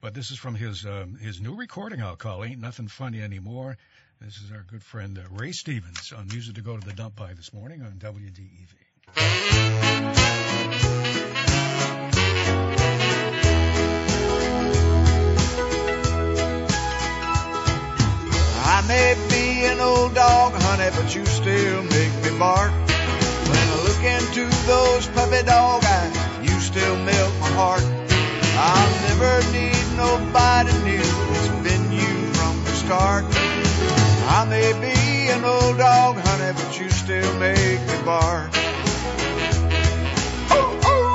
But 0.00 0.14
this 0.14 0.30
is 0.30 0.38
from 0.38 0.54
his 0.54 0.84
um, 0.84 1.16
his 1.16 1.40
new 1.40 1.54
recording 1.54 2.02
I'll 2.02 2.16
call 2.16 2.44
"Ain't 2.44 2.60
Nothing 2.60 2.88
Funny 2.88 3.20
Anymore." 3.20 3.76
This 4.20 4.36
is 4.38 4.52
our 4.52 4.64
good 4.70 4.82
friend 4.82 5.18
uh, 5.18 5.22
Ray 5.30 5.52
Stevens 5.52 6.12
on 6.12 6.28
Music 6.28 6.54
to 6.54 6.62
Go 6.62 6.76
to 6.76 6.86
the 6.86 6.92
Dump 6.94 7.16
By 7.16 7.34
this 7.34 7.52
morning 7.52 7.82
on 7.82 7.92
WDEV. 7.98 8.74
may 18.86 19.14
be 19.30 19.64
an 19.64 19.80
old 19.80 20.14
dog, 20.14 20.52
honey, 20.54 20.90
but 20.96 21.14
you 21.14 21.24
still 21.24 21.82
make 21.84 22.12
me 22.22 22.38
bark. 22.38 22.70
When 22.70 23.56
I 23.56 23.76
look 23.82 24.02
into 24.02 24.44
those 24.66 25.06
puppy 25.08 25.42
dog 25.46 25.83
nobody 30.18 30.72
new. 30.84 31.10
It's 31.34 31.48
been 31.66 31.92
you 31.92 32.32
from 32.34 32.64
the 32.64 32.72
start. 32.72 33.24
I 34.38 34.46
may 34.48 34.72
be 34.80 35.30
an 35.30 35.44
old 35.44 35.78
dog, 35.78 36.16
honey, 36.16 36.52
but 36.54 36.80
you 36.80 36.88
still 36.90 37.34
make 37.38 37.80
me 37.80 37.96
bark. 38.04 38.50
Oh, 40.50 40.80
oh. 40.84 41.14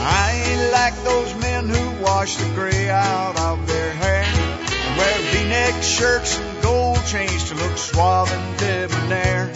I 0.00 0.26
ain't 0.44 0.72
like 0.72 0.96
those 1.04 1.34
men 1.40 1.68
who 1.68 2.02
wash 2.02 2.36
the 2.36 2.48
gray 2.54 2.90
out 2.90 3.38
of 3.38 3.66
their 3.66 3.92
hair 3.92 4.24
and 4.24 4.98
wear 4.98 5.18
V-neck 5.32 5.82
shirts 5.82 6.38
and 6.38 6.62
gold 6.62 7.04
chains 7.06 7.48
to 7.50 7.54
look 7.54 7.76
suave 7.76 8.32
and 8.32 8.58
debonair. 8.58 9.52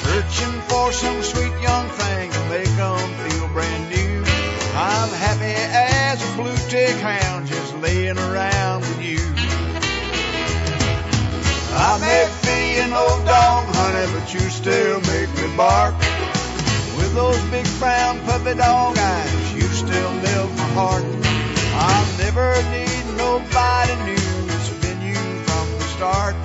Searching 0.00 0.60
for 0.68 0.92
some 0.92 1.22
sweet 1.22 1.56
young 1.60 1.88
thing 1.88 2.30
to 2.30 2.40
make 2.48 2.78
'em 2.78 3.21
blue 6.36 6.56
tick 6.68 6.96
hound 6.96 7.46
just 7.46 7.74
laying 7.76 8.18
around 8.18 8.80
with 8.80 9.02
you. 9.02 9.20
I 11.74 11.98
may 12.00 12.24
be 12.44 12.80
an 12.80 12.92
old 12.92 13.24
dog, 13.26 13.64
honey, 13.74 14.12
but 14.12 14.32
you 14.32 14.40
still 14.40 15.00
make 15.12 15.28
me 15.36 15.56
bark. 15.56 15.94
With 16.96 17.14
those 17.14 17.40
big 17.50 17.66
brown 17.78 18.20
puppy 18.20 18.54
dog 18.54 18.96
eyes, 18.96 19.54
you 19.54 19.62
still 19.62 20.12
melt 20.12 20.50
my 20.56 20.68
heart. 20.76 21.04
I'll 21.74 22.18
never 22.18 22.54
need 22.70 23.16
nobody 23.16 23.94
new. 24.04 24.54
It's 24.54 24.70
been 24.84 25.00
you 25.02 25.20
from 25.44 25.66
the 25.78 25.84
start. 25.96 26.36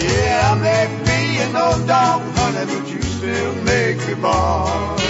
Yeah, 0.00 0.50
I 0.50 0.54
may 0.58 0.86
be 1.04 1.38
an 1.42 1.56
old 1.56 1.86
dog, 1.86 2.22
honey, 2.36 2.66
but 2.66 2.88
you 2.90 3.02
still 3.02 3.54
make 3.64 3.98
me 4.06 4.14
bark. 4.14 5.09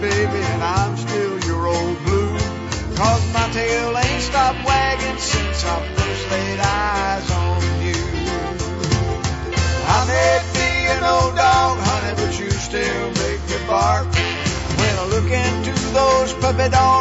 Baby, 0.00 0.40
and 0.52 0.62
I'm 0.62 0.96
still 0.96 1.40
your 1.40 1.66
old 1.66 1.98
blue. 2.04 2.38
Cause 2.96 3.32
my 3.32 3.48
tail 3.52 3.96
ain't 3.96 4.22
stopped 4.22 4.64
wagging 4.64 5.18
since 5.18 5.64
I 5.64 5.76
first 5.94 6.30
laid 6.30 6.58
eyes 6.60 7.30
on 7.30 7.62
you. 7.86 8.02
I 9.86 9.98
may 10.12 10.34
be 10.54 10.70
an 10.94 11.02
old 11.04 11.34
dog, 11.36 11.78
honey, 11.78 12.14
but 12.16 12.38
you 12.38 12.50
still 12.50 13.06
make 13.22 13.42
me 13.50 13.58
bark. 13.66 14.06
When 14.78 14.94
I 14.98 15.04
look 15.14 15.30
into 15.30 15.72
those 15.92 16.32
puppy 16.34 16.68
dog 16.70 16.97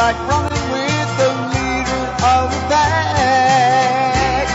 like 0.00 0.16
running 0.32 0.66
with 0.72 1.10
the 1.20 1.30
leader 1.52 2.04
of 2.32 2.44
the 2.54 2.60
pack. 2.72 4.48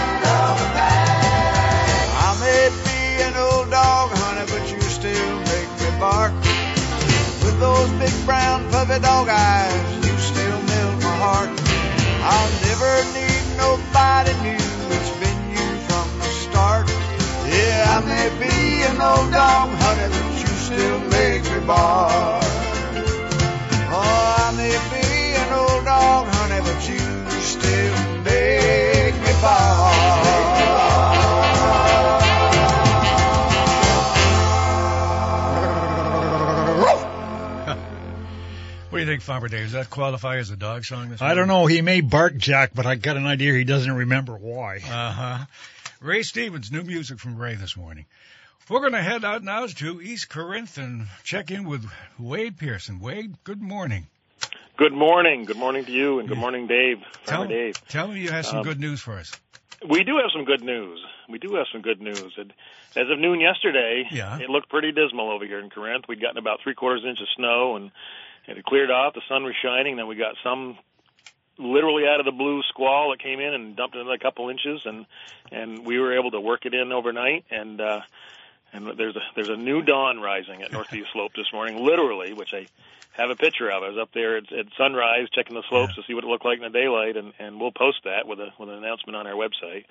I 2.27 2.29
may 2.41 2.65
be 2.87 3.01
an 3.27 3.35
old 3.37 3.69
dog, 3.69 4.09
honey, 4.23 4.45
but 4.49 4.63
you 4.73 4.81
still 4.81 5.33
make 5.51 5.69
me 5.81 5.89
bark. 5.99 6.33
With 7.45 7.57
those 7.59 7.89
big 8.01 8.15
brown 8.25 8.65
puppy 8.71 8.97
dog 9.05 9.29
eyes, 9.29 9.89
you 10.05 10.17
still 10.17 10.59
melt 10.71 10.95
my 11.05 11.15
heart. 11.25 11.51
I'll 12.33 12.53
never 12.65 12.93
need 13.13 13.43
nobody 13.65 14.33
new. 14.47 14.65
It's 14.97 15.13
been 15.21 15.41
you 15.53 15.67
from 15.85 16.07
the 16.21 16.29
start. 16.45 16.85
Yeah, 17.53 17.95
I 17.95 17.97
may 18.13 18.27
be 18.41 18.55
an 18.89 18.97
old 18.97 19.29
dog, 19.31 19.69
honey, 19.83 20.07
but 20.09 20.27
you 20.41 20.51
still 20.67 20.99
make 21.13 21.43
me 21.53 21.59
bark. 21.67 22.49
Oh, 23.93 24.35
I 24.45 24.51
may 24.57 24.77
be 24.91 25.04
an 25.95 26.01
dog, 26.01 26.27
honey, 26.27 26.61
but 26.61 26.89
you 26.89 26.99
still 27.41 27.95
make 28.23 29.15
me 29.15 29.41
bark. 29.41 29.95
What 38.89 38.99
do 38.99 39.03
you 39.03 39.11
think, 39.11 39.23
Farmer 39.23 39.49
Dave? 39.49 39.63
Does 39.63 39.71
that 39.73 39.89
qualify 39.89 40.37
as 40.37 40.51
a 40.51 40.55
dog 40.55 40.85
song? 40.85 41.09
This 41.09 41.21
I 41.21 41.33
don't 41.33 41.49
know. 41.49 41.65
He 41.65 41.81
may 41.81 41.99
bark 41.99 42.37
Jack, 42.37 42.71
but 42.73 42.85
I 42.85 42.95
got 42.95 43.17
an 43.17 43.25
idea 43.25 43.51
he 43.51 43.65
doesn't 43.65 43.91
remember 43.91 44.37
why. 44.37 44.77
Uh 44.77 45.11
huh. 45.11 45.45
Ray 45.99 46.23
Stevens, 46.23 46.71
new 46.71 46.81
music 46.81 47.19
from 47.19 47.35
Ray 47.35 47.55
this 47.55 47.75
morning. 47.75 48.05
We're 48.69 48.79
going 48.79 48.93
to 48.93 49.01
head 49.01 49.25
out 49.25 49.43
now 49.43 49.67
to 49.67 50.01
East 50.01 50.29
Corinth 50.29 50.77
and 50.77 51.07
check 51.23 51.51
in 51.51 51.65
with 51.65 51.85
Wade 52.17 52.57
Pearson. 52.57 53.01
Wade, 53.01 53.35
good 53.43 53.61
morning. 53.61 54.07
Good 54.77 54.93
morning. 54.93 55.45
Good 55.45 55.57
morning 55.57 55.85
to 55.85 55.91
you, 55.91 56.19
and 56.19 56.27
good 56.27 56.37
morning, 56.37 56.67
Dave. 56.67 56.97
Tell, 57.25 57.47
Dave. 57.47 57.75
tell 57.87 58.09
me 58.09 58.19
you 58.19 58.29
have 58.31 58.45
some 58.45 58.57
Um, 58.59 58.63
good 58.63 58.79
news 58.79 58.99
for 58.99 59.13
us. 59.13 59.31
We 59.87 60.03
do 60.03 60.17
have 60.17 60.31
some 60.33 60.43
good 60.43 60.63
news. 60.63 60.99
We 61.29 61.37
do 61.39 61.55
have 61.55 61.67
some 61.71 61.81
good 61.81 62.01
news. 62.01 62.37
As 62.95 63.09
of 63.09 63.19
noon 63.19 63.39
yesterday, 63.39 64.07
Yeah. 64.11 64.37
it 64.39 64.49
looked 64.49 64.69
pretty 64.69 64.91
dismal 64.91 65.31
over 65.31 65.45
here 65.45 65.59
in 65.59 65.69
Corinth. 65.69 66.05
We'd 66.09 66.19
gotten 66.21 66.37
about 66.37 66.61
three 66.61 66.73
quarters 66.73 67.05
inch 67.05 67.21
of 67.21 67.27
snow, 67.37 67.77
and 67.77 67.91
it 68.47 68.55
had 68.57 68.65
cleared 68.65 68.91
off. 68.91 69.13
The 69.13 69.21
sun 69.29 69.43
was 69.43 69.53
shining. 69.61 69.95
Then 69.95 70.07
we 70.07 70.15
got 70.15 70.35
some 70.43 70.77
literally 71.57 72.05
out 72.05 72.19
of 72.19 72.25
the 72.25 72.31
blue 72.33 72.61
squall 72.63 73.11
that 73.11 73.19
came 73.19 73.39
in 73.39 73.53
and 73.53 73.77
dumped 73.77 73.95
another 73.95 74.17
couple 74.17 74.49
inches, 74.49 74.81
and 74.85 75.05
and 75.53 75.85
we 75.85 75.99
were 75.99 76.17
able 76.17 76.31
to 76.31 76.39
work 76.41 76.65
it 76.65 76.73
in 76.73 76.91
overnight. 76.91 77.45
And 77.49 77.79
uh, 77.79 78.01
and 78.75 78.97
there's 78.97 79.15
a 79.15 79.21
there's 79.35 79.49
a 79.49 79.55
new 79.57 79.81
dawn 79.81 80.19
rising 80.19 80.61
at 80.61 80.71
Northeast 80.71 81.07
Slope 81.13 81.31
this 81.35 81.47
morning, 81.53 81.83
literally, 81.85 82.33
which 82.33 82.49
I 82.53 82.67
have 83.17 83.29
a 83.29 83.35
picture 83.35 83.69
of. 83.71 83.83
I 83.83 83.89
was 83.89 83.97
up 84.01 84.09
there 84.13 84.37
at, 84.37 84.51
at 84.51 84.65
sunrise 84.77 85.27
checking 85.33 85.55
the 85.55 85.63
slopes 85.69 85.95
to 85.95 86.01
see 86.07 86.13
what 86.13 86.23
it 86.23 86.27
looked 86.27 86.45
like 86.45 86.57
in 86.57 86.63
the 86.63 86.77
daylight, 86.77 87.15
and, 87.15 87.33
and 87.39 87.59
we'll 87.59 87.71
post 87.71 87.99
that 88.03 88.27
with 88.27 88.39
a 88.39 88.49
with 88.59 88.69
an 88.69 88.75
announcement 88.75 89.15
on 89.15 89.25
our 89.27 89.33
website. 89.33 89.85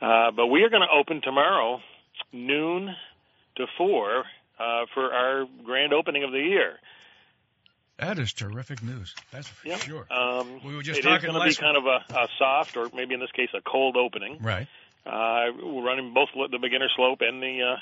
Uh, 0.00 0.30
but 0.30 0.46
we 0.48 0.62
are 0.62 0.70
going 0.70 0.82
to 0.82 0.92
open 0.94 1.20
tomorrow, 1.22 1.80
noon 2.32 2.94
to 3.56 3.66
four, 3.78 4.24
uh, 4.58 4.84
for 4.94 5.12
our 5.12 5.44
grand 5.64 5.92
opening 5.92 6.24
of 6.24 6.32
the 6.32 6.40
year. 6.40 6.78
That 7.98 8.18
is 8.18 8.34
terrific 8.34 8.82
news. 8.82 9.14
That's 9.32 9.48
for 9.48 9.68
Yep. 9.68 9.78
sure. 9.78 10.06
Um, 10.10 10.60
We 10.62 10.76
were 10.76 10.82
just 10.82 11.02
talking 11.02 11.30
going 11.32 11.40
to 11.40 11.48
be 11.48 11.54
kind 11.54 11.78
of 11.78 11.86
a, 11.86 12.04
a 12.14 12.28
soft, 12.38 12.76
or 12.76 12.90
maybe 12.94 13.14
in 13.14 13.20
this 13.20 13.32
case, 13.32 13.48
a 13.54 13.62
cold 13.62 13.96
opening. 13.96 14.38
Right. 14.40 14.66
Uh, 15.06 15.52
we're 15.62 15.82
running 15.84 16.12
both 16.12 16.28
the 16.34 16.58
beginner 16.58 16.88
slope 16.94 17.20
and 17.22 17.42
the 17.42 17.62
uh, 17.62 17.76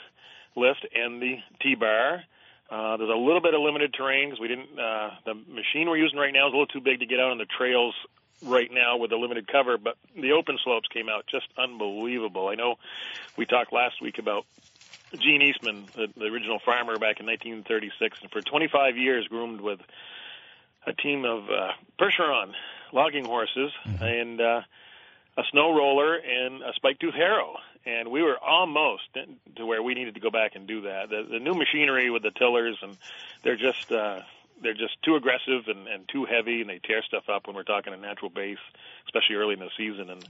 lift 0.56 0.86
and 0.94 1.20
the 1.20 1.38
T-bar. 1.60 2.22
Uh, 2.70 2.96
there's 2.96 3.10
a 3.10 3.14
little 3.14 3.40
bit 3.40 3.54
of 3.54 3.60
limited 3.60 3.92
terrain 3.94 4.30
because 4.30 4.40
we 4.40 4.48
didn't. 4.48 4.78
Uh, 4.78 5.10
the 5.24 5.34
machine 5.34 5.88
we're 5.88 5.98
using 5.98 6.18
right 6.18 6.32
now 6.32 6.48
is 6.48 6.52
a 6.52 6.56
little 6.56 6.66
too 6.66 6.80
big 6.80 7.00
to 7.00 7.06
get 7.06 7.20
out 7.20 7.30
on 7.30 7.38
the 7.38 7.46
trails 7.46 7.94
right 8.42 8.70
now 8.72 8.96
with 8.96 9.10
the 9.10 9.16
limited 9.16 9.46
cover, 9.46 9.78
but 9.78 9.96
the 10.20 10.32
open 10.32 10.58
slopes 10.62 10.88
came 10.88 11.08
out 11.08 11.26
just 11.26 11.46
unbelievable. 11.56 12.48
I 12.48 12.54
know 12.54 12.76
we 13.36 13.46
talked 13.46 13.72
last 13.72 14.00
week 14.02 14.18
about 14.18 14.44
Gene 15.18 15.42
Eastman, 15.42 15.86
the, 15.94 16.08
the 16.16 16.26
original 16.26 16.58
farmer 16.58 16.94
back 16.94 17.20
in 17.20 17.26
1936, 17.26 18.18
and 18.22 18.30
for 18.30 18.40
25 18.40 18.96
years 18.96 19.26
groomed 19.28 19.60
with 19.60 19.80
a 20.86 20.92
team 20.92 21.24
of 21.24 21.48
uh, 21.50 21.72
Percheron 21.98 22.52
logging 22.92 23.24
horses 23.24 23.72
and 24.00 24.40
uh, 24.40 24.62
a 25.36 25.42
snow 25.50 25.74
roller 25.76 26.14
and 26.16 26.62
a 26.62 26.72
spike 26.74 26.98
tooth 26.98 27.14
harrow. 27.14 27.56
And 27.86 28.10
we 28.10 28.22
were 28.22 28.38
almost 28.38 29.02
to 29.56 29.66
where 29.66 29.82
we 29.82 29.94
needed 29.94 30.14
to 30.14 30.20
go 30.20 30.30
back 30.30 30.54
and 30.54 30.66
do 30.66 30.82
that. 30.82 31.10
The, 31.10 31.26
the 31.30 31.38
new 31.38 31.54
machinery 31.54 32.10
with 32.10 32.22
the 32.22 32.30
tillers 32.30 32.78
and 32.82 32.96
they're 33.42 33.56
just 33.56 33.92
uh, 33.92 34.20
they're 34.62 34.74
just 34.74 35.00
too 35.02 35.16
aggressive 35.16 35.68
and, 35.68 35.86
and 35.86 36.08
too 36.08 36.24
heavy, 36.24 36.60
and 36.60 36.70
they 36.70 36.78
tear 36.78 37.02
stuff 37.02 37.24
up 37.28 37.46
when 37.46 37.56
we're 37.56 37.64
talking 37.64 37.92
a 37.92 37.96
natural 37.96 38.30
base, 38.30 38.58
especially 39.06 39.36
early 39.36 39.54
in 39.54 39.60
the 39.60 39.70
season. 39.76 40.10
And 40.10 40.26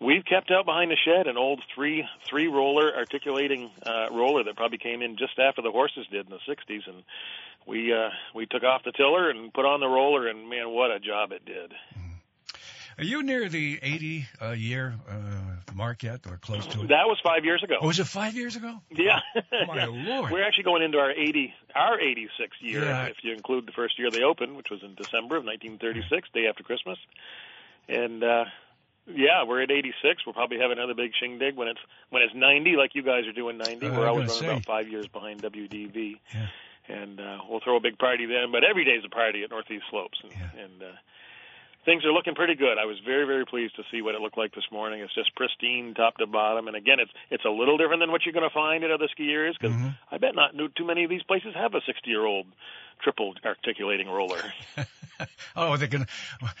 we've 0.00 0.24
kept 0.24 0.50
out 0.50 0.64
behind 0.64 0.90
the 0.90 0.96
shed 0.96 1.26
an 1.26 1.36
old 1.36 1.62
three 1.74 2.06
three 2.24 2.48
roller 2.48 2.94
articulating 2.96 3.70
uh, 3.84 4.08
roller 4.10 4.44
that 4.44 4.56
probably 4.56 4.78
came 4.78 5.02
in 5.02 5.16
just 5.16 5.38
after 5.38 5.62
the 5.62 5.70
horses 5.70 6.06
did 6.10 6.26
in 6.26 6.32
the 6.32 6.54
'60s, 6.54 6.88
and 6.88 7.02
we 7.66 7.92
uh, 7.92 8.10
we 8.34 8.46
took 8.46 8.62
off 8.62 8.84
the 8.84 8.92
tiller 8.92 9.30
and 9.30 9.52
put 9.52 9.64
on 9.64 9.80
the 9.80 9.88
roller, 9.88 10.26
and 10.26 10.48
man, 10.48 10.70
what 10.70 10.90
a 10.90 10.98
job 10.98 11.32
it 11.32 11.44
did! 11.44 11.72
Are 12.98 13.04
you 13.04 13.22
near 13.22 13.48
the 13.50 13.78
80 13.82 14.26
uh, 14.40 14.50
year 14.52 14.94
uh, 15.08 15.74
mark 15.74 16.02
yet, 16.02 16.20
or 16.30 16.38
close 16.38 16.66
to 16.68 16.80
it? 16.82 16.88
That 16.88 17.06
was 17.06 17.18
five 17.22 17.44
years 17.44 17.62
ago. 17.62 17.76
Oh, 17.82 17.86
was 17.88 17.98
it 18.00 18.06
five 18.06 18.34
years 18.34 18.56
ago? 18.56 18.80
Yeah. 18.90 19.20
My 19.66 19.76
Yeah. 19.76 19.86
lord. 19.90 20.32
We're 20.32 20.42
actually 20.46 20.64
going 20.64 20.82
into 20.82 20.98
our 20.98 21.10
80, 21.10 21.52
our 21.74 21.98
86th 21.98 22.28
year, 22.60 22.84
Yeah. 22.84 23.04
if 23.06 23.16
you 23.22 23.32
include 23.34 23.66
the 23.66 23.72
first 23.72 23.98
year 23.98 24.10
they 24.10 24.22
opened, 24.22 24.56
which 24.56 24.70
was 24.70 24.82
in 24.82 24.94
December 24.94 25.36
of 25.36 25.44
1936, 25.44 26.30
day 26.32 26.46
after 26.46 26.62
Christmas. 26.62 26.98
And 27.86 28.24
uh, 28.24 28.46
yeah, 29.06 29.44
we're 29.44 29.62
at 29.62 29.70
86. 29.70 30.24
We'll 30.24 30.32
probably 30.32 30.58
have 30.60 30.70
another 30.70 30.94
big 30.94 31.12
shindig 31.20 31.54
when 31.54 31.68
it's 31.68 31.80
when 32.08 32.22
it's 32.22 32.34
90, 32.34 32.76
like 32.76 32.94
you 32.94 33.02
guys 33.02 33.26
are 33.26 33.32
doing 33.32 33.58
90. 33.58 33.86
Uh, 33.88 33.90
we're 33.98 34.08
always 34.08 34.28
running 34.30 34.40
gonna 34.42 34.52
about 34.54 34.64
five 34.64 34.88
years 34.88 35.06
behind 35.06 35.42
WDV. 35.42 36.16
Yeah. 36.34 36.46
And 36.88 37.20
uh, 37.20 37.38
we'll 37.48 37.60
throw 37.60 37.76
a 37.76 37.80
big 37.80 37.98
party 37.98 38.24
then, 38.26 38.52
but 38.52 38.62
every 38.64 38.84
day's 38.86 39.04
a 39.04 39.08
party 39.10 39.42
at 39.42 39.50
Northeast 39.50 39.84
Slopes, 39.90 40.18
and, 40.22 40.32
Yeah. 40.32 40.64
and 40.64 40.82
uh, 40.82 40.86
things 41.86 42.04
are 42.04 42.12
looking 42.12 42.34
pretty 42.34 42.54
good. 42.56 42.76
I 42.76 42.84
was 42.84 42.98
very, 43.06 43.24
very 43.26 43.46
pleased 43.46 43.76
to 43.76 43.82
see 43.90 44.02
what 44.02 44.14
it 44.14 44.20
looked 44.20 44.36
like 44.36 44.54
this 44.54 44.64
morning. 44.70 45.00
It's 45.00 45.14
just 45.14 45.34
pristine, 45.34 45.94
top 45.94 46.18
to 46.18 46.26
bottom. 46.26 46.66
And 46.68 46.76
again, 46.76 46.98
it's 47.00 47.10
it's 47.30 47.44
a 47.46 47.50
little 47.50 47.78
different 47.78 48.00
than 48.02 48.10
what 48.12 48.26
you're 48.26 48.34
going 48.34 48.48
to 48.48 48.52
find 48.52 48.84
at 48.84 48.90
other 48.90 49.08
ski 49.10 49.30
areas 49.32 49.56
because 49.58 49.74
Mhm. 49.74 49.96
I 50.12 50.18
bet 50.18 50.34
not 50.34 50.50
too 50.76 50.84
many 50.84 51.04
of 51.04 51.08
these 51.10 51.22
places 51.22 51.54
have 51.54 51.74
a 51.74 51.80
60 51.86 52.10
year 52.10 52.26
old 52.26 52.46
triple 53.02 53.34
articulating 53.44 54.08
roller. 54.08 54.40
oh, 55.56 55.76
they 55.76 55.86
can. 55.86 56.06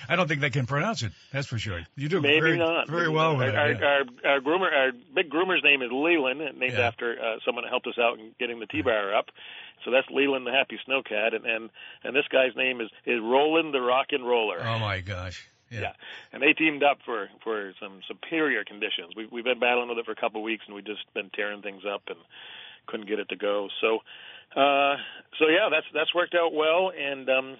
I 0.08 0.16
don't 0.16 0.28
think 0.28 0.40
they 0.40 0.50
can 0.50 0.66
pronounce 0.66 1.02
it. 1.02 1.12
That's 1.32 1.46
for 1.46 1.58
sure. 1.58 1.80
You 1.96 2.08
do 2.08 2.20
Maybe 2.20 2.40
very, 2.40 2.58
not. 2.58 2.88
very 2.88 3.08
well 3.08 3.32
not. 3.36 3.46
with 3.46 3.54
our, 3.54 3.70
it. 3.70 3.78
yeah. 3.80 3.86
our, 3.86 3.98
our, 4.24 4.30
our 4.34 4.40
groomer, 4.40 4.72
our 4.72 4.92
big 5.14 5.30
groomer's 5.30 5.62
name 5.64 5.82
is 5.82 5.90
Leland, 5.92 6.40
named 6.58 6.74
Yeah. 6.74 6.86
after 6.86 7.16
uh, 7.18 7.36
someone 7.44 7.64
who 7.64 7.70
helped 7.70 7.86
us 7.86 7.98
out 7.98 8.18
in 8.18 8.32
getting 8.38 8.60
the 8.60 8.66
T-bar 8.66 9.14
up. 9.14 9.26
So 9.86 9.92
that's 9.92 10.08
Leland 10.10 10.46
the 10.46 10.50
Happy 10.50 10.78
Snowcat, 10.86 11.34
and 11.34 11.46
and 11.46 11.70
and 12.02 12.14
this 12.14 12.26
guy's 12.30 12.54
name 12.56 12.80
is 12.80 12.90
is 13.06 13.20
Roland 13.22 13.72
the 13.72 13.80
Rock 13.80 14.08
and 14.10 14.26
Roller. 14.26 14.60
Oh 14.60 14.80
my 14.80 15.00
gosh. 15.00 15.48
Yeah. 15.70 15.80
Yeah, 15.80 15.92
and 16.32 16.42
they 16.42 16.52
teamed 16.52 16.82
up 16.82 16.98
for 17.04 17.28
for 17.42 17.72
some 17.80 18.00
superior 18.06 18.64
conditions. 18.64 19.14
We 19.16 19.26
we've 19.26 19.44
been 19.44 19.60
battling 19.60 19.88
with 19.88 19.98
it 19.98 20.04
for 20.04 20.12
a 20.12 20.16
couple 20.16 20.40
of 20.40 20.44
weeks, 20.44 20.64
and 20.66 20.74
we've 20.74 20.84
just 20.84 21.02
been 21.14 21.30
tearing 21.30 21.62
things 21.62 21.82
up 21.88 22.02
and 22.08 22.18
couldn't 22.86 23.08
get 23.08 23.18
it 23.18 23.28
to 23.30 23.36
go. 23.36 23.68
So, 23.80 23.98
uh, 24.54 24.96
so 25.38 25.48
yeah, 25.48 25.68
that's 25.70 25.86
that's 25.94 26.14
worked 26.14 26.34
out 26.34 26.52
well, 26.52 26.90
and 26.90 27.28
um, 27.30 27.56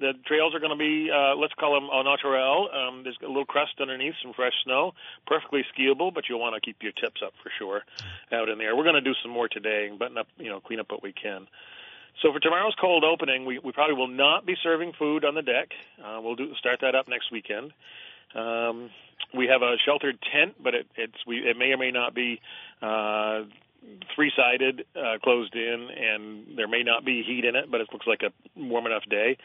the 0.00 0.12
trails 0.26 0.54
are 0.54 0.60
going 0.60 0.76
to 0.76 0.76
be 0.76 1.10
uh, 1.10 1.36
let's 1.36 1.54
call 1.54 1.74
them 1.74 1.88
au 1.90 2.02
naturel. 2.02 2.68
Um, 2.72 3.02
there's 3.04 3.18
a 3.22 3.28
little 3.28 3.44
crust 3.44 3.74
underneath, 3.80 4.14
some 4.22 4.32
fresh 4.32 4.54
snow, 4.64 4.92
perfectly 5.26 5.64
skiable, 5.74 6.12
but 6.12 6.24
you'll 6.28 6.40
want 6.40 6.54
to 6.54 6.60
keep 6.60 6.82
your 6.82 6.92
tips 6.92 7.20
up 7.24 7.32
for 7.42 7.50
sure 7.58 7.82
out 8.32 8.48
in 8.48 8.58
there. 8.58 8.76
We're 8.76 8.84
going 8.84 8.96
to 8.96 9.00
do 9.00 9.14
some 9.22 9.30
more 9.30 9.48
today 9.48 9.86
and 9.88 9.98
button 9.98 10.18
up, 10.18 10.28
you 10.36 10.48
know, 10.48 10.60
clean 10.60 10.80
up 10.80 10.90
what 10.90 11.02
we 11.02 11.12
can. 11.12 11.46
So 12.22 12.32
for 12.32 12.40
tomorrow's 12.40 12.74
cold 12.80 13.04
opening, 13.04 13.44
we, 13.44 13.58
we 13.58 13.72
probably 13.72 13.96
will 13.96 14.08
not 14.08 14.46
be 14.46 14.54
serving 14.62 14.92
food 14.98 15.24
on 15.24 15.34
the 15.34 15.42
deck. 15.42 15.68
Uh, 16.02 16.20
we'll 16.22 16.36
do 16.36 16.54
start 16.54 16.80
that 16.82 16.94
up 16.94 17.08
next 17.08 17.30
weekend. 17.30 17.72
Um, 18.34 18.90
we 19.36 19.46
have 19.46 19.62
a 19.62 19.76
sheltered 19.84 20.18
tent, 20.32 20.54
but 20.62 20.74
it, 20.74 20.86
it's 20.96 21.26
we 21.26 21.38
it 21.38 21.56
may 21.56 21.72
or 21.72 21.76
may 21.76 21.90
not 21.90 22.14
be 22.14 22.40
uh, 22.82 23.42
three 24.14 24.32
sided, 24.36 24.84
uh, 24.96 25.18
closed 25.22 25.54
in, 25.54 25.88
and 25.90 26.56
there 26.56 26.68
may 26.68 26.82
not 26.82 27.04
be 27.04 27.22
heat 27.22 27.44
in 27.44 27.56
it, 27.56 27.70
but 27.70 27.80
it 27.80 27.88
looks 27.92 28.06
like 28.06 28.22
a 28.22 28.32
warm 28.58 28.86
enough 28.86 29.02
day. 29.10 29.36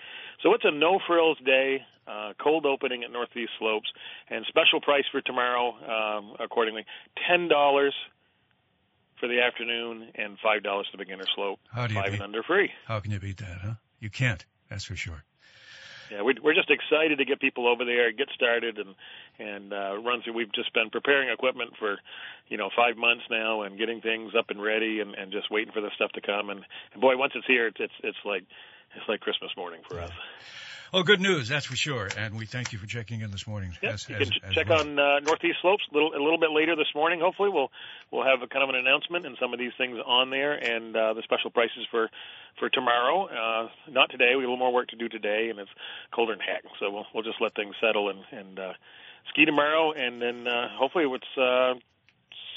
So 0.42 0.54
it's 0.54 0.64
a 0.66 0.72
no 0.72 1.00
frills 1.06 1.38
day, 1.46 1.82
uh, 2.08 2.34
cold 2.42 2.66
opening 2.66 3.04
at 3.04 3.12
Northeast 3.12 3.52
Slopes, 3.60 3.92
and 4.30 4.46
special 4.48 4.82
price 4.82 5.06
for 5.12 5.22
tomorrow 5.22 5.74
um, 5.84 6.36
accordingly 6.40 6.86
ten 7.28 7.48
dollars 7.48 7.94
for 9.20 9.28
the 9.28 9.42
afternoon 9.42 10.08
and 10.16 10.38
five 10.42 10.64
dollars 10.64 10.88
to 10.92 10.98
beginner 10.98 11.26
slope. 11.36 11.60
How 11.72 11.88
do 11.88 11.94
you 11.94 12.00
Five 12.00 12.12
beat- 12.12 12.16
and 12.16 12.24
under 12.24 12.44
free. 12.44 12.72
How 12.86 13.00
can 13.00 13.12
you 13.12 13.20
beat 13.20 13.38
that, 13.38 13.60
huh? 13.62 13.74
You 14.00 14.10
can't. 14.10 14.46
That's 14.70 14.86
for 14.86 14.96
sure. 14.96 15.24
Yeah, 16.12 16.22
we're, 16.22 16.36
we're 16.44 16.56
just 16.56 16.72
excited 16.72 17.18
to 17.20 17.26
get 17.26 17.40
people 17.40 17.68
over 17.68 17.86
there, 17.86 18.12
get 18.12 18.30
started, 18.34 18.78
and 18.78 18.96
and 19.38 19.74
uh, 19.74 19.98
run 20.04 20.22
through. 20.22 20.34
We've 20.34 20.52
just 20.52 20.74
been 20.74 20.90
preparing 20.90 21.30
equipment 21.30 21.72
for, 21.78 21.98
you 22.48 22.58
know, 22.58 22.70
five 22.76 22.98
months 22.98 23.24
now, 23.30 23.62
and 23.62 23.78
getting 23.78 24.02
things 24.02 24.34
up 24.38 24.50
and 24.50 24.62
ready, 24.62 25.00
and, 25.00 25.14
and 25.16 25.32
just 25.32 25.52
waiting 25.52 25.72
for 25.72 25.82
the 25.82 25.92
stuff 25.96 26.12
to 26.14 26.22
come. 26.22 26.50
And, 26.50 26.66
and 26.94 27.02
boy, 27.02 27.16
once 27.16 27.34
it's 27.36 27.48
here, 27.48 27.68
it's 27.68 27.80
it's, 27.80 27.94
it's 28.04 28.18
like 28.26 28.44
it's 28.96 29.08
like 29.08 29.22
Christmas 29.22 29.52
morning 29.56 29.82
for 29.88 30.00
us. 30.00 30.12
Oh, 30.92 31.04
good 31.04 31.22
news, 31.22 31.50
that's 31.50 31.68
for 31.68 31.76
sure. 31.76 32.10
And 32.18 32.36
we 32.36 32.46
thank 32.48 32.74
you 32.74 32.80
for 32.80 32.88
checking 32.88 33.22
in 33.22 33.30
this 33.30 33.46
morning. 33.46 33.78
Yep, 33.82 33.94
as- 33.94 34.10
you 34.10 34.16
as- 34.16 34.30
can 34.30 34.40
as 34.44 34.54
check 34.56 34.70
well. 34.70 34.80
on 34.80 34.98
uh, 34.98 35.20
Northeast 35.20 35.58
Slopes 35.62 35.84
a 35.92 35.94
little, 35.94 36.14
a 36.14 36.22
little 36.22 36.40
bit 36.40 36.50
later 36.52 36.76
this 36.76 36.88
morning. 36.96 37.20
Hopefully, 37.20 37.50
we'll 37.50 37.72
we'll 38.12 38.26
have 38.26 38.42
a 38.42 38.48
kind 38.48 38.64
of 38.64 38.70
an 38.70 38.76
announcement 38.76 39.26
and 39.26 39.38
some 39.40 39.54
of 39.54 39.60
these 39.60 39.72
things 39.78 39.98
on 40.04 40.32
there, 40.32 40.54
and 40.54 40.96
uh, 40.96 41.14
the 41.14 41.22
special 41.22 41.52
prices 41.52 41.86
for 41.92 42.10
for 42.58 42.70
tomorrow. 42.70 43.28
Uh, 43.28 43.70
not 43.92 44.10
today. 44.10 44.36
We 44.36 44.42
have 44.44 44.50
a 44.50 44.52
little 44.52 44.58
more 44.58 44.74
work 44.74 44.88
to 44.90 44.96
do 44.96 45.08
today, 45.10 45.50
and 45.50 45.60
it's 45.60 45.70
colder 46.12 46.34
than 46.34 46.40
heck. 46.42 46.64
So 46.80 46.90
we'll 46.90 47.06
we'll 47.14 47.24
just 47.24 47.40
let 47.40 47.54
things 47.54 47.76
settle 47.80 48.10
and 48.10 48.20
and 48.32 48.58
uh, 48.60 48.74
ski 49.30 49.46
tomorrow, 49.46 49.92
and 49.92 50.20
then 50.20 50.48
uh, 50.48 50.70
hopefully 50.76 51.06
it's 51.06 51.38
uh, 51.38 51.76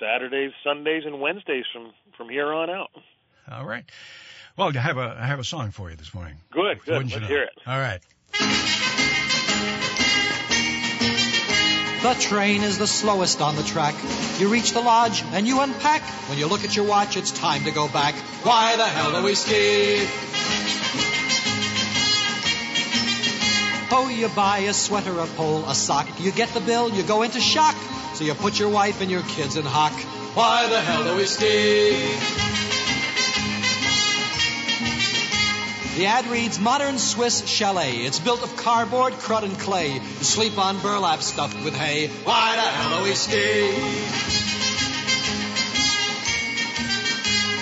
Saturdays, 0.01 0.53
Sundays, 0.65 1.03
and 1.05 1.21
Wednesdays 1.21 1.65
from 1.73 1.93
from 2.17 2.31
here 2.31 2.51
on 2.53 2.71
out. 2.71 2.91
All 3.51 3.67
right. 3.67 3.85
Well, 4.57 4.69
I 4.69 4.81
have 4.81 4.97
a 4.97 5.17
I 5.21 5.27
have 5.27 5.39
a 5.39 5.45
song 5.45 5.71
for 5.71 5.91
you 5.91 5.97
this 5.97 6.15
morning. 6.15 6.37
Good, 6.51 6.85
good. 6.85 7.11
Let's 7.11 7.21
know? 7.21 7.27
hear 7.27 7.43
it. 7.43 7.53
All 7.67 7.79
right. 7.79 8.01
The 12.03 12.15
train 12.15 12.63
is 12.65 12.79
the 12.79 12.87
slowest 12.89 13.41
on 13.41 13.55
the 13.55 13.63
track. 13.63 13.95
You 14.41 14.49
reach 14.49 14.73
the 14.73 14.81
lodge 14.81 15.23
and 15.33 15.47
you 15.47 15.61
unpack. 15.61 16.03
When 16.29 16.37
you 16.37 16.49
look 16.49 16.65
at 16.65 16.75
your 16.75 16.85
watch, 16.85 17.17
it's 17.17 17.31
time 17.31 17.63
to 17.63 17.71
go 17.71 17.87
back. 17.87 18.17
Why 18.43 18.75
the 18.77 18.85
hell 18.85 19.13
do 19.13 19.23
we 19.25 19.37
ski? 19.37 20.05
Oh, 23.93 24.09
you 24.09 24.29
buy 24.31 24.59
a 24.59 24.73
sweater, 24.73 25.17
a 25.21 25.27
pole, 25.27 25.65
a 25.69 25.77
sock. 25.77 26.09
You 26.19 26.33
get 26.33 26.49
the 26.49 26.61
bill, 26.61 26.91
you 26.91 27.05
go 27.05 27.23
into 27.23 27.41
shock. 27.41 27.77
So 28.15 28.25
you 28.25 28.35
put 28.35 28.59
your 28.59 28.71
wife 28.71 29.01
and 29.01 29.09
your 29.09 29.23
kids 29.23 29.57
in 29.57 29.65
hock. 29.65 29.93
Why 30.35 30.69
the 30.69 30.81
hell 30.81 31.05
do 31.05 31.15
we 31.15 31.27
ski? 31.27 32.62
The 35.97 36.07
ad 36.07 36.27
reads 36.29 36.59
Modern 36.59 36.99
Swiss 36.99 37.47
Chalet. 37.47 38.07
It's 38.07 38.19
built 38.19 38.43
of 38.43 38.57
cardboard, 38.57 39.13
crud, 39.13 39.43
and 39.43 39.59
clay. 39.59 39.93
You 39.93 40.01
sleep 40.01 40.57
on 40.57 40.81
burlap 40.81 41.21
stuffed 41.21 41.63
with 41.63 41.75
hay. 41.75 42.09
Why 42.09 42.57
the 42.57 42.63
hell 42.63 42.99
do 42.99 43.05
we 43.05 43.15
ski? 43.15 43.69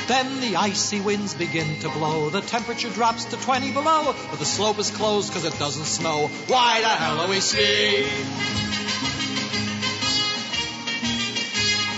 Then 0.06 0.40
the 0.40 0.56
icy 0.56 1.00
winds 1.00 1.34
begin 1.34 1.80
to 1.80 1.88
blow. 1.88 2.30
The 2.30 2.40
temperature 2.40 2.90
drops 2.90 3.24
to 3.26 3.36
20 3.36 3.72
below. 3.72 4.14
But 4.30 4.38
the 4.38 4.44
slope 4.44 4.78
is 4.78 4.92
closed 4.92 5.30
because 5.30 5.44
it 5.44 5.58
doesn't 5.58 5.86
snow. 5.86 6.28
Why 6.46 6.82
the 6.82 6.86
hell 6.86 7.26
do 7.26 7.32
we 7.32 7.40
ski? 7.40 8.59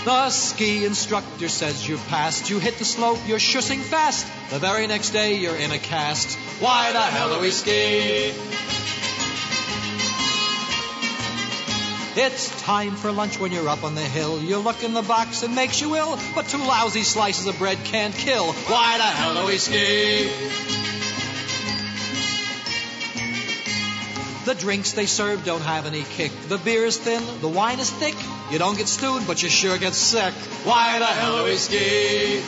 The 0.05 0.29
ski 0.31 0.83
instructor 0.83 1.47
says 1.47 1.87
you've 1.87 2.05
passed. 2.07 2.49
You 2.49 2.59
hit 2.59 2.77
the 2.77 2.83
slope, 2.83 3.19
you're 3.25 3.39
shushing 3.39 3.79
fast. 3.79 4.27
The 4.49 4.59
very 4.59 4.85
next 4.85 5.11
day, 5.11 5.35
you're 5.35 5.55
in 5.55 5.71
a 5.71 5.77
cast. 5.77 6.37
Why 6.59 6.91
the 6.91 6.99
hell 6.99 7.33
do 7.33 7.39
we 7.39 7.51
ski? 7.51 8.33
It's 12.15 12.61
time 12.61 12.95
for 12.95 13.13
lunch 13.13 13.39
when 13.39 13.53
you're 13.53 13.69
up 13.69 13.85
on 13.85 13.95
the 13.95 14.01
hill. 14.01 14.41
You 14.41 14.57
look 14.57 14.83
in 14.83 14.93
the 14.93 15.01
box 15.01 15.41
and 15.41 15.55
makes 15.55 15.79
you 15.79 15.95
ill, 15.95 16.19
but 16.35 16.47
two 16.47 16.57
lousy 16.57 17.03
slices 17.03 17.47
of 17.47 17.57
bread 17.57 17.77
can't 17.85 18.13
kill. 18.13 18.51
Why 18.51 18.97
the 18.97 19.03
hell 19.03 19.33
do 19.35 19.47
we 19.47 19.57
ski? 19.57 20.29
The 24.45 24.55
drinks 24.55 24.91
they 24.91 25.05
serve 25.05 25.45
don't 25.45 25.61
have 25.61 25.85
any 25.85 26.03
kick. 26.03 26.31
The 26.49 26.57
beer 26.57 26.85
is 26.85 26.97
thin, 26.97 27.23
the 27.39 27.47
wine 27.47 27.79
is 27.79 27.89
thick. 27.89 28.15
You 28.51 28.59
don't 28.59 28.77
get 28.77 28.89
stewed, 28.89 29.25
but 29.25 29.41
you 29.41 29.47
sure 29.47 29.77
get 29.77 29.93
sick. 29.93 30.33
Why 30.65 30.99
the 30.99 31.05
hell 31.05 31.37
are 31.37 31.45
we 31.45 31.55
ski? 31.55 32.41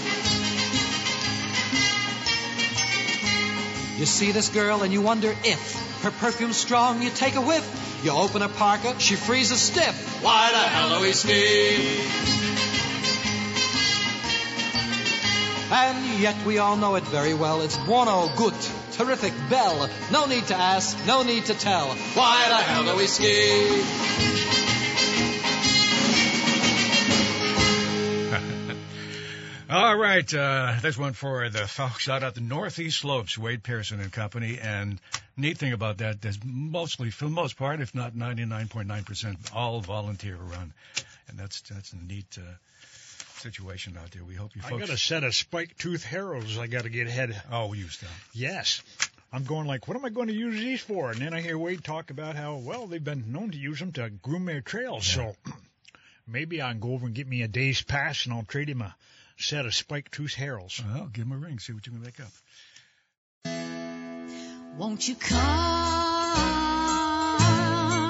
You 3.97 4.05
see 4.05 4.33
this 4.33 4.49
girl 4.49 4.83
and 4.83 4.91
you 4.91 5.01
wonder 5.01 5.33
if 5.45 6.01
her 6.03 6.11
perfume's 6.11 6.57
strong, 6.57 7.01
you 7.01 7.09
take 7.09 7.35
a 7.35 7.41
whiff. 7.41 7.65
You 8.03 8.11
open 8.11 8.41
her 8.41 8.49
parka, 8.49 8.99
she 8.99 9.15
freezes 9.15 9.61
stiff. 9.61 10.21
Why 10.21 10.51
the 10.51 10.57
hell 10.57 10.93
are 10.95 11.01
we 11.01 11.13
ski? 11.13 11.77
And 15.71 16.19
yet 16.19 16.35
we 16.45 16.57
all 16.57 16.75
know 16.75 16.95
it 16.95 17.03
very 17.05 17.33
well. 17.33 17.61
It's 17.61 17.77
buono, 17.77 18.29
gut, 18.35 18.71
terrific, 18.95 19.33
bell. 19.49 19.89
No 20.11 20.25
need 20.25 20.47
to 20.47 20.55
ask, 20.55 20.97
no 21.05 21.23
need 21.23 21.45
to 21.45 21.53
tell. 21.53 21.87
Why 21.87 22.47
the 22.49 22.55
hell 22.55 22.83
do 22.85 22.95
we 22.97 23.07
ski? 23.07 23.83
All 29.69 29.97
right, 29.97 30.33
uh, 30.33 30.75
this 30.81 30.97
one 30.97 31.13
for 31.13 31.49
the 31.49 31.67
folks 31.67 32.07
out 32.07 32.23
at 32.23 32.35
the 32.35 32.41
Northeast 32.41 32.99
Slopes, 32.99 33.37
Wade 33.37 33.63
Pearson 33.63 33.99
and 33.99 34.11
Company. 34.11 34.59
And 34.61 34.99
neat 35.35 35.57
thing 35.57 35.73
about 35.73 35.97
that 35.97 36.23
is 36.23 36.39
mostly, 36.43 37.09
for 37.09 37.25
the 37.25 37.31
most 37.31 37.57
part, 37.57 37.81
if 37.81 37.93
not 37.93 38.15
99.9%, 38.15 39.55
all 39.55 39.81
volunteer 39.81 40.37
run. 40.37 40.73
And 41.27 41.37
that's, 41.37 41.61
that's 41.61 41.91
a 41.93 41.97
neat, 41.97 42.37
uh, 42.37 42.43
situation 43.45 43.95
out 44.01 44.09
there. 44.11 44.23
We 44.23 44.33
hope 44.33 44.55
you 44.55 44.61
I 44.65 44.71
got 44.71 44.89
a 44.89 44.97
set 44.97 45.23
of 45.23 45.35
spike 45.35 45.77
tooth 45.77 46.03
harrows 46.03 46.57
I 46.57 46.65
got 46.65 46.83
to 46.83 46.89
get 46.89 47.07
head. 47.07 47.39
Oh, 47.51 47.73
use 47.73 47.97
them. 47.99 48.09
Yes. 48.33 48.81
I'm 49.31 49.43
going 49.43 49.67
like, 49.67 49.87
what 49.87 49.95
am 49.95 50.03
I 50.03 50.09
going 50.09 50.29
to 50.29 50.33
use 50.33 50.59
these 50.59 50.81
for? 50.81 51.11
And 51.11 51.21
then 51.21 51.33
I 51.33 51.41
hear 51.41 51.57
Wade 51.57 51.83
talk 51.83 52.09
about 52.09 52.35
how 52.35 52.55
well 52.55 52.87
they've 52.87 53.03
been 53.03 53.31
known 53.31 53.51
to 53.51 53.57
use 53.57 53.79
them 53.79 53.91
to 53.93 54.09
groom 54.09 54.45
their 54.45 54.61
trails. 54.61 55.05
So 55.05 55.35
maybe 56.27 56.61
I 56.61 56.71
can 56.71 56.79
go 56.79 56.93
over 56.93 57.05
and 57.05 57.13
get 57.13 57.27
me 57.27 57.43
a 57.43 57.47
day's 57.47 57.83
pass, 57.83 58.25
and 58.25 58.33
I'll 58.33 58.43
trade 58.43 58.69
him 58.69 58.81
a 58.81 58.95
set 59.37 59.65
of 59.67 59.75
spike 59.75 60.09
tooth 60.09 60.33
harrows. 60.33 60.81
Well, 60.83 61.09
give 61.13 61.25
him 61.25 61.33
a 61.33 61.37
ring, 61.37 61.59
see 61.59 61.73
what 61.73 61.85
you 61.85 61.91
can 61.91 62.01
make 62.01 62.19
up. 62.19 62.31
Won't 64.77 65.07
you 65.07 65.15
come 65.15 65.39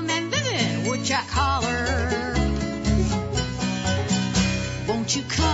and 0.10 0.32
visit 0.32 0.88
Woodchuck 0.88 1.28
Holler? 1.28 1.45
You 5.16 5.24
come 5.30 5.46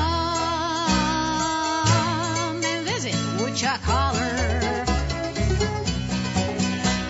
and 2.63 2.87
visit 2.87 3.13
Woodchuck 3.39 3.79
Holler? 3.83 4.85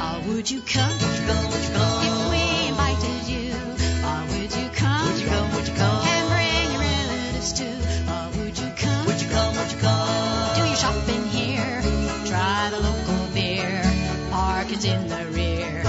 Or 0.02 0.20
would 0.28 0.52
you 0.52 0.60
come? 0.62 0.92
Would 0.92 1.16
you 1.18 1.26
come? 1.28 1.46
Would 1.52 1.64
you 1.64 1.72
come? 1.72 2.04
If 2.04 2.16
we 2.32 2.44
invited 2.68 3.28
you, 3.32 3.56
or 4.04 4.22
would 4.34 4.52
you 4.54 4.68
come? 4.76 5.06
Would 5.08 5.20
you 5.22 5.28
come? 5.30 5.48
Would 5.56 5.68
you 5.70 5.76
come? 5.76 6.04
And 6.04 6.28
bring 6.28 6.72
your 6.74 6.82
relatives 6.82 7.54
too, 7.54 7.78
or 8.12 8.26
would 8.44 8.58
you 8.60 8.70
come? 8.76 9.06
Would 9.06 9.22
you 9.22 9.30
come? 9.30 9.56
Would 9.56 9.72
you 9.72 9.78
come? 9.80 10.56
Do 10.58 10.62
your 10.66 10.76
shopping 10.76 11.24
here, 11.30 11.82
try 12.26 12.70
the 12.70 12.80
local 12.82 13.28
beer, 13.34 13.82
parking's 14.30 14.84
in 14.84 15.08
the 15.08 15.26
rear. 15.32 15.84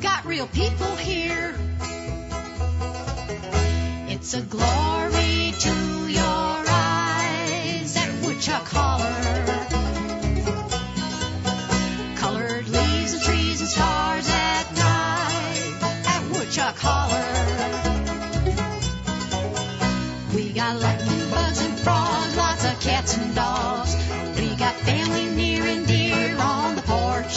Got 0.00 0.24
real 0.24 0.48
people 0.48 0.96
here. 0.96 1.54
It's 4.10 4.34
a 4.34 4.40
glory 4.42 5.54
to 5.60 5.97
at 8.50 8.62
Woodchuck 8.62 8.68
Holler. 8.72 9.44
Colored 12.16 12.68
leaves 12.68 13.12
and 13.14 13.22
trees 13.22 13.60
and 13.60 13.68
stars 13.68 14.28
at 14.28 14.72
night 14.74 15.74
at 16.06 16.22
Woodchuck 16.32 16.76
Holler. 16.78 17.24
We 20.34 20.52
got 20.52 20.80
lightning 20.80 21.30
bugs 21.30 21.60
and 21.60 21.78
frogs, 21.78 22.36
lots 22.36 22.64
of 22.64 22.80
cats 22.80 23.16
and 23.16 23.34
dogs. 23.34 23.96
We 24.36 24.54
got 24.56 24.74
family 24.74 25.26
near 25.36 25.64
and 25.64 25.86
dear 25.86 26.36
on 26.38 26.74
the 26.74 26.82
porch. 26.82 27.36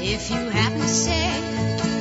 If 0.00 0.30
you 0.30 0.50
happen 0.50 0.80
to 0.80 0.88
say, 0.88 1.30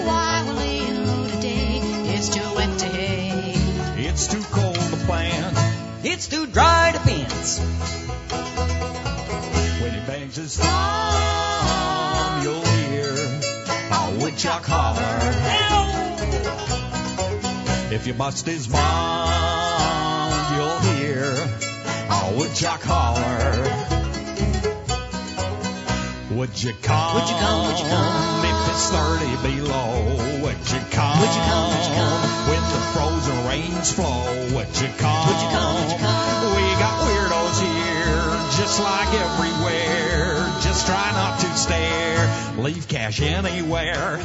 why 0.05 0.43
we're 0.47 0.53
laying 0.53 1.07
low 1.07 1.27
today, 1.27 1.79
it's 2.15 2.29
too 2.29 2.55
wet 2.55 2.79
to 2.79 2.87
hay. 2.87 3.53
It's 3.97 4.27
too 4.27 4.43
cold 4.51 4.75
to 4.75 4.97
plant. 5.05 5.57
It's 6.03 6.27
too 6.27 6.47
dry 6.47 6.91
to 6.93 6.99
fence. 6.99 8.06
When 10.37 10.45
he 10.45 10.51
bangs 10.51 10.55
his 10.55 10.57
thumb, 10.57 12.43
you'll 12.43 12.65
hear 12.65 13.13
a 13.91 14.19
woodchuck 14.21 14.65
holler. 14.65 15.17
If 17.91 18.05
you 18.05 18.13
bust 18.13 18.45
his 18.45 18.67
bond, 18.67 20.55
you'll 20.55 20.79
hear 20.93 21.33
woodchuck 22.37 22.81
holler. 22.83 23.63
Would 26.37 26.61
you 26.61 26.73
come? 26.83 27.15
Would 27.15 27.29
you 27.29 27.35
come? 27.35 27.65
Would 27.65 27.79
you 27.79 27.89
come? 27.89 28.45
If 28.45 28.69
it's 28.69 28.89
30 28.93 29.25
below, 29.41 30.43
would 30.43 30.61
you 30.69 30.81
come? 30.91 31.19
Would 31.19 31.33
you 31.33 31.43
come? 31.49 31.69
Would 31.73 31.85
you 31.87 31.95
come? 31.97 32.21
When 32.45 32.61
the 32.61 32.81
frozen 32.93 33.37
rains 33.47 33.91
flow, 33.91 34.21
would 34.53 34.69
you 34.77 34.89
come? 35.01 35.27
Would 35.27 35.41
you 35.41 35.49
come? 35.49 35.75
Would 35.81 35.91
you 35.91 35.97
come? 35.97 36.55
We 36.55 36.65
got 36.77 36.96
just 38.57 38.79
like 38.81 39.13
everywhere. 39.13 40.35
Just 40.61 40.87
try 40.87 41.11
not 41.11 41.39
to 41.39 41.45
stare. 41.55 42.57
Leave 42.57 42.87
cash 42.87 43.21
anywhere. 43.21 44.19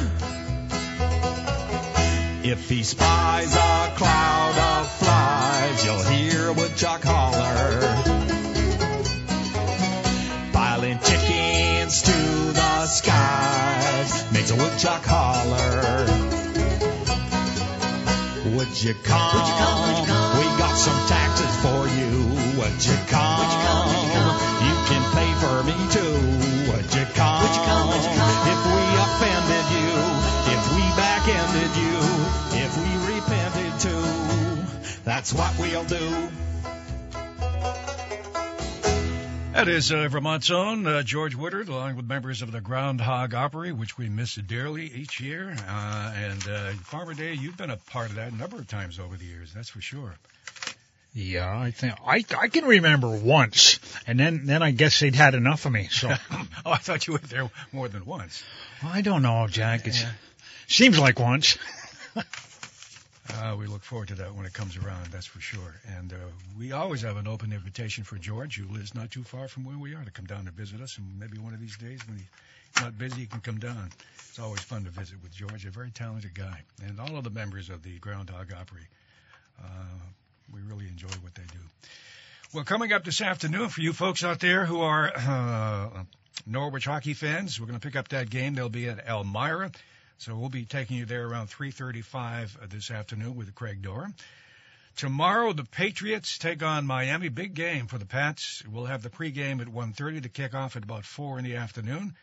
If 2.43 2.67
he 2.67 2.81
spies 2.81 3.55
a 3.55 3.93
cloud 3.95 4.57
of 4.57 4.91
flies, 4.91 5.85
you'll 5.85 6.03
hear 6.03 6.47
a 6.47 6.53
woodchuck 6.53 7.03
holler. 7.03 7.79
Piling 10.51 10.97
chickens 10.99 12.01
to 12.01 12.11
the 12.11 12.85
skies 12.87 14.31
makes 14.33 14.49
a 14.49 14.55
woodchuck 14.55 15.05
holler. 15.05 16.05
Would 18.55 18.83
you 18.83 18.95
come? 18.95 19.35
Would 19.35 19.47
you 19.47 19.55
come? 19.61 19.87
Would 19.87 19.99
you 19.99 20.05
come? 20.07 20.37
We 20.39 20.45
got 20.57 20.75
some 20.75 21.07
taxes 21.07 21.55
for 21.61 21.87
you. 21.87 22.33
Would 22.59 22.85
you 22.85 22.97
come? 23.07 23.37
Would 23.37 23.53
you 23.53 23.53
come? 23.53 23.53
Would 23.53 23.53
you 23.53 23.57
come? 23.57 23.62
Me 25.65 25.75
too. 25.91 26.13
Would 26.71 26.93
you 26.93 27.05
come? 27.15 27.41
Would 27.41 27.55
you 27.55 27.63
come? 27.63 27.87
Would 27.87 28.03
you 28.03 28.15
come? 28.19 28.35
If 28.51 28.61
we 28.67 28.83
offended 29.05 29.65
you, 29.77 29.91
if 30.55 30.63
we 30.75 30.83
backended 30.99 31.71
you, 31.83 31.95
if 32.63 32.71
we 32.77 32.89
repented 33.15 33.79
too, 33.79 35.03
that's 35.05 35.33
what 35.33 35.57
we'll 35.57 35.85
do. 35.85 36.29
That 39.53 39.67
is 39.67 39.91
uh, 39.91 40.07
Vermont's 40.09 40.49
own 40.49 40.87
uh, 40.87 41.03
George 41.03 41.35
Woodard, 41.35 41.69
along 41.69 41.95
with 41.95 42.07
members 42.07 42.41
of 42.41 42.51
the 42.51 42.59
Groundhog 42.59 43.35
Opry, 43.35 43.71
which 43.71 43.97
we 43.97 44.09
miss 44.09 44.33
dearly 44.33 44.87
each 44.87 45.21
year. 45.21 45.55
Uh, 45.67 46.13
and 46.15 46.47
uh, 46.47 46.71
Farmer 46.83 47.13
Dave, 47.13 47.41
you've 47.41 47.55
been 47.55 47.69
a 47.69 47.77
part 47.77 48.09
of 48.09 48.15
that 48.15 48.31
a 48.33 48.35
number 48.35 48.57
of 48.57 48.67
times 48.67 48.99
over 48.99 49.15
the 49.15 49.25
years, 49.25 49.53
that's 49.53 49.69
for 49.69 49.79
sure. 49.79 50.15
Yeah, 51.15 51.59
I 51.59 51.69
think 51.71 51.93
I 52.05 52.25
I 52.39 52.47
can 52.47 52.65
remember 52.65 53.09
once, 53.09 53.79
and 54.07 54.19
then 54.19 54.45
then 54.45 54.63
I 54.63 54.71
guess 54.71 54.99
they'd 54.99 55.13
had 55.13 55.35
enough 55.35 55.65
of 55.65 55.71
me. 55.71 55.87
So 55.91 56.09
oh, 56.31 56.71
I 56.71 56.77
thought 56.77 57.05
you 57.05 57.13
were 57.13 57.19
there 57.19 57.49
more 57.71 57.87
than 57.87 58.05
once. 58.05 58.43
I 58.83 59.01
don't 59.01 59.21
know, 59.21 59.47
Jack. 59.47 59.85
It 59.85 60.03
seems 60.67 60.97
like 60.99 61.19
once. 61.19 61.57
Uh, 63.35 63.55
we 63.57 63.65
look 63.67 63.83
forward 63.83 64.09
to 64.09 64.15
that 64.15 64.35
when 64.35 64.45
it 64.45 64.53
comes 64.53 64.75
around, 64.75 65.07
that's 65.07 65.25
for 65.25 65.39
sure. 65.39 65.79
And 65.97 66.11
uh, 66.11 66.17
we 66.59 66.73
always 66.73 67.01
have 67.03 67.15
an 67.15 67.27
open 67.27 67.53
invitation 67.53 68.03
for 68.03 68.17
George, 68.17 68.57
who 68.57 68.71
lives 68.71 68.93
not 68.93 69.11
too 69.11 69.23
far 69.23 69.47
from 69.47 69.63
where 69.63 69.77
we 69.77 69.95
are, 69.95 70.03
to 70.03 70.11
come 70.11 70.25
down 70.25 70.45
and 70.45 70.51
visit 70.51 70.81
us. 70.81 70.97
And 70.97 71.19
maybe 71.19 71.37
one 71.37 71.53
of 71.53 71.59
these 71.61 71.77
days, 71.77 72.05
when 72.07 72.17
he's 72.17 72.83
not 72.83 72.97
busy, 72.97 73.21
he 73.21 73.25
can 73.25 73.39
come 73.39 73.59
down. 73.59 73.91
It's 74.17 74.39
always 74.39 74.59
fun 74.59 74.83
to 74.83 74.89
visit 74.89 75.23
with 75.23 75.33
George, 75.33 75.65
a 75.65 75.71
very 75.71 75.89
talented 75.89 76.33
guy. 76.33 76.63
And 76.85 76.99
all 76.99 77.17
of 77.17 77.23
the 77.23 77.29
members 77.29 77.69
of 77.69 77.81
the 77.81 77.97
Groundhog 77.99 78.51
Opry, 78.53 78.87
uh, 79.63 79.99
we 80.51 80.61
really 80.61 80.87
enjoy 80.87 81.09
what 81.21 81.35
they 81.35 81.43
do. 81.43 81.59
Well, 82.53 82.63
coming 82.63 82.93
up 82.93 83.03
this 83.03 83.21
afternoon, 83.21 83.69
for 83.69 83.81
you 83.81 83.93
folks 83.93 84.23
out 84.23 84.39
there 84.39 84.65
who 84.65 84.81
are 84.81 85.11
uh, 85.15 86.03
Norwich 86.45 86.85
hockey 86.85 87.13
fans, 87.13 87.59
we're 87.59 87.67
going 87.67 87.79
to 87.79 87.85
pick 87.85 87.95
up 87.95 88.09
that 88.09 88.29
game. 88.29 88.55
They'll 88.55 88.69
be 88.69 88.89
at 88.89 89.07
Elmira. 89.07 89.71
So 90.17 90.35
we'll 90.35 90.49
be 90.49 90.65
taking 90.65 90.97
you 90.97 91.05
there 91.05 91.27
around 91.27 91.49
3:35 91.49 92.69
this 92.69 92.91
afternoon 92.91 93.35
with 93.35 93.53
Craig 93.55 93.81
Dorr. 93.81 94.09
Tomorrow 94.95 95.53
the 95.53 95.63
Patriots 95.63 96.37
take 96.37 96.61
on 96.61 96.85
Miami. 96.85 97.29
Big 97.29 97.55
game 97.55 97.87
for 97.87 97.97
the 97.97 98.05
Pats. 98.05 98.63
We'll 98.71 98.85
have 98.85 99.01
the 99.01 99.09
pregame 99.09 99.59
at 99.59 99.67
1:30 99.67 100.21
to 100.21 100.29
kick 100.29 100.53
off 100.53 100.75
at 100.75 100.83
about 100.83 101.05
4 101.05 101.39
in 101.39 101.45
the 101.45 101.55
afternoon. 101.55 102.15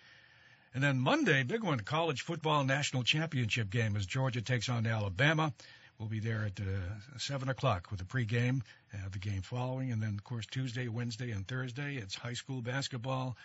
And 0.73 0.83
then 0.83 1.01
Monday, 1.01 1.43
big 1.43 1.65
one, 1.65 1.81
college 1.81 2.23
football 2.23 2.63
national 2.63 3.03
championship 3.03 3.71
game 3.71 3.97
as 3.97 4.07
Georgia 4.07 4.41
takes 4.41 4.69
on 4.69 4.87
Alabama. 4.87 5.53
We'll 6.01 6.09
be 6.09 6.19
there 6.19 6.47
at 6.47 6.59
uh, 6.59 7.19
7 7.19 7.51
o'clock 7.51 7.91
with 7.91 8.01
the 8.01 8.07
pregame, 8.07 8.63
uh, 8.95 9.09
the 9.13 9.19
game 9.19 9.43
following. 9.43 9.93
And 9.93 10.03
then, 10.03 10.15
of 10.15 10.25
course, 10.25 10.47
Tuesday, 10.47 10.89
Wednesday, 10.89 11.31
and 11.31 11.47
Thursday, 11.47 11.97
it's 11.97 12.15
high 12.15 12.33
school 12.33 12.63
basketball. 12.63 13.37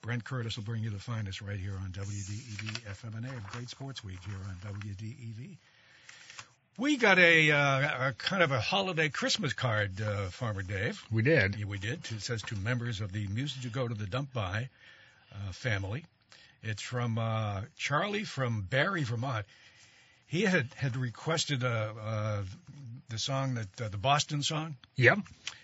Brent 0.00 0.22
Curtis 0.22 0.56
will 0.56 0.62
bring 0.62 0.84
you 0.84 0.90
the 0.90 1.00
finest 1.00 1.42
right 1.42 1.58
here 1.58 1.74
on 1.82 1.90
WDEV 1.90 2.82
FMNA, 2.82 3.30
a 3.36 3.50
great 3.50 3.68
sports 3.68 4.04
week 4.04 4.20
here 4.24 4.36
on 4.48 4.74
WDEV. 4.74 5.56
We 6.78 6.96
got 6.96 7.18
a, 7.18 7.50
uh, 7.50 8.08
a 8.08 8.12
kind 8.12 8.44
of 8.44 8.52
a 8.52 8.60
holiday 8.60 9.08
Christmas 9.08 9.52
card, 9.52 10.00
uh, 10.00 10.26
Farmer 10.26 10.62
Dave. 10.62 11.04
We 11.10 11.22
did. 11.22 11.56
Yeah, 11.56 11.66
we 11.66 11.78
did. 11.78 11.98
It 12.12 12.22
says 12.22 12.42
to 12.42 12.54
members 12.54 13.00
of 13.00 13.10
the 13.10 13.26
Music 13.26 13.62
to 13.62 13.70
Go 13.70 13.88
to 13.88 13.94
the 13.94 14.06
Dump 14.06 14.32
By 14.32 14.68
uh, 15.32 15.50
family. 15.50 16.04
It's 16.62 16.82
from 16.82 17.18
uh, 17.18 17.62
Charlie 17.76 18.24
from 18.24 18.62
Barre, 18.62 19.02
Vermont. 19.02 19.46
He 20.26 20.42
had 20.42 20.68
had 20.76 20.96
requested 20.96 21.62
uh, 21.64 21.92
uh, 22.00 22.42
the 23.08 23.18
song 23.18 23.54
that 23.54 23.80
uh, 23.80 23.88
the 23.88 23.98
Boston 23.98 24.42
song. 24.42 24.76
Yep. 24.96 25.18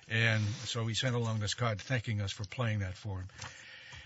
And 0.09 0.43
so 0.65 0.87
he 0.87 0.95
sent 0.95 1.15
along 1.15 1.41
this 1.41 1.55
card 1.55 1.81
thanking 1.81 2.21
us 2.21 2.33
for 2.33 2.45
playing 2.45 2.81
that 2.81 2.95
for 2.95 3.19
him. 3.19 3.29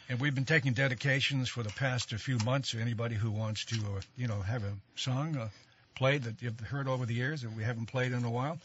And 0.09 0.21
we've 0.21 0.35
been 0.35 0.45
taking 0.45 0.75
dedications 0.75 1.49
for 1.49 1.63
the 1.63 1.71
past 1.71 2.11
few 2.15 2.39
months. 2.45 2.75
Anybody 2.75 3.15
who 3.15 3.31
wants 3.31 3.65
to, 3.67 3.77
uh, 3.77 4.01
you 4.17 4.29
know, 4.29 4.41
have 4.41 4.63
a 4.63 4.73
song 4.97 5.37
uh, 5.37 5.49
played 5.95 6.25
that 6.25 6.43
you've 6.43 6.61
heard 6.61 6.89
over 6.89 7.07
the 7.07 7.15
years 7.15 7.43
that 7.43 7.53
we 7.53 7.63
haven't 7.63 7.87
played 7.87 8.13
in 8.13 8.25
a 8.25 8.31
while. 8.31 8.59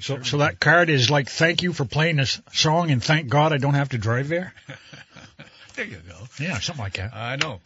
So 0.00 0.22
so 0.22 0.38
that 0.38 0.58
card 0.58 0.90
is 0.90 1.08
like 1.08 1.28
thank 1.28 1.62
you 1.62 1.72
for 1.72 1.84
playing 1.84 2.16
this 2.16 2.40
song 2.52 2.90
and 2.90 3.02
thank 3.02 3.28
God 3.28 3.52
I 3.52 3.58
don't 3.58 3.74
have 3.74 3.90
to 3.90 3.98
drive 3.98 4.28
there. 4.28 4.52
there 5.76 5.84
you 5.84 5.98
go. 5.98 6.16
Yeah, 6.40 6.58
something 6.58 6.82
like 6.82 6.94
that. 6.94 7.14
I 7.14 7.36
know. 7.36 7.60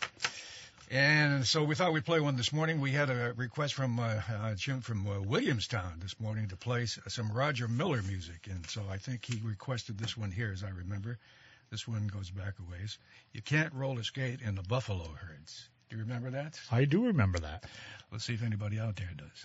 And 0.90 1.46
so 1.46 1.64
we 1.64 1.74
thought 1.74 1.92
we'd 1.92 2.06
play 2.06 2.20
one 2.20 2.36
this 2.36 2.50
morning. 2.50 2.80
We 2.80 2.92
had 2.92 3.10
a 3.10 3.34
request 3.36 3.74
from 3.74 3.98
uh, 3.98 4.22
uh, 4.32 4.54
Jim 4.54 4.80
from 4.80 5.06
uh, 5.06 5.20
Williamstown 5.20 5.98
this 6.00 6.18
morning 6.18 6.48
to 6.48 6.56
play 6.56 6.86
some 6.86 7.30
Roger 7.30 7.68
Miller 7.68 8.00
music, 8.02 8.48
and 8.50 8.66
so 8.66 8.82
I 8.90 8.96
think 8.96 9.26
he 9.26 9.38
requested 9.44 9.98
this 9.98 10.16
one 10.16 10.30
here, 10.30 10.50
as 10.50 10.64
I 10.64 10.70
remember. 10.70 11.18
This 11.70 11.86
one 11.86 12.06
goes 12.06 12.30
back 12.30 12.54
a 12.58 12.70
ways. 12.70 12.96
You 13.34 13.42
can't 13.42 13.74
roller 13.74 14.02
skate 14.02 14.40
in 14.40 14.54
the 14.54 14.62
buffalo 14.62 15.04
herds. 15.04 15.68
Do 15.90 15.96
you 15.96 16.02
remember 16.04 16.30
that? 16.30 16.58
I 16.72 16.86
do 16.86 17.04
remember 17.06 17.38
that. 17.40 17.64
Let's 18.10 18.24
see 18.24 18.32
if 18.34 18.42
anybody 18.42 18.78
out 18.78 18.96
there 18.96 19.10
does. 19.14 19.44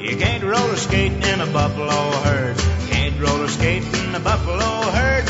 You 0.00 0.16
can't 0.16 0.44
roller 0.44 0.76
skate 0.76 1.12
in 1.12 1.40
a 1.40 1.46
buffalo 1.46 2.10
herd. 2.22 2.56
Can't 2.90 3.20
roller 3.20 3.48
skate 3.48 3.82
in 3.82 4.14
a 4.14 4.20
buffalo 4.20 4.90
herd. 4.92 5.27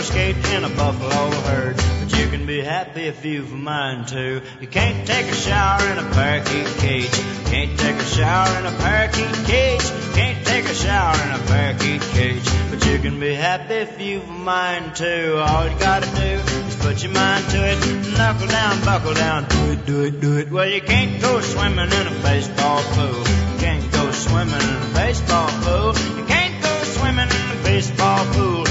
Roller 0.00 0.12
skate 0.12 0.52
in 0.54 0.64
a 0.64 0.68
buffalo 0.70 1.30
herd. 1.42 1.76
But 1.76 2.18
you 2.18 2.28
can 2.28 2.46
be 2.46 2.60
happy 2.62 3.02
if 3.02 3.22
you've 3.22 3.52
a 3.52 3.56
mind 3.56 4.08
to. 4.08 4.40
You 4.58 4.66
can't 4.66 5.06
take 5.06 5.26
a 5.26 5.34
shower 5.34 5.84
in 5.92 5.98
a 5.98 6.10
parakeet 6.12 6.66
cage. 6.78 7.12
Can't 7.52 7.78
take 7.78 7.96
a 7.96 8.04
shower 8.04 8.48
in 8.58 8.64
a 8.64 8.70
parakeet 8.78 9.34
cage. 9.46 9.84
Can't 10.14 10.46
take 10.46 10.64
a 10.64 10.74
shower 10.74 11.14
in 11.24 11.30
a 11.32 11.44
parakeet 11.46 12.00
cage. 12.16 12.44
But 12.70 12.86
you 12.86 12.98
can 12.98 13.20
be 13.20 13.34
happy 13.34 13.74
if 13.74 14.00
you've 14.00 14.26
a 14.26 14.32
mind 14.32 14.96
to. 14.96 15.38
All 15.38 15.68
you 15.68 15.78
gotta 15.78 16.06
do 16.06 16.32
is 16.68 16.76
put 16.76 17.02
your 17.02 17.12
mind 17.12 17.44
to 17.50 17.58
it. 17.58 18.16
Knuckle 18.16 18.48
down, 18.48 18.82
buckle 18.86 19.14
down, 19.14 19.48
do 19.48 19.72
it, 19.72 19.84
do 19.84 20.04
it, 20.04 20.20
do 20.20 20.38
it. 20.38 20.50
Well, 20.50 20.66
you 20.66 20.80
can't 20.80 21.20
go 21.20 21.40
swimming 21.42 21.92
in 21.92 22.06
a 22.06 22.22
baseball 22.22 22.82
pool. 22.94 23.18
You 23.18 23.58
can't 23.58 23.92
go 23.92 24.10
swimming 24.12 24.54
in 24.54 24.76
a 24.76 24.90
baseball 24.94 25.48
pool. 25.60 25.92
You 26.16 26.24
can't 26.24 26.62
go 26.62 26.84
swimming 26.84 27.28
in 27.28 27.58
a 27.58 27.62
baseball 27.64 28.24
pool. 28.32 28.69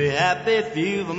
Be 0.00 0.08
happy 0.08 0.52
if 0.52 0.74
a 1.04 1.12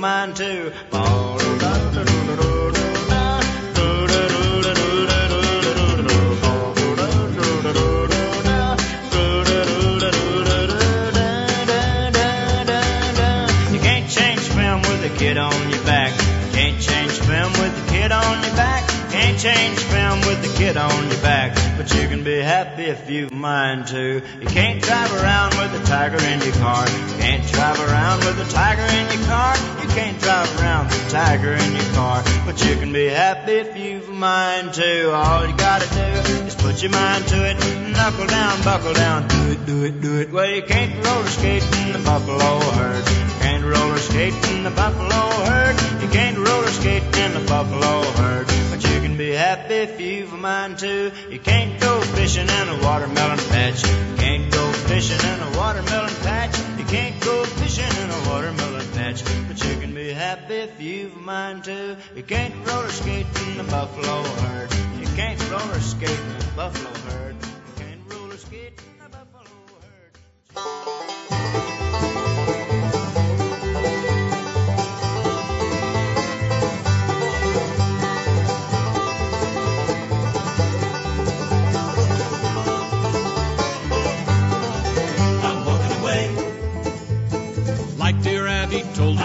film 14.40 14.80
with 14.82 15.04
a 15.04 15.16
kid 15.16 15.36
on 15.38 15.70
your 15.70 15.84
back. 15.84 16.18
Can't 16.52 16.80
change 16.80 17.12
film 17.20 17.52
with 17.52 17.86
a 17.86 17.90
kid 17.92 18.10
on 18.10 18.42
your 18.42 18.56
back. 18.56 18.88
Can't 19.12 19.38
change 19.38 19.78
film 19.78 20.20
with 20.22 20.44
a 20.44 20.58
kid 20.58 20.76
on 20.76 21.08
your 21.08 21.22
back. 21.22 21.54
But 21.76 21.94
you 21.94 22.08
can 22.08 22.24
be 22.24 22.38
happy 22.38 22.71
if 22.86 23.08
you've 23.08 23.30
a 23.30 23.34
mind 23.34 23.86
to. 23.88 24.22
You 24.40 24.46
can't 24.46 24.82
drive 24.82 25.12
around 25.14 25.56
with 25.56 25.80
a 25.80 25.84
tiger 25.86 26.22
in 26.24 26.40
your 26.40 26.54
car. 26.54 26.84
You 26.88 27.14
can't 27.18 27.46
drive 27.52 27.78
around 27.80 28.18
with 28.24 28.40
a 28.40 28.50
tiger 28.50 28.82
in 28.82 29.18
your 29.18 29.26
car. 29.26 29.54
You 29.82 29.88
can't 29.88 30.20
drive 30.20 30.60
around 30.60 30.88
with 30.88 31.06
a 31.06 31.10
tiger 31.10 31.52
in 31.52 31.72
your 31.72 31.92
car. 31.94 32.22
But 32.44 32.64
you 32.64 32.74
can 32.76 32.92
be 32.92 33.06
happy 33.06 33.52
if 33.52 33.76
you've 33.76 34.08
a 34.08 34.12
mind 34.12 34.74
to. 34.74 35.14
All 35.14 35.46
you 35.46 35.56
gotta 35.56 35.88
do 35.94 36.44
is 36.46 36.54
put 36.54 36.82
your 36.82 36.92
mind 36.92 37.26
to 37.28 37.50
it. 37.50 37.56
Knuckle 37.92 38.26
down, 38.26 38.62
buckle 38.62 38.94
down, 38.94 39.28
do 39.28 39.52
it, 39.52 39.66
do 39.66 39.84
it, 39.84 40.00
do 40.00 40.20
it. 40.20 40.32
Well, 40.32 40.50
you 40.50 40.62
can't 40.62 41.04
roller 41.04 41.26
skate 41.26 41.62
in 41.62 41.92
the 41.92 42.00
buffalo 42.00 42.60
herd. 42.72 43.04
You 43.08 43.34
can't 43.40 43.64
roller 43.64 43.98
skate 43.98 44.34
in 44.50 44.64
the 44.64 44.70
buffalo 44.70 45.30
herd. 45.46 46.02
You 46.02 46.08
can't 46.08 46.38
roller 46.38 46.68
skate 46.68 47.04
in 47.18 47.34
the 47.34 47.44
buffalo 47.46 48.02
herd. 48.18 48.46
But 48.70 48.82
you 48.84 48.91
be 49.22 49.30
happy 49.30 49.74
if 49.74 50.00
you've 50.00 50.32
a 50.32 50.36
mind 50.36 50.78
to. 50.78 51.12
You 51.30 51.38
can't 51.38 51.80
go 51.80 52.00
fishing 52.00 52.48
in 52.48 52.68
a 52.68 52.78
watermelon 52.82 53.38
patch. 53.38 53.80
You 53.84 54.16
can't 54.16 54.50
go 54.50 54.72
fishing 54.90 55.22
in 55.32 55.38
a 55.40 55.50
watermelon 55.56 56.14
patch. 56.26 56.58
You 56.76 56.84
can't 56.86 57.20
go 57.20 57.44
fishing 57.44 57.92
in 58.02 58.10
a 58.10 58.20
watermelon 58.28 58.88
patch. 58.92 59.22
But 59.46 59.62
you 59.64 59.76
can 59.80 59.94
be 59.94 60.12
happy 60.12 60.56
if 60.66 60.80
you've 60.80 61.16
a 61.16 61.20
mind 61.20 61.62
to. 61.64 61.96
You 62.16 62.24
can't 62.24 62.54
roller 62.66 62.88
skate 62.88 63.26
in 63.46 63.58
the 63.58 63.64
buffalo 63.64 64.24
herd. 64.24 64.70
You 64.98 65.06
can't 65.14 65.40
roller 65.50 65.80
skate 65.80 66.18
in 66.18 66.38
the 66.38 66.52
buffalo 66.56 66.92
herd. 67.10 67.31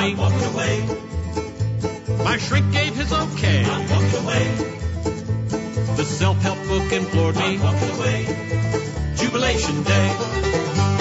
I'm 0.08 0.16
walking 0.16 0.44
away. 0.54 0.86
My 2.24 2.38
shrink 2.38 2.72
gave 2.72 2.96
his 2.96 3.12
okay. 3.12 3.66
I'm 3.66 3.90
walking 3.90 4.24
away. 4.24 4.46
The 5.98 6.06
self-help 6.06 6.60
book 6.70 6.94
implored 6.94 7.36
me. 7.36 7.58
I'm 7.58 7.62
walking 7.62 7.90
away. 7.90 8.26
Jubilation 9.18 9.84
day. 9.84 10.97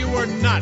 You 0.00 0.08
were 0.08 0.24
nuts. 0.24 0.59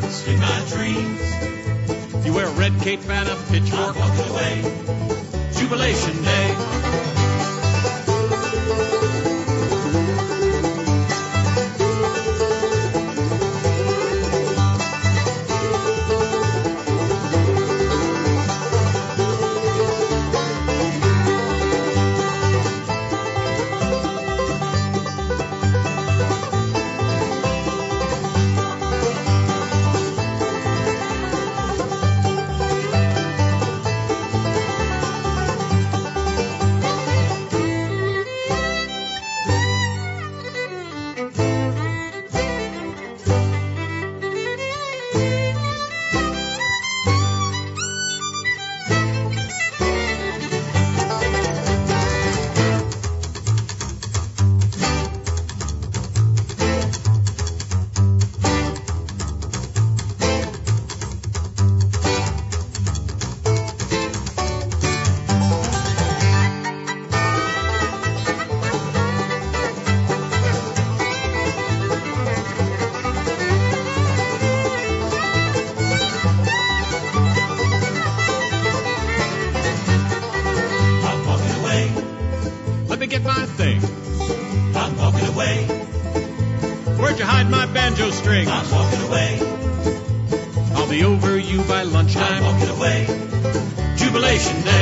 Jubilation 94.39 94.78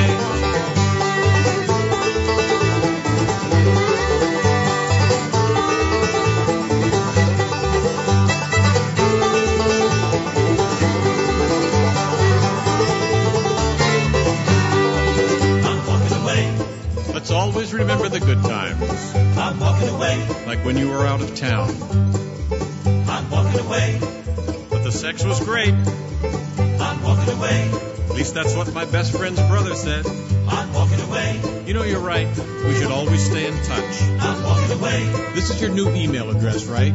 that's 28.37 28.55
what 28.55 28.71
my 28.71 28.85
best 28.85 29.17
friend's 29.17 29.41
brother 29.47 29.73
said. 29.73 30.05
I'm 30.47 30.71
walking 30.71 31.01
away. 31.01 31.41
You 31.65 31.73
know, 31.73 31.81
you're 31.81 31.99
right. 31.99 32.27
We 32.27 32.75
should 32.75 32.91
always 32.91 33.25
stay 33.25 33.47
in 33.47 33.63
touch. 33.63 34.01
I'm 34.03 34.43
walking 34.43 34.77
away. 34.77 35.05
This 35.33 35.49
is 35.49 35.59
your 35.59 35.71
new 35.71 35.89
email 35.89 36.29
address, 36.29 36.65
right? 36.65 36.93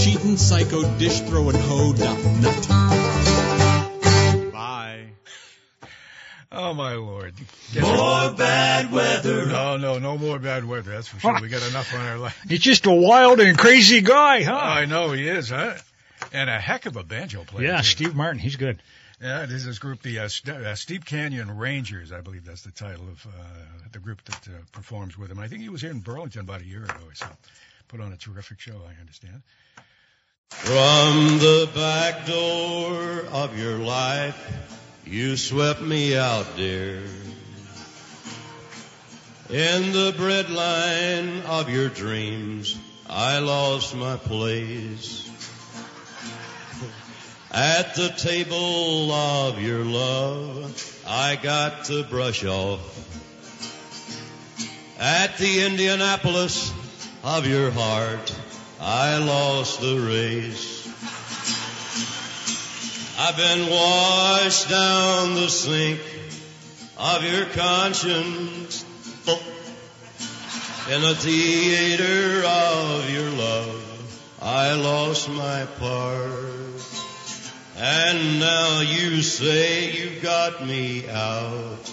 Cheatin' 0.00 0.36
psycho 0.36 0.82
dish 0.98 1.20
throwing 1.20 1.54
hoe 1.54 1.92
dot 1.92 2.18
nut. 2.40 2.68
Bye. 4.52 5.04
Oh 6.50 6.74
my 6.74 6.94
lord. 6.94 7.34
More 7.80 8.32
bad 8.32 8.90
weather. 8.90 9.46
No, 9.46 9.76
no, 9.76 10.00
no 10.00 10.18
more 10.18 10.40
bad 10.40 10.64
weather. 10.64 10.90
That's 10.90 11.06
for 11.06 11.20
sure. 11.20 11.40
We 11.40 11.48
got 11.50 11.62
enough 11.70 11.94
on 11.94 12.00
our 12.00 12.18
life. 12.18 12.44
He's 12.48 12.58
just 12.58 12.84
a 12.86 12.92
wild 12.92 13.38
and 13.38 13.56
crazy 13.56 14.00
guy, 14.00 14.42
huh? 14.42 14.56
I 14.56 14.86
know 14.86 15.12
he 15.12 15.28
is, 15.28 15.50
huh? 15.50 15.74
And 16.32 16.50
a 16.50 16.58
heck 16.58 16.86
of 16.86 16.96
a 16.96 17.04
banjo 17.04 17.44
player. 17.44 17.68
yeah, 17.68 17.76
too. 17.76 17.84
Steve 17.84 18.16
Martin, 18.16 18.40
he's 18.40 18.56
good. 18.56 18.82
Yeah, 19.20 19.46
this 19.46 19.56
is 19.56 19.66
this 19.66 19.78
group, 19.80 20.02
the 20.02 20.20
uh, 20.20 20.28
St- 20.28 20.56
uh, 20.56 20.74
Steep 20.76 21.04
Canyon 21.04 21.56
Rangers, 21.56 22.12
I 22.12 22.20
believe 22.20 22.44
that's 22.44 22.62
the 22.62 22.70
title 22.70 23.08
of 23.08 23.26
uh, 23.26 23.30
the 23.90 23.98
group 23.98 24.22
that 24.24 24.48
uh, 24.48 24.58
performs 24.70 25.18
with 25.18 25.28
him. 25.28 25.40
I 25.40 25.48
think 25.48 25.62
he 25.62 25.68
was 25.68 25.80
here 25.80 25.90
in 25.90 25.98
Burlington 25.98 26.42
about 26.42 26.60
a 26.60 26.64
year 26.64 26.84
ago 26.84 26.94
or 27.04 27.14
so. 27.14 27.26
Put 27.88 28.00
on 28.00 28.12
a 28.12 28.16
terrific 28.16 28.60
show, 28.60 28.80
I 28.86 29.00
understand. 29.00 29.42
From 30.50 31.38
the 31.38 31.68
back 31.74 32.26
door 32.26 33.24
of 33.32 33.58
your 33.58 33.78
life, 33.78 34.52
you 35.04 35.36
swept 35.36 35.82
me 35.82 36.16
out, 36.16 36.46
dear. 36.56 37.02
In 39.50 39.92
the 39.92 40.14
breadline 40.16 41.44
of 41.44 41.70
your 41.70 41.88
dreams, 41.88 42.78
I 43.08 43.40
lost 43.40 43.96
my 43.96 44.16
place. 44.16 45.27
At 47.50 47.94
the 47.94 48.10
table 48.10 49.10
of 49.10 49.62
your 49.62 49.82
love, 49.82 51.02
I 51.06 51.36
got 51.36 51.86
to 51.86 52.04
brush 52.04 52.44
off. 52.44 52.80
At 55.00 55.38
the 55.38 55.64
Indianapolis 55.64 56.72
of 57.24 57.46
your 57.46 57.70
heart, 57.70 58.36
I 58.78 59.16
lost 59.16 59.80
the 59.80 59.98
race. 59.98 60.86
I've 63.18 63.36
been 63.36 63.70
washed 63.70 64.68
down 64.68 65.34
the 65.34 65.48
sink 65.48 66.00
of 66.98 67.24
your 67.24 67.46
conscience 67.46 68.84
in 70.90 71.02
the 71.02 71.14
theater 71.14 72.46
of 72.46 73.10
your 73.10 73.30
love. 73.30 74.38
I 74.40 74.74
lost 74.74 75.30
my 75.30 75.66
part. 75.78 76.97
And 77.80 78.40
now 78.40 78.80
you 78.80 79.22
say 79.22 79.92
you've 79.92 80.20
got 80.20 80.66
me 80.66 81.08
out 81.08 81.92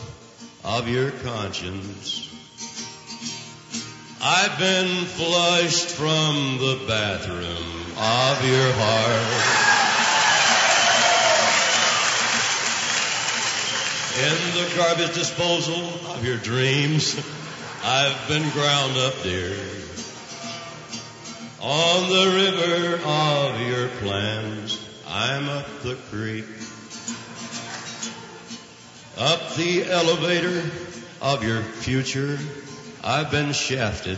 of 0.63 0.89
your 0.89 1.11
conscience. 1.11 2.27
I've 4.19 4.57
been 4.57 5.05
flushed 5.05 5.89
from 5.89 6.57
the 6.57 6.83
bathroom 6.87 7.85
of 7.97 8.47
your 8.49 8.71
heart. 8.73 9.75
In 14.17 14.37
the 14.55 14.75
garbage 14.75 15.13
disposal 15.13 15.83
of 16.15 16.25
your 16.25 16.37
dreams, 16.37 17.15
I've 17.83 18.27
been 18.27 18.49
ground 18.53 18.97
up, 18.97 19.21
dear. 19.21 19.55
On 21.61 22.09
the 22.09 22.25
river 22.33 22.99
of 23.05 23.61
your 23.61 23.87
plans, 23.99 24.64
I'm 25.17 25.47
up 25.47 25.65
the 25.81 25.95
creek. 26.11 26.43
Up 29.17 29.55
the 29.55 29.85
elevator 29.89 30.61
of 31.21 31.41
your 31.41 31.61
future, 31.61 32.37
I've 33.01 33.31
been 33.31 33.53
shafted. 33.53 34.17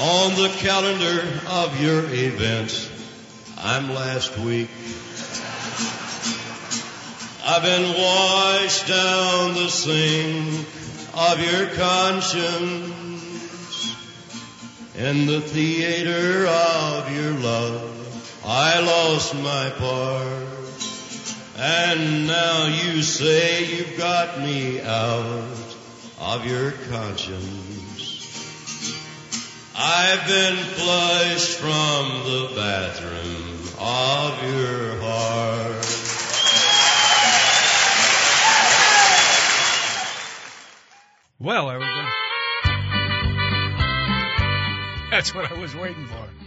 On 0.00 0.34
the 0.34 0.48
calendar 0.60 1.28
of 1.46 1.78
your 1.78 2.06
events, 2.06 2.88
I'm 3.58 3.92
last 3.92 4.38
week. 4.38 4.70
I've 7.44 7.62
been 7.62 7.92
washed 8.00 8.88
down 8.88 9.52
the 9.56 9.68
sink 9.68 10.66
of 11.12 11.38
your 11.38 11.66
conscience 11.74 12.94
in 14.96 15.26
the 15.26 15.42
theater 15.42 16.46
of 16.46 17.14
your 17.14 17.32
love. 17.32 18.01
I 18.44 18.80
lost 18.80 19.34
my 19.36 19.70
part. 19.78 20.48
And 21.56 22.26
now 22.26 22.66
you 22.66 23.02
say 23.02 23.64
you've 23.66 23.96
got 23.96 24.40
me 24.40 24.80
out 24.80 25.76
of 26.20 26.44
your 26.44 26.72
conscience. 26.90 27.72
I've 29.76 30.26
been 30.26 30.56
flushed 30.56 31.58
from 31.58 32.24
the 32.24 32.52
bathroom 32.56 33.60
of 33.78 34.42
your 34.52 34.96
heart. 35.00 35.86
Well, 41.38 41.68
there 41.68 41.78
we 41.78 41.84
go. 41.84 42.08
That's 45.10 45.34
what 45.34 45.50
I 45.50 45.54
was 45.54 45.74
waiting 45.76 46.06
for. 46.06 46.41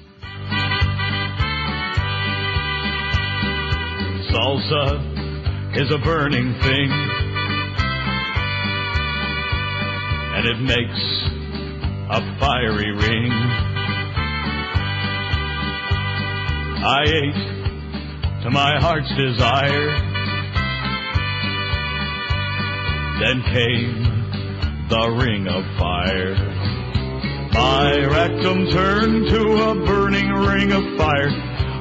Salsa 4.36 5.77
is 5.77 5.89
a 5.91 5.97
burning 5.99 6.53
thing, 6.61 6.91
and 10.36 10.45
it 10.45 10.59
makes 10.59 10.99
a 12.11 12.19
fiery 12.38 12.91
ring. 12.91 13.31
I 16.83 17.03
ate 17.05 18.43
to 18.43 18.51
my 18.51 18.77
heart's 18.77 19.07
desire. 19.15 20.01
Then 23.21 23.41
came 23.53 24.03
the 24.89 25.15
ring 25.17 25.47
of 25.47 25.63
fire. 25.79 26.36
My 27.53 28.05
rectum 28.05 28.67
turned 28.69 29.29
to 29.29 29.41
a 29.69 29.75
burning 29.86 30.29
ring 30.29 30.73
of 30.73 30.83
fire. 30.97 31.31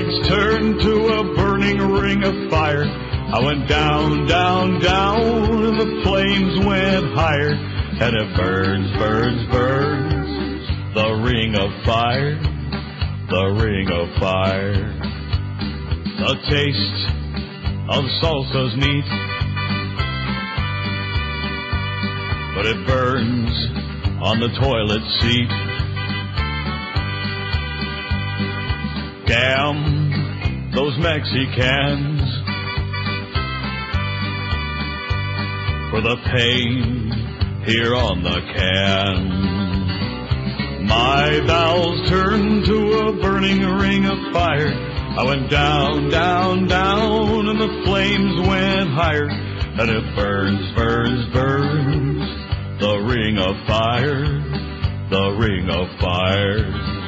Roids 0.00 0.28
turned 0.28 0.80
to 0.80 1.06
a 1.08 1.34
burning 1.36 1.78
ring 1.78 2.22
of 2.24 2.50
fire. 2.50 2.84
I 2.84 3.40
went 3.44 3.68
down, 3.68 4.26
down, 4.26 4.80
down, 4.80 5.20
and 5.64 5.80
the 5.80 6.02
flames 6.04 6.66
went 6.66 7.14
higher. 7.14 7.52
And 8.00 8.16
it 8.16 8.36
burns, 8.36 8.90
burns, 8.96 9.50
burns. 9.50 10.94
The 10.94 11.12
ring 11.22 11.54
of 11.54 11.70
fire, 11.84 12.40
the 13.28 13.46
ring 13.62 13.90
of 13.90 14.08
fire. 14.18 14.96
The 16.18 16.36
taste 16.48 17.06
of 17.88 18.04
salsa's 18.20 18.76
meat, 18.76 19.04
but 22.54 22.66
it 22.66 22.86
burns 22.86 23.50
on 24.22 24.40
the 24.40 24.48
toilet 24.60 25.02
seat. 25.20 25.69
Damn 29.30 30.72
those 30.74 30.98
Mexicans 30.98 32.20
for 35.92 36.00
the 36.00 36.16
pain 36.32 37.12
here 37.64 37.94
on 37.94 38.24
the 38.24 38.40
can. 38.52 39.28
My 40.84 41.40
bowels 41.46 42.08
turned 42.08 42.64
to 42.64 42.92
a 43.06 43.12
burning 43.22 43.60
ring 43.60 44.04
of 44.06 44.32
fire. 44.32 44.74
I 45.16 45.22
went 45.22 45.48
down, 45.48 46.10
down, 46.10 46.66
down, 46.66 47.48
and 47.50 47.60
the 47.60 47.82
flames 47.84 48.48
went 48.48 48.90
higher. 48.90 49.28
And 49.30 49.90
it 49.90 50.16
burns, 50.16 50.74
burns, 50.74 51.32
burns. 51.32 52.80
The 52.80 52.98
ring 52.98 53.38
of 53.38 53.54
fire, 53.68 54.26
the 55.08 55.30
ring 55.38 55.70
of 55.70 55.88
fire. 56.00 56.99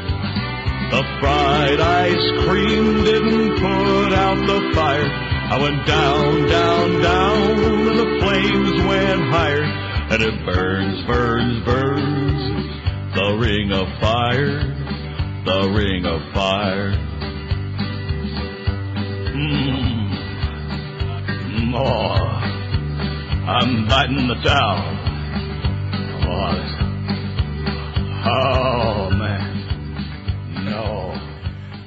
The 0.92 1.02
fried 1.20 1.80
ice 1.80 2.44
cream 2.44 3.02
didn't 3.02 3.54
put 3.56 4.12
out 4.12 4.36
the 4.46 4.60
fire. 4.74 5.08
I 5.08 5.56
went 5.58 5.86
down, 5.86 6.46
down, 6.48 7.00
down, 7.00 7.64
and 7.88 7.98
the 7.98 8.20
flames 8.20 8.82
went 8.86 9.22
higher. 9.32 9.64
and 10.12 10.22
it 10.22 10.44
burns, 10.44 11.02
burns, 11.06 11.64
burns. 11.64 13.14
The 13.14 13.38
ring 13.40 13.72
of 13.72 13.88
fire, 14.02 14.68
the 15.46 15.70
ring 15.70 16.04
of 16.04 16.20
fire. 16.34 16.92
Mmm. 19.32 20.12
Oh, 21.74 22.12
I'm 23.48 23.88
biting 23.88 24.28
the 24.28 24.34
towel. 24.44 24.98
Oh, 26.28 26.54
oh 28.26 28.71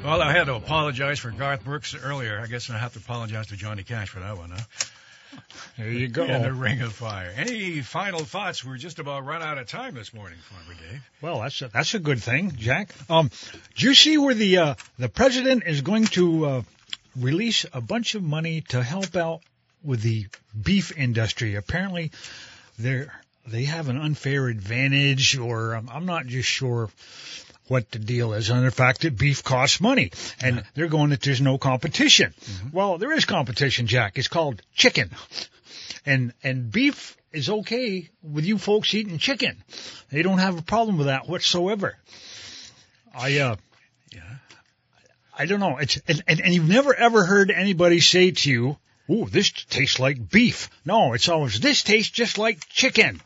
Well, 0.06 0.22
I 0.22 0.34
had 0.34 0.44
to 0.44 0.54
apologize 0.54 1.18
for 1.18 1.32
Garth 1.32 1.64
Brooks 1.64 1.96
earlier. 1.96 2.40
I 2.40 2.46
guess 2.46 2.70
I 2.70 2.78
have 2.78 2.94
to 2.94 3.00
apologize 3.00 3.48
to 3.48 3.56
Johnny 3.56 3.82
Cash 3.82 4.10
for 4.10 4.20
that 4.20 4.38
one, 4.38 4.52
huh? 4.52 5.40
There 5.80 5.90
you 5.90 6.08
go. 6.10 6.24
And 6.26 6.46
the 6.46 6.54
Ring 6.54 6.82
of 6.82 6.94
Fire. 6.94 7.34
Any 7.36 7.82
final 7.82 8.20
thoughts? 8.20 8.64
We're 8.64 8.78
just 8.78 9.00
about 9.00 9.26
run 9.26 9.42
out 9.42 9.58
of 9.58 9.68
time 9.68 9.96
this 9.96 10.14
morning, 10.14 10.38
Farmer 10.44 10.80
Dave. 10.80 11.02
Well, 11.22 11.42
that's 11.42 11.60
a, 11.64 11.70
that's 11.70 11.96
a 11.96 12.00
good 12.00 12.22
thing, 12.22 12.54
Jack. 12.56 12.92
Um, 13.10 13.32
do 13.74 13.88
you 13.88 13.96
see 13.96 14.20
where 14.20 14.36
the 14.36 14.58
uh, 14.58 14.76
the 15.00 15.10
president 15.10 15.64
is 15.66 15.82
going 15.82 16.06
to 16.06 16.46
uh, 16.46 16.62
release 17.20 17.66
a 17.74 17.82
bunch 17.82 18.14
of 18.14 18.22
money 18.22 18.62
to 18.70 18.84
help 18.84 19.16
out 19.16 19.42
with 19.84 20.04
the 20.04 20.28
beef 20.62 20.96
industry? 20.96 21.56
Apparently, 21.56 22.12
they're 22.78 23.12
they 23.48 23.66
have 23.66 23.90
an 23.90 23.98
unfair 23.98 24.50
advantage, 24.50 25.36
or 25.36 25.76
um, 25.76 25.90
I'm 25.92 26.06
not 26.06 26.28
just 26.28 26.48
sure 26.48 26.90
what 27.68 27.92
the 27.92 28.00
deal 28.00 28.34
is 28.34 28.50
on 28.52 28.64
the 28.64 28.72
fact 28.72 29.02
that 29.02 29.18
beef 29.18 29.44
costs 29.44 29.82
money, 29.82 30.12
and 30.40 30.64
they're 30.74 30.88
going 30.88 31.10
that 31.10 31.22
there's 31.22 31.42
no 31.42 31.58
competition. 31.58 32.34
Well, 32.72 32.98
there 32.98 33.14
is 33.14 33.26
competition, 33.26 33.88
Jack. 33.88 34.18
It's 34.18 34.28
called 34.28 34.62
chicken, 34.74 35.10
and 36.06 36.34
and 36.44 36.72
beef 36.72 37.18
is 37.32 37.50
okay 37.50 38.10
with 38.22 38.46
you 38.46 38.58
folks 38.58 38.94
eating 38.94 39.18
chicken. 39.18 39.64
They 40.12 40.22
don't 40.22 40.40
have 40.40 40.58
a 40.58 40.62
problem 40.62 40.98
with 40.98 41.08
that 41.08 41.28
whatsoever. 41.28 41.98
I 43.14 43.40
uh, 43.40 43.56
yeah. 44.12 44.22
I 45.38 45.46
don't 45.46 45.60
know. 45.60 45.78
It's 45.78 46.00
and, 46.08 46.24
and, 46.28 46.42
and 46.42 46.54
you've 46.54 46.70
never 46.70 46.94
ever 46.96 47.26
heard 47.26 47.52
anybody 47.52 48.00
say 48.00 48.32
to 48.32 48.50
you, 48.50 48.78
"Ooh, 49.10 49.28
this 49.30 49.52
tastes 49.52 50.00
like 50.00 50.30
beef." 50.30 50.70
No, 50.86 51.14
it's 51.14 51.30
always 51.30 51.60
this 51.60 51.84
tastes 51.84 52.12
just 52.12 52.38
like 52.38 52.68
chicken. 52.70 53.22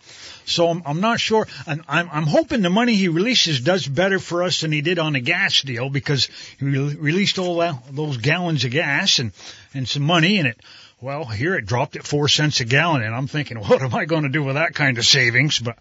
So 0.46 0.70
I'm, 0.70 0.82
I'm 0.86 1.00
not 1.00 1.20
sure. 1.20 1.48
And 1.68 1.84
I'm 1.88 2.10
I'm 2.12 2.26
hoping 2.26 2.62
the 2.62 2.70
money 2.70 2.96
he 2.96 3.08
releases 3.08 3.62
does 3.62 3.88
better 3.88 4.20
for 4.20 4.44
us 4.44 4.62
than 4.62 4.72
he 4.72 4.82
did 4.82 5.00
on 5.00 5.14
the 5.14 5.20
gas 5.20 5.62
deal 5.62 5.90
because 5.90 6.28
he 6.60 6.66
re- 6.66 6.96
released 6.96 7.38
all 7.38 7.58
that, 7.58 7.84
those 7.92 8.18
gallons 8.18 8.66
of 8.66 8.72
gas 8.72 9.20
and 9.20 9.32
and 9.74 9.88
some 9.88 10.04
money 10.04 10.40
and 10.40 10.48
it. 10.48 10.60
Well, 11.02 11.24
here 11.24 11.56
it 11.56 11.66
dropped 11.66 11.96
at 11.96 12.06
four 12.06 12.28
cents 12.28 12.60
a 12.60 12.66
gallon, 12.66 13.04
and 13.04 13.16
I'm 13.16 13.28
thinking, 13.28 13.58
what 13.60 13.82
am 13.82 13.96
I 13.96 14.06
going 14.06 14.24
to 14.24 14.30
do 14.30 14.44
with 14.44 14.56
that 14.56 14.74
kind 14.74 14.98
of 14.98 15.06
savings? 15.06 15.60
But 15.60 15.78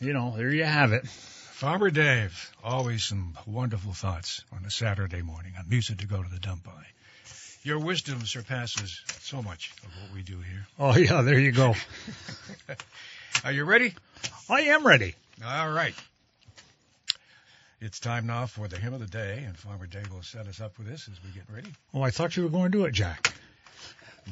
you 0.00 0.12
know, 0.12 0.34
there 0.36 0.50
you 0.50 0.64
have 0.64 0.92
it. 0.92 1.06
Farmer 1.06 1.90
Dave, 1.90 2.52
always 2.62 3.04
some 3.04 3.36
wonderful 3.46 3.94
thoughts 3.94 4.44
on 4.52 4.66
a 4.66 4.70
Saturday 4.70 5.22
morning 5.22 5.54
on 5.58 5.66
music 5.70 5.98
to 5.98 6.06
go 6.06 6.22
to 6.22 6.28
the 6.28 6.38
dump 6.38 6.64
by. 6.64 6.84
Your 7.62 7.78
wisdom 7.80 8.24
surpasses 8.24 9.00
so 9.20 9.42
much 9.42 9.72
of 9.84 9.90
what 10.02 10.14
we 10.14 10.22
do 10.22 10.36
here. 10.38 10.66
Oh 10.78 10.96
yeah, 10.96 11.22
there 11.22 11.38
you 11.38 11.52
go. 11.52 11.74
Are 13.44 13.52
you 13.52 13.64
ready? 13.64 13.92
I 14.48 14.62
am 14.62 14.86
ready. 14.86 15.14
All 15.44 15.70
right. 15.70 15.94
It's 17.80 18.00
time 18.00 18.26
now 18.26 18.46
for 18.46 18.68
the 18.68 18.78
hymn 18.78 18.94
of 18.94 19.00
the 19.00 19.06
day, 19.06 19.42
and 19.46 19.56
Farmer 19.56 19.86
Dave 19.86 20.10
will 20.10 20.22
set 20.22 20.46
us 20.46 20.60
up 20.60 20.78
with 20.78 20.86
this 20.86 21.08
as 21.12 21.22
we 21.22 21.30
get 21.30 21.44
ready. 21.54 21.68
Oh, 21.92 22.02
I 22.02 22.10
thought 22.10 22.36
you 22.36 22.44
were 22.44 22.48
going 22.48 22.72
to 22.72 22.78
do 22.78 22.84
it, 22.86 22.92
Jack. 22.92 23.34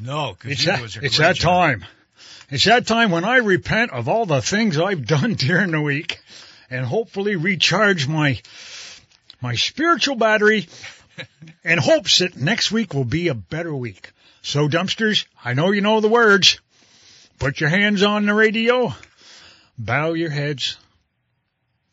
No, 0.00 0.32
because 0.34 0.52
It's 0.52 0.60
you 0.64 0.72
that, 0.72 0.80
was 0.82 0.96
a 0.96 1.04
it's 1.04 1.18
that 1.18 1.36
job. 1.36 1.44
time. 1.80 1.84
It's 2.50 2.64
that 2.64 2.86
time 2.86 3.10
when 3.10 3.24
I 3.24 3.36
repent 3.38 3.90
of 3.92 4.08
all 4.08 4.26
the 4.26 4.40
things 4.40 4.78
I've 4.78 5.06
done 5.08 5.34
during 5.34 5.72
the 5.72 5.80
week 5.80 6.20
and 6.70 6.86
hopefully 6.86 7.36
recharge 7.36 8.06
my 8.08 8.40
my 9.40 9.56
spiritual 9.56 10.16
battery 10.16 10.68
in 11.64 11.78
hopes 11.78 12.18
that 12.18 12.36
next 12.36 12.72
week 12.72 12.94
will 12.94 13.04
be 13.04 13.28
a 13.28 13.34
better 13.34 13.74
week. 13.74 14.12
So 14.42 14.68
dumpsters, 14.68 15.24
I 15.44 15.54
know 15.54 15.70
you 15.70 15.80
know 15.80 16.00
the 16.00 16.08
words. 16.08 16.60
Put 17.38 17.60
your 17.60 17.70
hands 17.70 18.02
on 18.02 18.26
the 18.26 18.34
radio. 18.34 18.94
Bow 19.78 20.12
your 20.12 20.30
heads. 20.30 20.76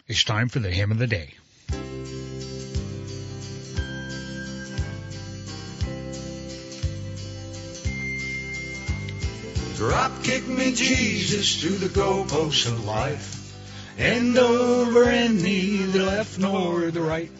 It's 0.08 0.24
time 0.24 0.50
for 0.50 0.60
the 0.60 0.70
hymn 0.70 0.92
of 0.92 0.98
the 0.98 1.08
day. 1.08 1.34
Drop 9.78 10.24
kick 10.24 10.48
me, 10.48 10.74
Jesus, 10.74 11.62
to 11.62 11.70
the 11.70 11.88
goalposts 11.88 12.68
of 12.68 12.86
life. 12.86 13.38
End 13.98 14.38
over 14.38 15.06
and 15.06 15.42
neither 15.42 16.04
left 16.04 16.38
nor 16.38 16.92
the 16.92 17.02
right. 17.02 17.32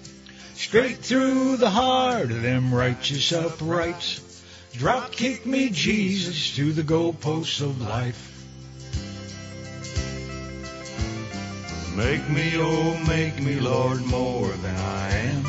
Straight 0.62 1.00
through 1.00 1.58
the 1.58 1.72
heart 1.72 2.30
of 2.30 2.44
them 2.44 2.72
righteous 2.72 3.34
uprights. 3.34 4.44
Drop 4.74 5.12
kick 5.12 5.44
me, 5.44 5.70
Jesus, 5.70 6.56
to 6.56 6.72
the 6.72 6.84
goalposts 6.84 7.62
of 7.62 7.82
life. 7.82 8.28
Make 11.98 12.30
me, 12.30 12.52
oh, 12.58 12.96
make 13.08 13.42
me, 13.42 13.60
Lord, 13.60 14.06
more 14.06 14.48
than 14.48 14.76
I 14.76 15.10
am. 15.10 15.44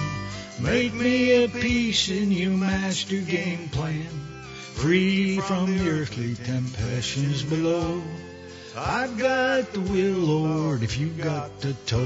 Make 0.65 0.95
me 0.95 1.45
a 1.45 1.49
piece 1.49 2.09
in 2.09 2.33
your 2.33 2.57
master 2.57 3.19
game 3.19 3.69
plan. 3.69 4.09
Free 4.73 5.41
from 5.41 5.77
the 5.77 5.91
earthly 5.91 6.37
temptations 6.37 7.43
below. 7.43 8.03
I've 8.77 9.19
got 9.19 9.73
the 9.73 9.81
will, 9.81 10.19
Lord, 10.19 10.83
if 10.83 10.99
you've 10.99 11.23
got 11.23 11.61
the 11.61 11.75
toe. 11.85 11.99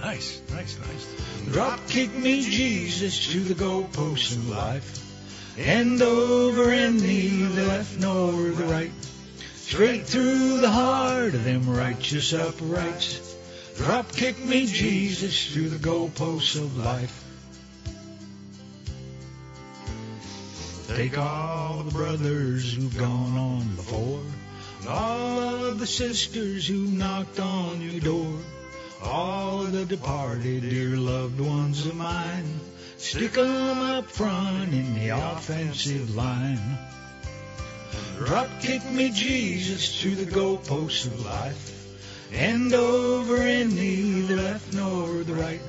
Nice, 0.00 0.40
nice, 0.50 0.78
nice. 0.78 1.52
Drop 1.52 1.86
kick 1.86 2.14
me, 2.16 2.40
Jesus, 2.42 3.32
to 3.32 3.40
the 3.40 3.54
goalposts 3.54 4.32
of 4.32 4.48
life. 4.48 5.58
End 5.58 6.00
over 6.00 6.70
and 6.70 7.00
neither 7.02 7.62
left 7.66 8.00
nor 8.00 8.32
the 8.32 8.64
right. 8.64 8.90
Straight 9.54 10.06
through 10.06 10.60
the 10.60 10.70
heart 10.70 11.34
of 11.34 11.44
them 11.44 11.68
righteous 11.68 12.32
uprights. 12.32 13.36
Drop 13.76 14.10
kick 14.12 14.42
me, 14.42 14.66
Jesus, 14.66 15.52
through 15.52 15.68
the 15.68 15.88
goalposts 15.88 16.56
of 16.56 16.78
life. 16.78 17.24
Take 20.88 21.18
all 21.18 21.82
the 21.82 21.90
brothers 21.90 22.72
who've 22.72 22.96
gone 22.96 23.36
on 23.36 23.76
before, 23.76 24.20
and 24.84 24.92
all 24.92 25.64
of 25.64 25.78
the 25.78 25.86
sisters 25.86 26.66
who 26.66 26.86
knocked 26.86 27.40
on 27.40 27.80
your 27.80 28.00
door, 28.00 28.38
all 29.02 29.62
of 29.62 29.72
the 29.72 29.86
departed 29.86 30.60
dear 30.60 30.96
loved 30.96 31.40
ones 31.40 31.86
of 31.86 31.94
mine. 31.96 32.60
Stick 32.98 33.38
'em 33.38 33.78
up 33.78 34.10
front 34.10 34.74
in 34.74 34.94
the 34.94 35.08
offensive 35.08 36.14
line. 36.14 36.78
Drop 38.18 38.48
kick 38.60 38.84
me, 38.90 39.10
Jesus, 39.10 40.00
to 40.02 40.14
the 40.14 40.30
goalposts 40.30 41.06
of 41.06 41.24
life. 41.24 41.70
End 42.32 42.74
over 42.74 43.36
and 43.36 43.74
neither 43.74 44.36
left 44.36 44.74
nor 44.74 45.24
the 45.24 45.34
right. 45.34 45.62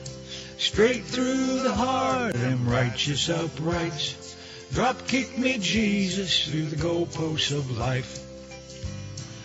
Straight 0.57 1.05
through 1.05 1.61
the 1.61 1.73
heart 1.73 2.35
of 2.35 2.41
them 2.41 2.67
righteous 2.67 3.29
uprights. 3.29 4.35
Drop 4.73 5.07
kick 5.07 5.37
me, 5.37 5.57
Jesus, 5.57 6.47
through 6.47 6.65
the 6.65 6.75
goalposts 6.75 7.51
of 7.51 7.77
life. 7.77 8.24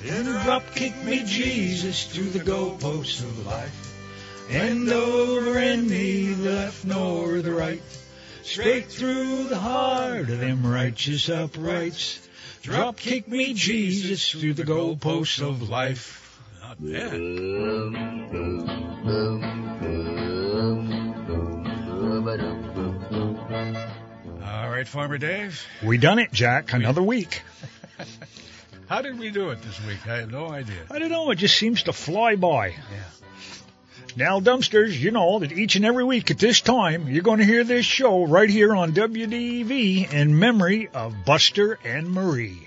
And 0.07 0.27
drop 0.27 0.63
kick 0.75 0.97
me, 1.05 1.25
Jesus, 1.25 2.07
to 2.15 2.23
the 2.23 2.39
goalposts 2.39 3.21
of 3.23 3.47
life. 3.47 3.87
End 4.49 4.89
over 4.89 5.59
and 5.59 5.89
neither 5.89 6.51
left 6.51 6.85
nor 6.85 7.43
the 7.43 7.53
right. 7.53 7.83
Straight 8.43 8.87
through 8.87 9.45
the 9.45 9.59
heart 9.59 10.31
of 10.31 10.41
them 10.41 10.67
righteous 10.67 11.29
uprights. 11.29 12.27
Drop 12.63 12.97
kick 12.97 13.29
me, 13.29 13.55
Jesus, 13.55 14.31
through 14.31 14.55
the 14.55 14.65
goalposts 14.65 15.47
of 15.47 15.69
life. 15.69 16.41
Not 16.63 16.83
bad. 16.83 17.15
All 24.43 24.71
right, 24.71 24.89
Farmer 24.89 25.19
Dave. 25.19 25.65
We 25.85 25.99
done 25.99 26.19
it, 26.19 26.33
Jack. 26.33 26.73
Another 26.73 27.03
week. 27.03 27.43
How 28.91 29.03
did 29.03 29.21
we 29.21 29.31
do 29.31 29.51
it 29.51 29.63
this 29.63 29.81
week? 29.87 30.05
I 30.09 30.17
have 30.17 30.33
no 30.33 30.51
idea. 30.51 30.81
I 30.91 30.99
don't 30.99 31.13
know. 31.13 31.31
It 31.31 31.37
just 31.37 31.57
seems 31.57 31.85
to 31.85 31.93
fly 31.93 32.35
by. 32.35 32.71
Yeah. 32.71 32.75
Now, 34.17 34.41
dumpsters, 34.41 34.99
you 34.99 35.13
know 35.13 35.39
that 35.39 35.53
each 35.53 35.77
and 35.77 35.85
every 35.85 36.03
week 36.03 36.33
at 36.33 36.41
this 36.41 36.61
time, 36.61 37.07
you're 37.07 37.23
going 37.23 37.39
to 37.39 37.45
hear 37.45 37.63
this 37.63 37.87
show 37.87 38.25
right 38.25 38.51
here 38.51 38.75
on 38.75 38.91
WDEV 38.91 40.13
in 40.13 40.37
memory 40.37 40.89
of 40.93 41.25
Buster 41.25 41.79
and 41.85 42.11
Marie. 42.11 42.67